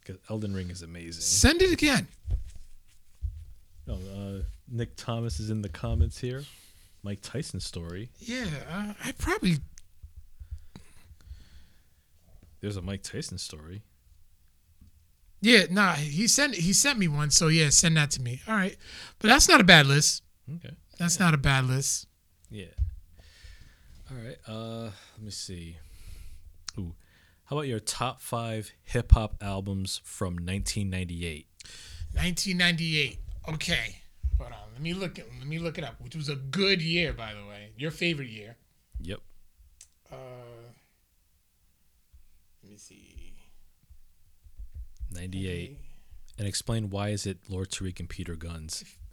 [0.00, 1.20] Because Elden Ring is amazing.
[1.22, 2.08] Send it again.
[3.88, 6.44] Oh, uh, Nick Thomas is in the comments here.
[7.02, 8.10] Mike Tyson story.
[8.18, 9.56] Yeah, uh, I probably.
[12.60, 13.82] There's a Mike Tyson story.
[15.40, 15.94] Yeah, nah.
[15.94, 18.42] He sent he sent me one, so yeah, send that to me.
[18.46, 18.76] All right,
[19.18, 20.22] but that's not a bad list.
[20.56, 20.74] Okay.
[20.98, 22.06] That's not a bad list.
[22.50, 22.66] Yeah.
[24.10, 24.36] All right.
[24.46, 25.76] Uh, let me see.
[26.78, 26.94] Ooh,
[27.44, 31.46] how about your top five hip hop albums from 1998?
[32.12, 33.18] 1998.
[33.48, 33.96] Okay,
[34.36, 34.58] hold on.
[34.74, 35.18] Let me look.
[35.18, 35.94] It, let me look it up.
[36.00, 37.70] Which was a good year, by the way.
[37.78, 38.56] Your favorite year.
[39.00, 39.20] Yep.
[40.12, 40.16] Uh,
[42.70, 43.34] me see.
[45.12, 45.76] 98.
[46.38, 48.84] And explain why is it Lord Tariq and Peter Gunz?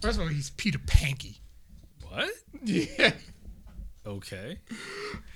[0.00, 1.40] First of all, he's Peter Panky.
[2.08, 2.30] What?
[2.64, 3.12] Yeah.
[4.06, 4.58] Okay.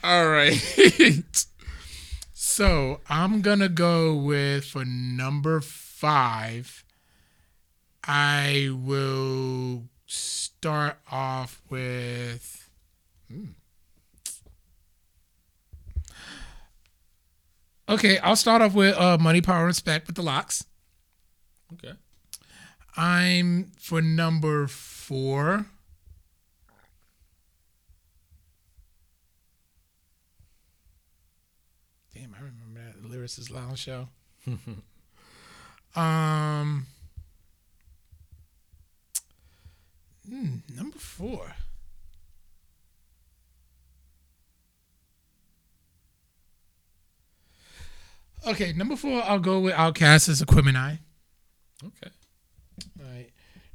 [0.02, 0.54] All right.
[2.32, 6.82] so I'm gonna go with for number five.
[8.06, 12.70] I will start off with.
[13.30, 13.50] hmm.
[17.88, 20.64] Okay, I'll start off with uh, Money, Power, Respect with the LOX.
[21.74, 21.92] Okay.
[22.96, 25.66] I'm for number four.
[32.14, 34.08] Damn, I remember that the Lyricist Lounge show.
[35.96, 36.86] um,
[40.26, 41.54] hmm, number four.
[48.46, 49.22] Okay, number four.
[49.22, 50.98] I'll go with OutKast as Aquemini.
[51.82, 52.10] Okay.
[53.00, 53.30] All right.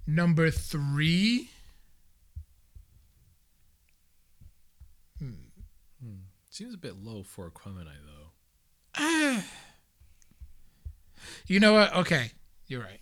[0.06, 1.50] Number three.
[6.52, 8.32] Seems a bit low for Aquemini though.
[8.98, 9.46] Ah.
[11.48, 11.94] You know what?
[11.96, 12.32] Okay,
[12.68, 13.00] you're right.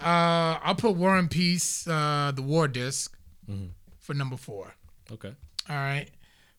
[0.00, 3.16] Uh, I'll put War and Peace, uh, the War Disc,
[3.48, 3.70] Mhm.
[3.98, 4.74] for number four.
[5.10, 5.34] Okay.
[5.68, 6.08] All right.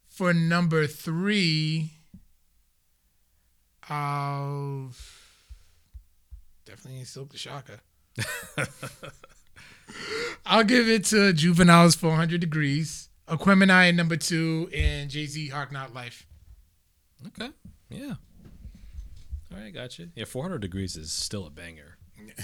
[0.07, 1.93] For number three,
[3.89, 4.91] I'll
[6.65, 7.79] definitely Silkk the Shocker.
[10.45, 15.71] I'll give it to Juvenile's 400 Degrees, Aquemini at number two, and Jay Z Hard
[15.71, 16.25] Knock Life.
[17.27, 17.49] Okay.
[17.89, 18.15] Yeah.
[19.53, 20.09] All right, gotcha.
[20.15, 21.97] Yeah, 400 degrees is still a banger.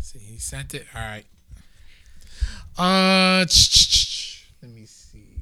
[0.00, 0.86] See, he sent it.
[0.94, 1.24] All right.
[2.76, 3.46] Uh,
[4.60, 5.40] let me see.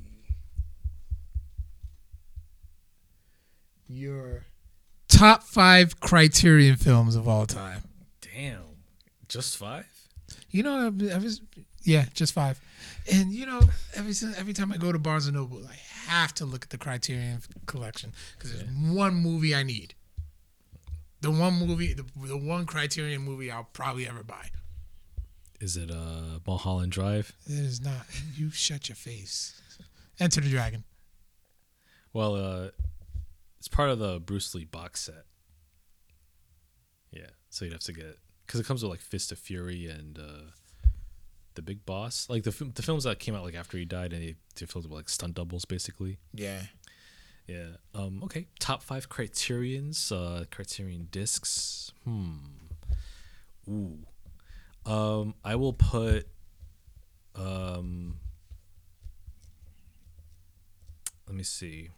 [3.89, 4.45] Your
[5.23, 7.83] top five Criterion films of all time.
[8.21, 8.63] Damn.
[9.29, 9.87] Just five?
[10.51, 11.41] You know, I, was,
[11.85, 12.61] yeah, just five.
[13.13, 13.61] And you know,
[13.95, 15.77] every every time I go to Barnes and Noble, I
[16.11, 19.95] have to look at the Criterion collection because there's one movie I need.
[21.21, 24.51] The one movie, the, the one Criterion movie I'll probably ever buy.
[25.61, 27.33] Is it uh Mulholland Drive?
[27.47, 28.07] It is not.
[28.37, 29.61] You shut your face.
[30.19, 30.83] Enter the Dragon.
[32.13, 32.69] Well, uh
[33.63, 35.23] it's part of the Bruce Lee box set.
[37.13, 40.19] Yeah, so you'd have to get because it comes with like Fist of Fury and
[40.19, 40.51] uh
[41.55, 44.21] the Big Boss, like the the films that came out like after he died, and
[44.21, 46.19] they they filmed with like stunt doubles basically.
[46.35, 46.63] Yeah.
[47.47, 47.77] Yeah.
[47.95, 48.23] Um.
[48.25, 48.49] Okay.
[48.59, 50.11] Top five criterions.
[50.11, 50.45] Uh.
[50.51, 51.93] Criterion discs.
[52.03, 52.39] Hmm.
[53.69, 53.99] Ooh.
[54.85, 55.37] Um.
[55.45, 56.27] I will put.
[57.37, 58.17] Um.
[61.29, 61.91] Let me see.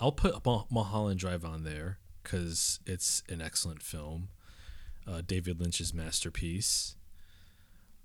[0.00, 4.28] I'll put Mul- Mulholland Drive on there because it's an excellent film.
[5.06, 6.96] Uh, David Lynch's masterpiece.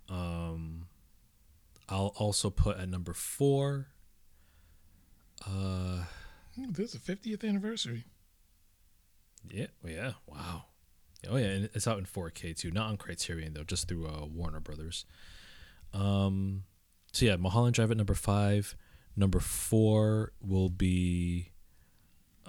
[0.10, 0.88] Um.
[1.92, 3.88] I'll also put at number four.
[5.46, 6.04] Uh.
[6.58, 8.04] This is the 50th anniversary.
[9.50, 10.66] Yeah, yeah, wow.
[11.30, 14.26] Oh yeah, and it's out in 4K too, not on Criterion though, just through uh,
[14.26, 15.06] Warner Brothers.
[15.94, 16.64] Um,
[17.12, 18.76] so yeah, Mulholland Drive at number five.
[19.16, 21.52] Number four will be,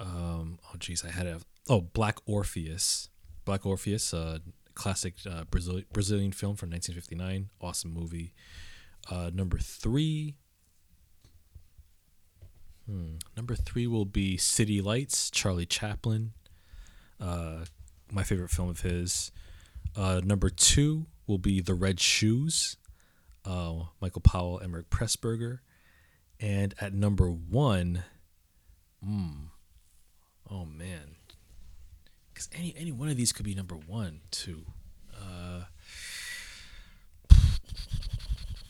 [0.01, 3.09] um, oh geez, I had a oh Black Orpheus,
[3.45, 4.39] Black Orpheus, uh,
[4.75, 8.33] classic uh, Brazil- Brazilian film from 1959, awesome movie.
[9.11, 10.37] Uh, number three.
[12.87, 13.17] Hmm.
[13.37, 16.33] Number three will be City Lights, Charlie Chaplin
[17.21, 17.65] uh,
[18.11, 19.31] my favorite film of his.
[19.97, 22.77] Uh, number two will be The Red Shoes,
[23.45, 25.59] uh, Michael Powell, Emeric Pressburger.
[26.39, 28.05] And at number one,
[29.07, 29.49] mm,
[30.51, 31.17] oh man,
[32.33, 34.63] because any any one of these could be number one too.
[35.15, 35.65] Uh,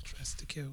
[0.04, 0.72] Dress to Kill.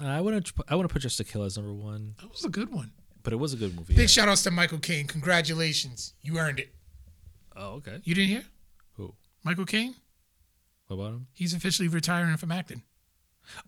[0.00, 2.70] I wouldn't I wouldn't put Just to Kill as number one, That was a good
[2.72, 2.92] one.
[3.22, 3.94] but it was a good movie.
[3.94, 4.06] Big yeah.
[4.06, 5.06] shout outs to Michael Caine.
[5.06, 6.12] Congratulations.
[6.22, 6.74] You earned it.
[7.56, 8.00] Oh okay.
[8.04, 8.44] You didn't hear?
[8.96, 9.14] Who?
[9.42, 9.94] Michael Caine?
[10.86, 11.26] What about him?
[11.32, 12.82] He's officially retiring from acting.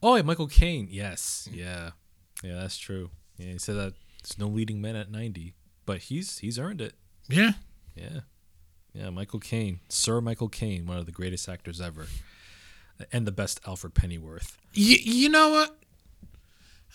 [0.02, 0.88] Oh, yeah, Michael Caine.
[0.90, 1.90] Yes, yeah,
[2.42, 3.10] yeah, that's true.
[3.36, 5.54] Yeah, he said that there's no leading man at ninety,
[5.88, 6.92] but he's he's earned it.
[7.30, 7.52] Yeah.
[7.96, 8.20] Yeah,
[8.92, 12.06] yeah, Michael Caine, Sir Michael Caine, one of the greatest actors ever,
[13.10, 14.58] and the best Alfred Pennyworth.
[14.74, 15.78] You, you know what?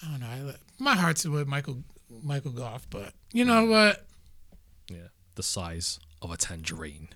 [0.01, 0.51] I don't know.
[0.51, 1.83] I, my heart's with Michael
[2.21, 4.05] Michael Gough, but you know what?
[4.87, 7.09] Yeah, the size of a tangerine.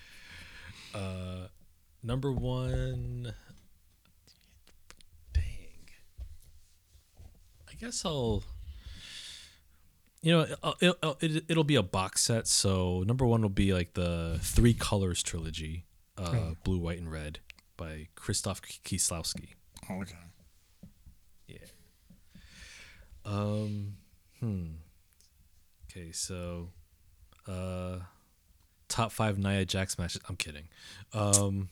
[0.94, 1.48] uh,
[2.02, 3.34] number one.
[5.34, 5.90] Dang.
[7.68, 8.44] I guess I'll.
[10.22, 12.46] You know, it'll, it'll, it, it'll be a box set.
[12.46, 15.86] So number one will be like the Three Colors trilogy,
[16.18, 17.38] uh, blue, white, and red
[17.76, 19.54] by Krzysztof Kieslowski.
[19.90, 20.14] Okay.
[21.48, 21.58] Yeah.
[23.24, 23.94] Um,
[24.38, 24.66] hmm.
[25.90, 26.68] Okay, so,
[27.48, 28.00] uh,
[28.88, 30.20] top five Nia Jax matches.
[30.28, 30.68] I'm kidding.
[31.14, 31.70] Um,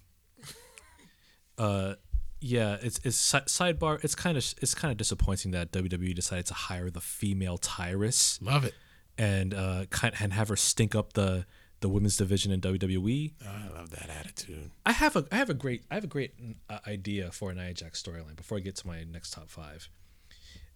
[1.59, 1.95] uh,
[2.41, 4.03] yeah, it's it's sidebar.
[4.05, 8.41] It's kind of it's kind of disappointing that WWE decided to hire the female Tyrus
[8.43, 8.75] Love it.
[9.17, 9.87] and uh
[10.21, 11.47] and have her stink up the
[11.81, 13.35] the women's division in WWE.
[13.45, 14.71] Oh, I love that attitude.
[14.85, 16.33] I have a I have a great I have a great
[16.69, 19.89] uh, idea for a Nia Jax storyline before I get to my next top five.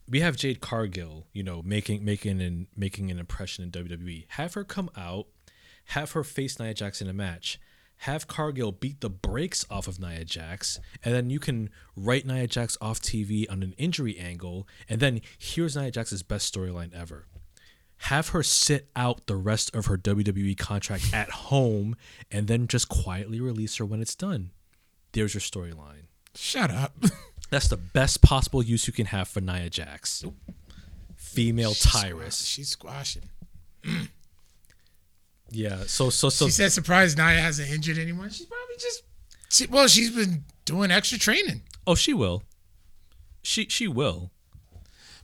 [0.08, 4.26] We have Jade Cargill, you know, making making and making an impression in WWE.
[4.30, 5.26] Have her come out,
[5.86, 7.60] have her face Nia Jax in a match.
[8.02, 12.46] Have Cargill beat the brakes off of Nia Jax, and then you can write Nia
[12.46, 17.26] Jax off TV on an injury angle, and then here's Nia Jax's best storyline ever
[18.06, 21.94] have her sit out the rest of her WWE contract at home
[22.32, 24.50] and then just quietly release her when it's done.
[25.12, 26.06] There's your storyline.
[26.34, 26.96] Shut up.
[27.50, 30.24] That's the best possible use you can have for Nia Jax.
[31.14, 32.44] Female Tyrus.
[32.44, 33.30] She's squashing.
[35.52, 35.84] Yeah.
[35.86, 38.30] So so so She said surprised Nia hasn't injured anyone.
[38.30, 39.02] She's probably just
[39.50, 41.62] she, well, she's been doing extra training.
[41.86, 42.42] oh she will.
[43.42, 44.30] She she will.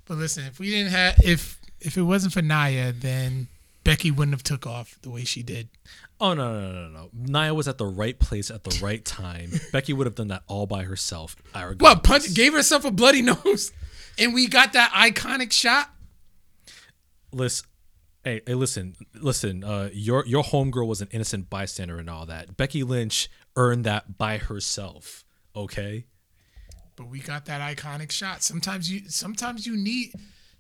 [0.05, 3.49] But listen, if we didn't have if if it wasn't for Nia, then
[3.85, 5.69] Becky wouldn't have took off the way she did.
[6.21, 7.11] Oh no no no no.
[7.13, 9.53] Nia was at the right place at the right time.
[9.73, 11.37] Becky would have done that all by herself.
[11.55, 11.81] Irregardless.
[11.81, 13.73] What punch gave herself a bloody nose,
[14.19, 15.91] and we got that iconic shot.
[17.33, 17.67] listen
[18.25, 22.57] hey, hey listen listen uh your your homegirl was an innocent bystander and all that
[22.57, 25.25] becky lynch earned that by herself
[25.57, 26.05] okay
[26.97, 28.43] But we got that iconic shot.
[28.43, 30.13] Sometimes you sometimes you need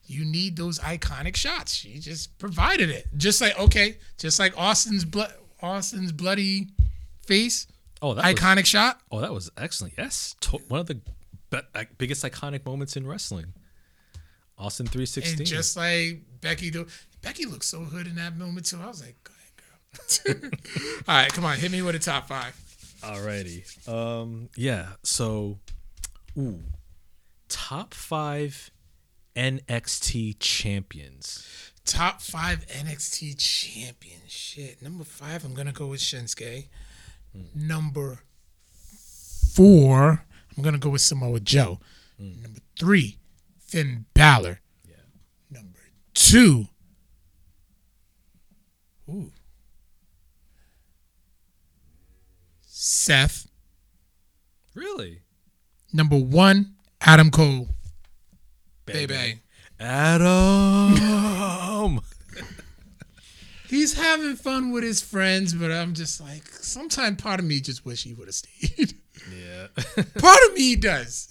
[0.06, 1.74] you need those iconic shots.
[1.74, 3.06] She just provided it.
[3.16, 6.68] Just like okay, just like Austin's blood Austin's bloody
[7.26, 7.66] face.
[8.02, 9.00] oh that was, Iconic shot.
[9.10, 11.00] oh that was excellent yes to- one of the
[11.50, 13.52] be- biggest iconic moments in wrestling
[14.56, 16.86] austin 316 And just like Becky do
[17.28, 18.78] Becky looked so good in that moment too.
[18.82, 19.34] I was like, go
[20.24, 20.50] ahead, girl.
[21.06, 22.54] All right, come on, hit me with a top five.
[23.02, 23.86] Alrighty.
[23.86, 25.58] Um yeah, so
[26.38, 26.60] ooh.
[27.50, 28.70] Top 5
[29.36, 31.46] NXT champions.
[31.84, 34.32] Top five NXT champions.
[34.32, 34.80] Shit.
[34.80, 36.68] Number five, I'm gonna go with Shinsuke.
[37.54, 38.20] Number
[39.52, 40.24] four,
[40.56, 41.78] I'm gonna go with Samoa Joe.
[42.18, 43.18] Number three,
[43.60, 44.60] Finn Balor.
[44.88, 44.96] Yeah.
[45.50, 45.78] Number
[46.14, 46.68] two.
[49.08, 49.32] Ooh.
[52.62, 53.48] Seth.
[54.74, 55.22] Really?
[55.92, 57.68] Number one, Adam Cole.
[58.84, 59.40] Baby.
[59.80, 60.94] Adam.
[63.68, 67.84] He's having fun with his friends, but I'm just like, sometimes part of me just
[67.84, 68.94] wish he would have stayed.
[69.36, 69.66] yeah.
[70.18, 71.28] part of me does.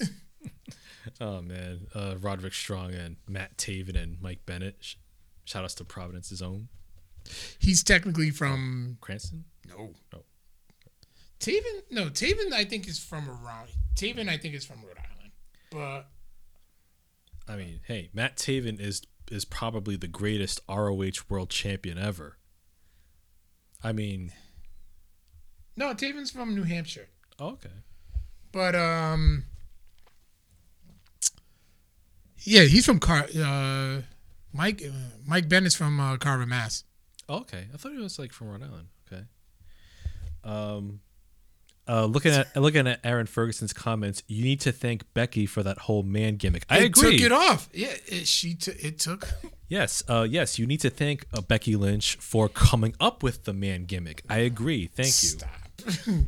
[1.22, 4.96] oh man, uh, Roderick Strong and Matt Taven and Mike Bennett.
[5.46, 6.68] Shout outs to Providence's own
[7.60, 9.46] He's technically from Cranston.
[9.68, 10.24] no, No.
[11.40, 11.84] Taven.
[11.92, 12.52] No, Taven.
[12.54, 13.70] I think is from around.
[13.96, 15.32] Taven, I think is from Rhode Island,
[15.72, 16.08] but
[17.52, 19.02] I mean, hey, Matt Taven is
[19.32, 22.38] is probably the greatest ROH world champion ever.
[23.84, 24.32] I mean,
[25.76, 27.10] no, Taven's from New Hampshire.
[27.40, 27.70] oh, okay.
[28.52, 29.46] But um,
[32.40, 33.26] yeah, he's from Car.
[33.40, 34.02] Uh,
[34.54, 34.92] Mike uh,
[35.26, 36.84] Mike Bennett's from uh, Carver, Mass.
[37.30, 37.68] Oh, okay.
[37.74, 38.88] I thought he was like from Rhode Island.
[39.12, 39.24] Okay.
[40.44, 41.02] Um,
[41.88, 45.78] uh, looking at looking at Aaron Ferguson's comments, you need to thank Becky for that
[45.80, 46.66] whole man gimmick.
[46.70, 47.18] I it agree.
[47.18, 47.70] Took it off.
[47.74, 49.28] Yeah, it, she t- it took.
[49.70, 53.52] Yes, uh, yes, you need to thank uh, Becky Lynch for coming up with the
[53.52, 54.24] man gimmick.
[54.30, 54.88] I agree.
[54.88, 55.12] Thank you.
[55.12, 55.50] Stop.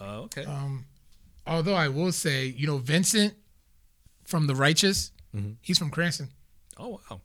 [0.00, 0.44] Uh, okay.
[0.46, 0.86] Um,
[1.46, 3.34] although I will say, you know, Vincent
[4.24, 5.56] from The Righteous, Mhm.
[5.60, 6.30] he's from Cranston.
[6.78, 7.20] oh wow.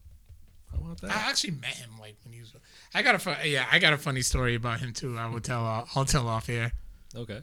[0.75, 1.11] How about that?
[1.11, 2.53] I actually met him like when he was.
[2.93, 5.17] I got a fun, yeah, I got a funny story about him too.
[5.17, 5.65] I will tell.
[5.65, 6.71] Uh, I'll tell off here.
[7.15, 7.41] okay.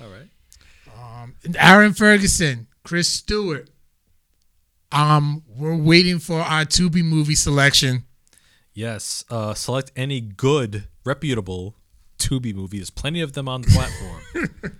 [0.00, 0.28] All right.
[0.98, 3.70] Um, Aaron Ferguson, Chris Stewart.
[4.92, 8.04] Um, we're waiting for our Tubi movie selection.
[8.72, 9.24] Yes.
[9.30, 11.76] Uh, select any good, reputable
[12.18, 12.78] Tubi movie.
[12.78, 14.78] There's plenty of them on the platform.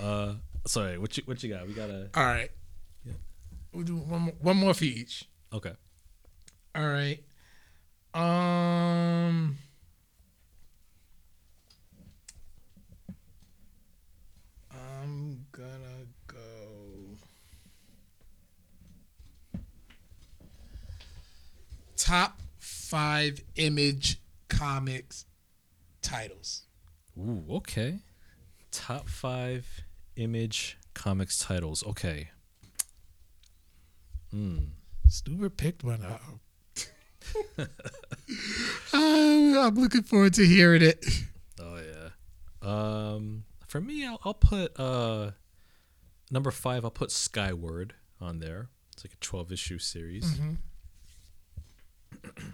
[0.00, 0.34] uh,
[0.66, 0.98] sorry.
[0.98, 1.66] What you what you got?
[1.66, 2.50] We got a All right.
[3.04, 3.12] Yeah.
[3.72, 5.24] We'll do one more, one more for each.
[5.52, 5.72] okay.
[6.74, 7.22] All right.
[8.14, 9.58] Um.
[14.70, 16.38] I'm gonna go.
[21.96, 25.26] Top five image comics
[26.00, 26.62] titles.
[27.18, 27.98] Ooh, okay.
[28.70, 29.66] Top five
[30.16, 31.84] image comics titles.
[31.86, 32.30] Okay.
[34.30, 34.58] Hmm.
[35.08, 36.22] Stuber picked one up.
[37.58, 37.68] I'm,
[39.58, 41.04] I'm looking forward to hearing it.
[41.60, 42.08] Oh yeah.
[42.62, 45.32] Um, for me, I'll, I'll put uh
[46.30, 46.84] number five.
[46.84, 48.68] I'll put Skyward on there.
[48.92, 50.24] It's like a twelve issue series.
[50.38, 50.56] Mhm.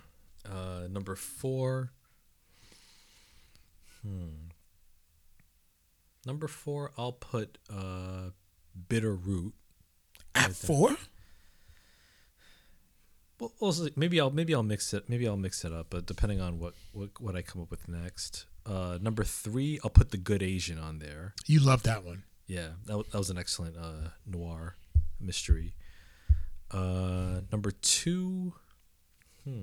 [0.50, 1.90] Uh, number four.
[4.02, 4.48] Hmm.
[6.24, 8.30] Number four, I'll put uh,
[8.88, 9.52] Bitter Root.
[10.34, 10.96] At four?
[13.40, 15.09] Well, also, maybe I'll maybe I'll mix it.
[15.09, 17.89] Maybe I'll mix it up, but depending on what what, what I come up with
[17.89, 18.47] next.
[18.66, 21.35] Uh, number three, I'll put the Good Asian on there.
[21.47, 22.24] You love that one.
[22.47, 24.77] Yeah, that, wa- that was an excellent uh, noir
[25.20, 25.74] mystery.
[26.70, 28.52] Uh, number two,
[29.44, 29.62] hmm.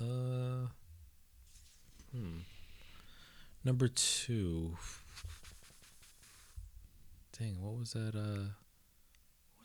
[0.00, 0.68] Uh,
[2.12, 2.38] hmm.
[3.64, 4.76] Number two.
[7.36, 8.14] Dang, what was that?
[8.14, 8.52] Uh,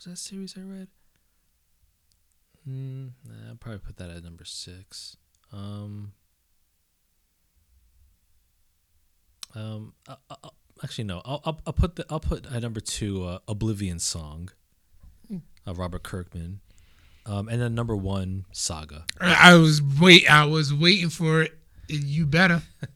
[0.06, 0.88] was that series I read?
[2.66, 3.08] Hmm.
[3.28, 5.18] Nah, I'll probably put that at number six.
[5.52, 6.14] Um.
[9.56, 9.94] Um.
[10.08, 10.50] Uh, uh, uh,
[10.84, 11.22] actually, no.
[11.26, 14.50] I'll, I'll I'll put the I'll put at number two uh, Oblivion Song,
[15.68, 16.62] uh, Robert Kirkman,
[17.26, 19.06] um, and then number one Saga.
[19.20, 20.30] I was wait.
[20.30, 21.54] I was waiting for it.
[21.88, 22.62] You better.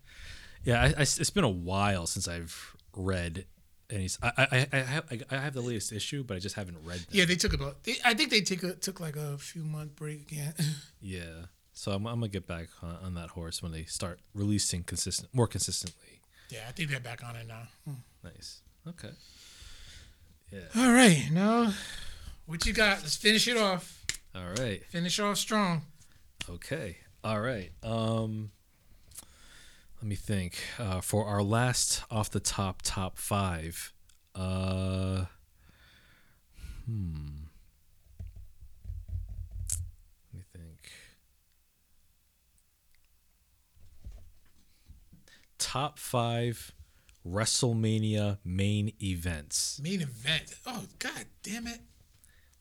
[0.64, 3.46] Yeah, I, I- it's been a while since I've read
[3.90, 4.10] any.
[4.22, 7.00] I I I have I have the latest issue, but I just haven't read.
[7.00, 7.08] Them.
[7.12, 7.84] Yeah, they took about.
[7.84, 10.32] They, I think they took a, took like a few month break.
[10.32, 10.52] Yeah.
[11.00, 11.46] Yeah.
[11.74, 15.30] So I'm, I'm gonna get back on, on that horse when they start releasing consistent,
[15.32, 16.22] more consistently.
[16.50, 17.68] Yeah, I think they're back on it now.
[18.24, 18.62] Nice.
[18.88, 19.12] Okay.
[20.52, 20.62] Yeah.
[20.76, 21.72] All right, now
[22.48, 23.02] what you got?
[23.04, 24.04] Let's finish it off.
[24.34, 24.84] All right.
[24.86, 25.84] Finish off strong.
[26.50, 26.98] Okay.
[27.24, 27.72] All right.
[27.84, 28.52] Um
[30.08, 30.56] let me think.
[30.80, 33.92] Uh for our last off the top top 5.
[34.34, 35.26] Uh
[36.86, 37.26] hmm.
[40.32, 40.92] Let me think.
[45.58, 46.72] Top 5
[47.28, 49.82] WrestleMania main events.
[49.84, 50.56] Main event.
[50.66, 51.82] Oh god damn it.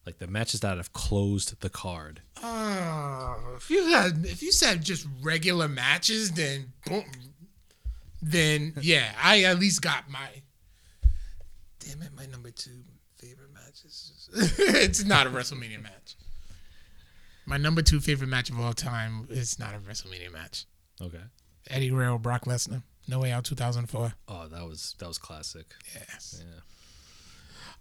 [0.05, 2.23] Like the matches that have closed the card.
[2.43, 7.05] Oh, if you had if you said just regular matches, then boom,
[8.27, 10.29] then yeah, I at least got my.
[11.79, 12.83] Damn it, my number two.
[13.17, 14.29] favorite matches.
[14.59, 16.17] it's not a WrestleMania match.
[17.47, 20.65] My number two favorite match of all time is not a WrestleMania match.
[21.01, 21.23] Okay.
[21.71, 24.13] Eddie Guerrero, Brock Lesnar, No Way Out 2004.
[24.29, 25.67] Oh, that was that was classic.
[25.95, 26.43] Yes.
[26.45, 26.61] Yeah.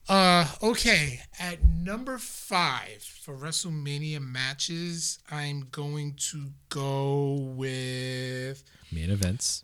[0.08, 1.22] Uh, okay.
[1.40, 9.64] At number five for WrestleMania matches, I'm going to go with Main events.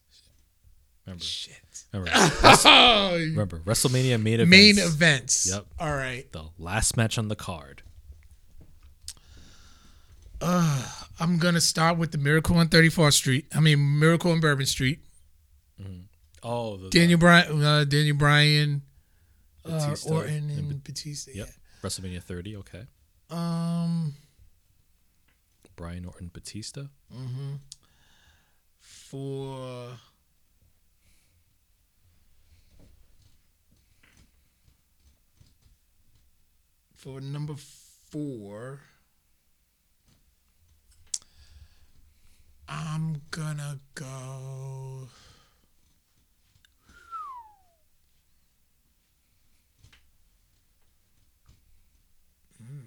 [1.06, 1.56] Remember, shit.
[1.94, 2.11] remember,
[2.65, 4.49] Oh, remember WrestleMania main events.
[4.49, 5.49] main events.
[5.52, 5.65] Yep.
[5.80, 6.32] All right.
[6.32, 7.82] The last match on the card.
[10.40, 10.84] Uh,
[11.19, 13.45] I'm gonna start with the Miracle on 34th Street.
[13.53, 14.99] I mean Miracle on Bourbon Street.
[16.44, 18.82] Oh, the, Daniel Bryan, uh, Daniel Bryan,
[19.64, 21.32] uh, Orton, and and Batista.
[21.36, 21.49] Yep.
[21.84, 22.56] WrestleMania 30.
[22.57, 22.82] Okay.
[23.30, 24.15] Um,
[25.76, 26.86] Bryan Orton, Batista.
[27.14, 27.60] Mhm.
[28.80, 29.90] For
[37.02, 37.56] for number
[38.11, 38.82] four,
[42.69, 45.07] I'm gonna go.
[52.60, 52.80] Hmm.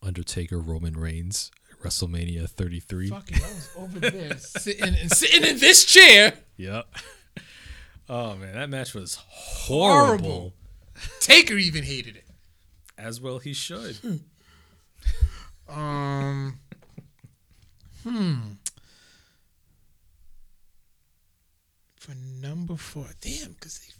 [0.00, 1.50] Undertaker, Roman Reigns,
[1.82, 3.08] WrestleMania 33.
[3.10, 6.34] Fucking, I was over there sitting and sitting in this chair.
[6.56, 6.86] Yep.
[8.08, 10.24] Oh man, that match was horrible.
[10.28, 10.54] Horrible.
[11.20, 12.24] Taker even hated it.
[12.98, 13.98] As well, he should.
[15.68, 16.58] Um.
[18.02, 18.40] Hmm.
[21.96, 23.92] For number four, damn, because they.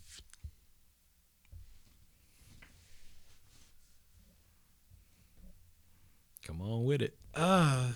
[6.46, 7.16] Come on with it.
[7.34, 7.92] Uh,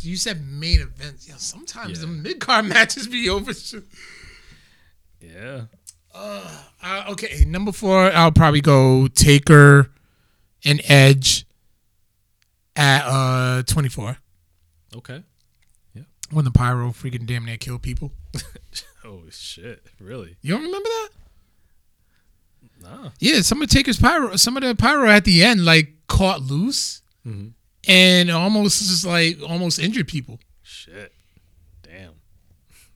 [0.00, 1.28] you said main events.
[1.28, 2.06] Yeah, sometimes Yeah.
[2.06, 3.52] the mid card matches be over.
[5.20, 5.64] Yeah.
[6.14, 9.90] Uh, okay, number four, I'll probably go Taker
[10.64, 11.46] and Edge
[12.76, 14.16] at uh 24
[14.96, 15.22] Okay.
[15.94, 16.02] Yeah.
[16.30, 18.12] When the pyro freaking damn near killed people.
[19.04, 19.84] Oh shit!
[20.00, 20.36] Really?
[20.42, 21.08] You don't remember that?
[22.82, 23.10] Nah.
[23.18, 27.02] Yeah, some of Taker's pyro, some of the pyro at the end like caught loose
[27.26, 27.52] Mhm.
[27.88, 30.38] and almost just like almost injured people.
[30.62, 31.12] Shit.
[31.82, 32.12] Damn.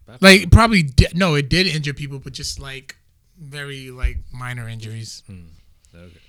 [0.06, 2.97] That- Like probably di- no, it did injure people, but just like
[3.38, 5.22] very like minor injuries.
[5.26, 5.46] Hmm.
[5.94, 6.20] Okay.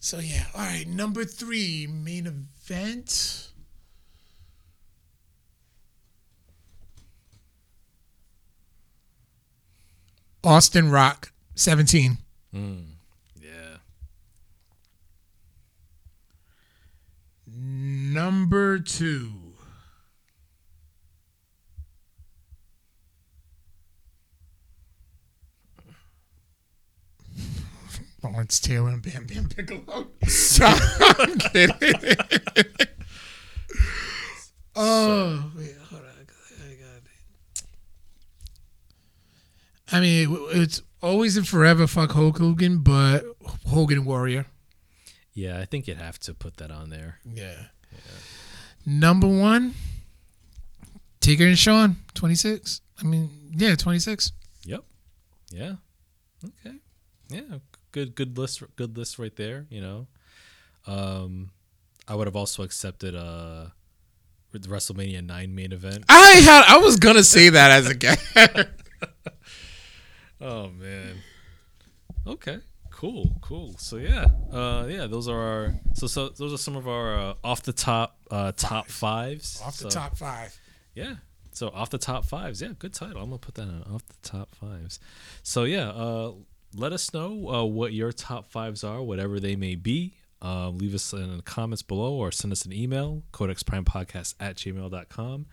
[0.00, 0.86] So yeah, all right.
[0.86, 3.48] Number three main event.
[10.44, 12.18] Austin Rock, seventeen.
[12.52, 12.78] Hmm.
[13.40, 13.78] Yeah.
[17.46, 19.45] Number two.
[28.46, 30.06] Lawrence Taylor and Bam Bam Bigelow.
[30.60, 32.16] I'm kidding.
[34.76, 36.08] oh, wait, hold on.
[36.08, 36.36] I got-
[39.92, 43.24] I mean, it's always and forever fuck Hulk Hogan, but
[43.66, 44.46] Hogan Warrior.
[45.34, 47.18] Yeah, I think you'd have to put that on there.
[47.24, 47.64] Yeah.
[48.86, 49.74] Number one,
[51.20, 52.80] Taker and Shawn, 26.
[53.00, 54.30] I mean, yeah, 26.
[54.64, 54.84] Yep.
[55.50, 55.72] Yeah.
[56.44, 56.76] Okay.
[57.28, 57.58] Yeah.
[57.96, 58.14] Good.
[58.14, 58.62] Good list.
[58.76, 59.64] Good list right there.
[59.70, 60.06] You know.
[60.86, 61.50] Um,
[62.06, 63.68] I would have also accepted uh,
[64.52, 66.04] the WrestleMania nine main event.
[66.10, 68.16] I had I was gonna say that as a guy.
[70.38, 71.16] Oh man.
[72.26, 72.58] Okay.
[72.90, 73.34] Cool.
[73.40, 73.74] Cool.
[73.78, 74.26] So yeah.
[74.52, 75.06] Uh, yeah.
[75.06, 75.74] Those are our.
[75.94, 79.62] So so those are some of our uh, off the top uh, top fives.
[79.64, 80.54] Off the So, top five.
[80.94, 81.14] Yeah.
[81.52, 83.16] So off the top fives, yeah, good title.
[83.22, 85.00] I'm gonna put that on off the top fives.
[85.42, 86.32] So yeah, uh,
[86.76, 90.14] let us know uh, what your top fives are, whatever they may be.
[90.42, 95.46] Uh, leave us in the comments below or send us an email, codexprimepodcast at gmail.com.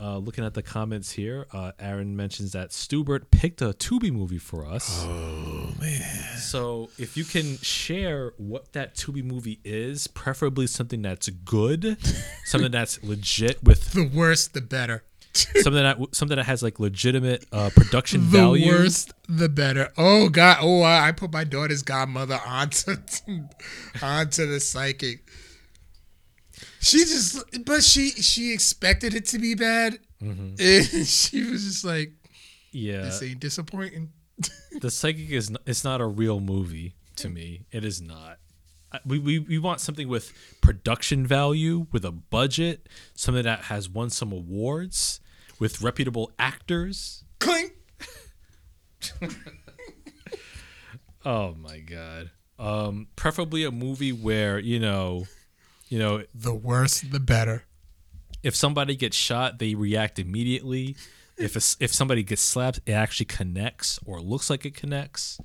[0.00, 4.38] Uh, looking at the comments here, uh, Aaron mentions that Stubert picked a Tubi movie
[4.38, 5.04] for us.
[5.04, 6.38] Oh man.
[6.38, 11.98] So if you can share what that Tubi movie is, preferably something that's good,
[12.46, 15.04] something that's legit with The worse the better.
[15.34, 18.66] something that something that has like legitimate uh, production The value.
[18.66, 19.90] worst the better.
[19.96, 20.58] Oh god.
[20.60, 22.96] Oh, I I put my daughter's godmother onto
[24.02, 25.28] onto the psychic.
[26.80, 30.58] She just, but she she expected it to be bad, and
[31.06, 32.12] she was just like,
[32.72, 34.10] Yeah, "This ain't disappointing."
[34.80, 37.66] the psychic is n- it's not a real movie to me.
[37.70, 38.38] It is not.
[39.06, 44.10] We, we, we want something with production value, with a budget, something that has won
[44.10, 45.18] some awards,
[45.62, 47.22] with reputable actors.
[47.38, 47.72] Clink.
[51.24, 52.32] Oh my god.
[52.58, 55.26] Um, preferably a movie where you know,
[55.88, 57.62] you know, The worse, the better.
[58.42, 60.96] if somebody gets shot, they react immediately.
[61.38, 65.38] If a, if somebody gets slapped, it actually connects or looks like it connects.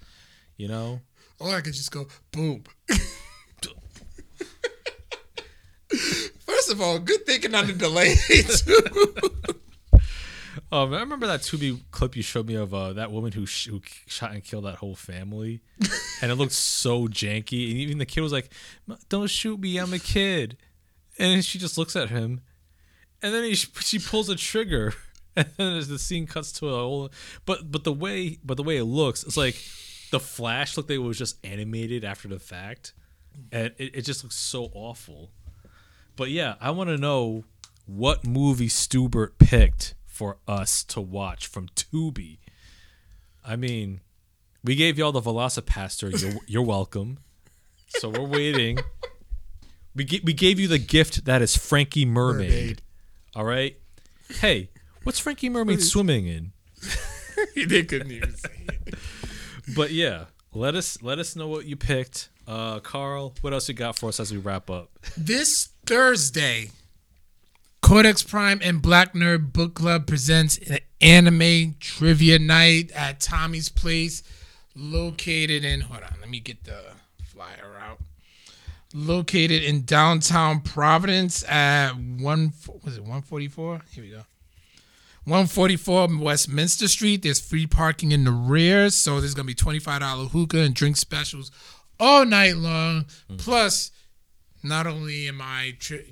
[0.56, 1.02] You know,
[1.39, 2.64] Or I could just go boom.
[6.39, 8.15] First of all, good thinking on the delay.
[8.30, 9.60] too.
[10.71, 13.67] Um, I remember that Tubi clip you showed me of uh, that woman who, sh-
[13.67, 15.61] who shot and killed that whole family,
[16.21, 17.69] and it looked so janky.
[17.71, 18.49] And even the kid was like,
[19.09, 20.57] "Don't shoot me, I'm a kid,"
[21.17, 22.41] and she just looks at him,
[23.21, 24.93] and then he, she pulls a trigger,
[25.35, 27.11] and then as the scene cuts to a whole.
[27.45, 29.55] But but the way but the way it looks, it's like
[30.11, 32.93] the flash looked like it was just animated after the fact,
[33.51, 35.31] and it, it just looks so awful.
[36.15, 37.43] But yeah, I want to know
[37.85, 42.39] what movie Stubert picked for us to watch from Tubi.
[43.45, 44.02] I mean,
[44.64, 46.19] we gave y'all the VelociPastor.
[46.19, 47.19] You're, you're welcome.
[47.88, 48.80] So we're waiting.
[49.95, 52.49] We ga- we gave you the gift that is Frankie Mermaid.
[52.49, 52.81] Mermaid.
[53.35, 53.77] All right.
[54.41, 54.69] Hey,
[55.03, 56.52] what's Frankie Mermaid swimming in?
[57.56, 58.95] they couldn't even say it.
[59.76, 62.30] But yeah, let us let us know what you picked.
[62.48, 64.89] Uh, Carl, what else you got for us as we wrap up?
[65.18, 66.72] This Thursday,
[67.88, 74.23] Codex Prime and Black Nerd Book Club presents an anime trivia night at Tommy's Place,
[74.76, 75.80] located in.
[75.80, 76.81] Hold on, let me get the
[77.23, 77.99] flyer out.
[78.93, 82.51] Located in downtown Providence at one.
[82.84, 83.80] Was it one forty four?
[83.91, 84.26] Here we go.
[85.23, 87.22] 144 Westminster Street.
[87.22, 91.51] There's free parking in the rear, so there's gonna be $25 hookah and drink specials
[92.01, 93.05] all night long.
[93.30, 93.38] Mm.
[93.38, 93.91] Plus,
[94.61, 96.05] not only am I tri-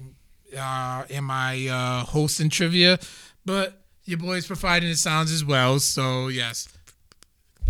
[0.58, 3.00] uh, am I uh, hosting trivia,
[3.46, 5.80] but your boy's providing the sounds as well.
[5.80, 6.68] So yes,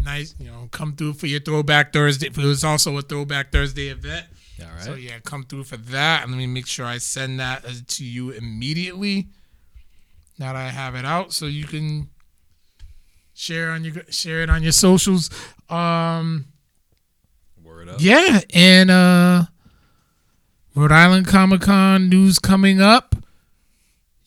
[0.03, 0.35] nice.
[0.39, 2.27] You know, come through for your Throwback Thursday.
[2.27, 4.25] It was also a Throwback Thursday event.
[4.61, 4.81] All right.
[4.81, 6.23] So yeah, come through for that.
[6.23, 9.27] And let me make sure I send that uh, to you immediately.
[10.37, 12.09] Now that I have it out, so you can
[13.33, 15.29] share on your share it on your socials.
[15.69, 16.45] Um,
[17.63, 17.97] Word up.
[17.99, 19.43] yeah, and uh
[20.75, 23.15] Rhode Island Comic Con news coming up.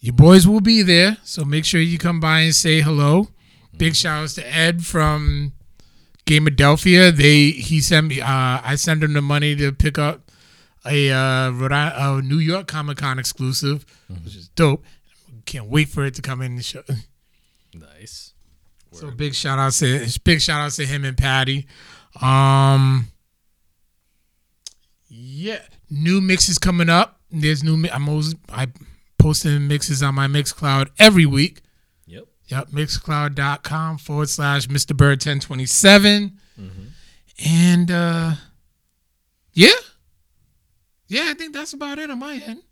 [0.00, 3.28] Your boys will be there, so make sure you come by and say hello.
[3.76, 5.52] Big shout outs to Ed from
[6.26, 7.14] Gameadelphia.
[7.14, 10.30] They he sent me uh I sent him the money to pick up
[10.86, 13.84] a uh Rhode Island, a New York Comic Con exclusive,
[14.24, 14.84] which is dope.
[15.44, 16.82] Can't wait for it to come in the show.
[17.74, 18.32] Nice.
[18.92, 21.66] So big shout outs to big shout outs to him and Patty.
[22.22, 23.08] Um
[25.08, 27.20] yeah, new mixes coming up.
[27.30, 28.68] There's new I'm always I
[29.18, 31.60] posting mixes on my Mixcloud every week.
[32.06, 32.24] Yep.
[32.46, 34.96] Yep, mixcloud.com forward slash Mr.
[34.96, 36.38] Byrd 1027.
[37.44, 38.32] And uh
[39.52, 39.70] yeah.
[41.08, 42.62] Yeah, I think that's about it on my end.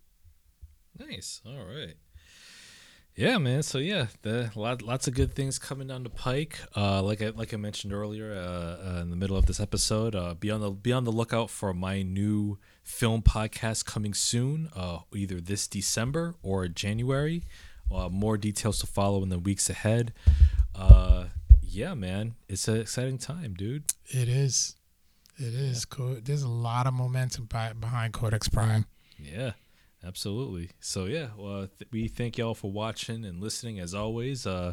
[0.99, 1.41] Nice.
[1.47, 1.95] All right.
[3.15, 3.63] Yeah, man.
[3.63, 6.59] So yeah, the lot, lots of good things coming down the pike.
[6.77, 10.15] Uh, like I like I mentioned earlier, uh, uh, in the middle of this episode,
[10.15, 14.71] uh, be on the be on the lookout for my new film podcast coming soon,
[14.75, 17.43] uh, either this December or January.
[17.93, 20.13] Uh, more details to follow in the weeks ahead.
[20.75, 21.27] Uh,
[21.63, 23.85] yeah, man, it's an exciting time, dude.
[24.07, 24.77] It is.
[25.37, 25.85] It is.
[25.85, 28.87] Co- There's a lot of momentum by, behind Codex Prime.
[29.19, 29.53] Yeah,
[30.05, 30.71] absolutely.
[30.81, 33.79] So yeah, well, th- we thank y'all for watching and listening.
[33.79, 34.73] As always, uh,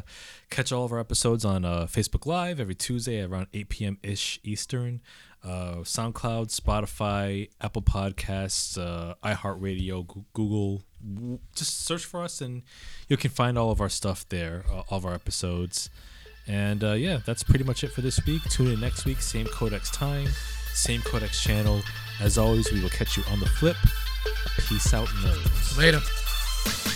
[0.50, 3.98] catch all of our episodes on uh, Facebook Live every Tuesday around 8 p.m.
[4.02, 5.00] ish Eastern.
[5.44, 10.82] Uh, SoundCloud, Spotify, Apple Podcasts, uh, iHeartRadio, Goo- Google.
[11.54, 12.62] Just search for us and
[13.08, 15.90] you can find all of our stuff there, uh, all of our episodes.
[16.46, 18.42] And uh, yeah, that's pretty much it for this week.
[18.44, 20.28] Tune in next week, same Codex time,
[20.72, 21.82] same Codex channel.
[22.20, 23.76] As always, we will catch you on the flip.
[24.68, 25.76] Peace out, nerds.
[25.76, 26.93] Later.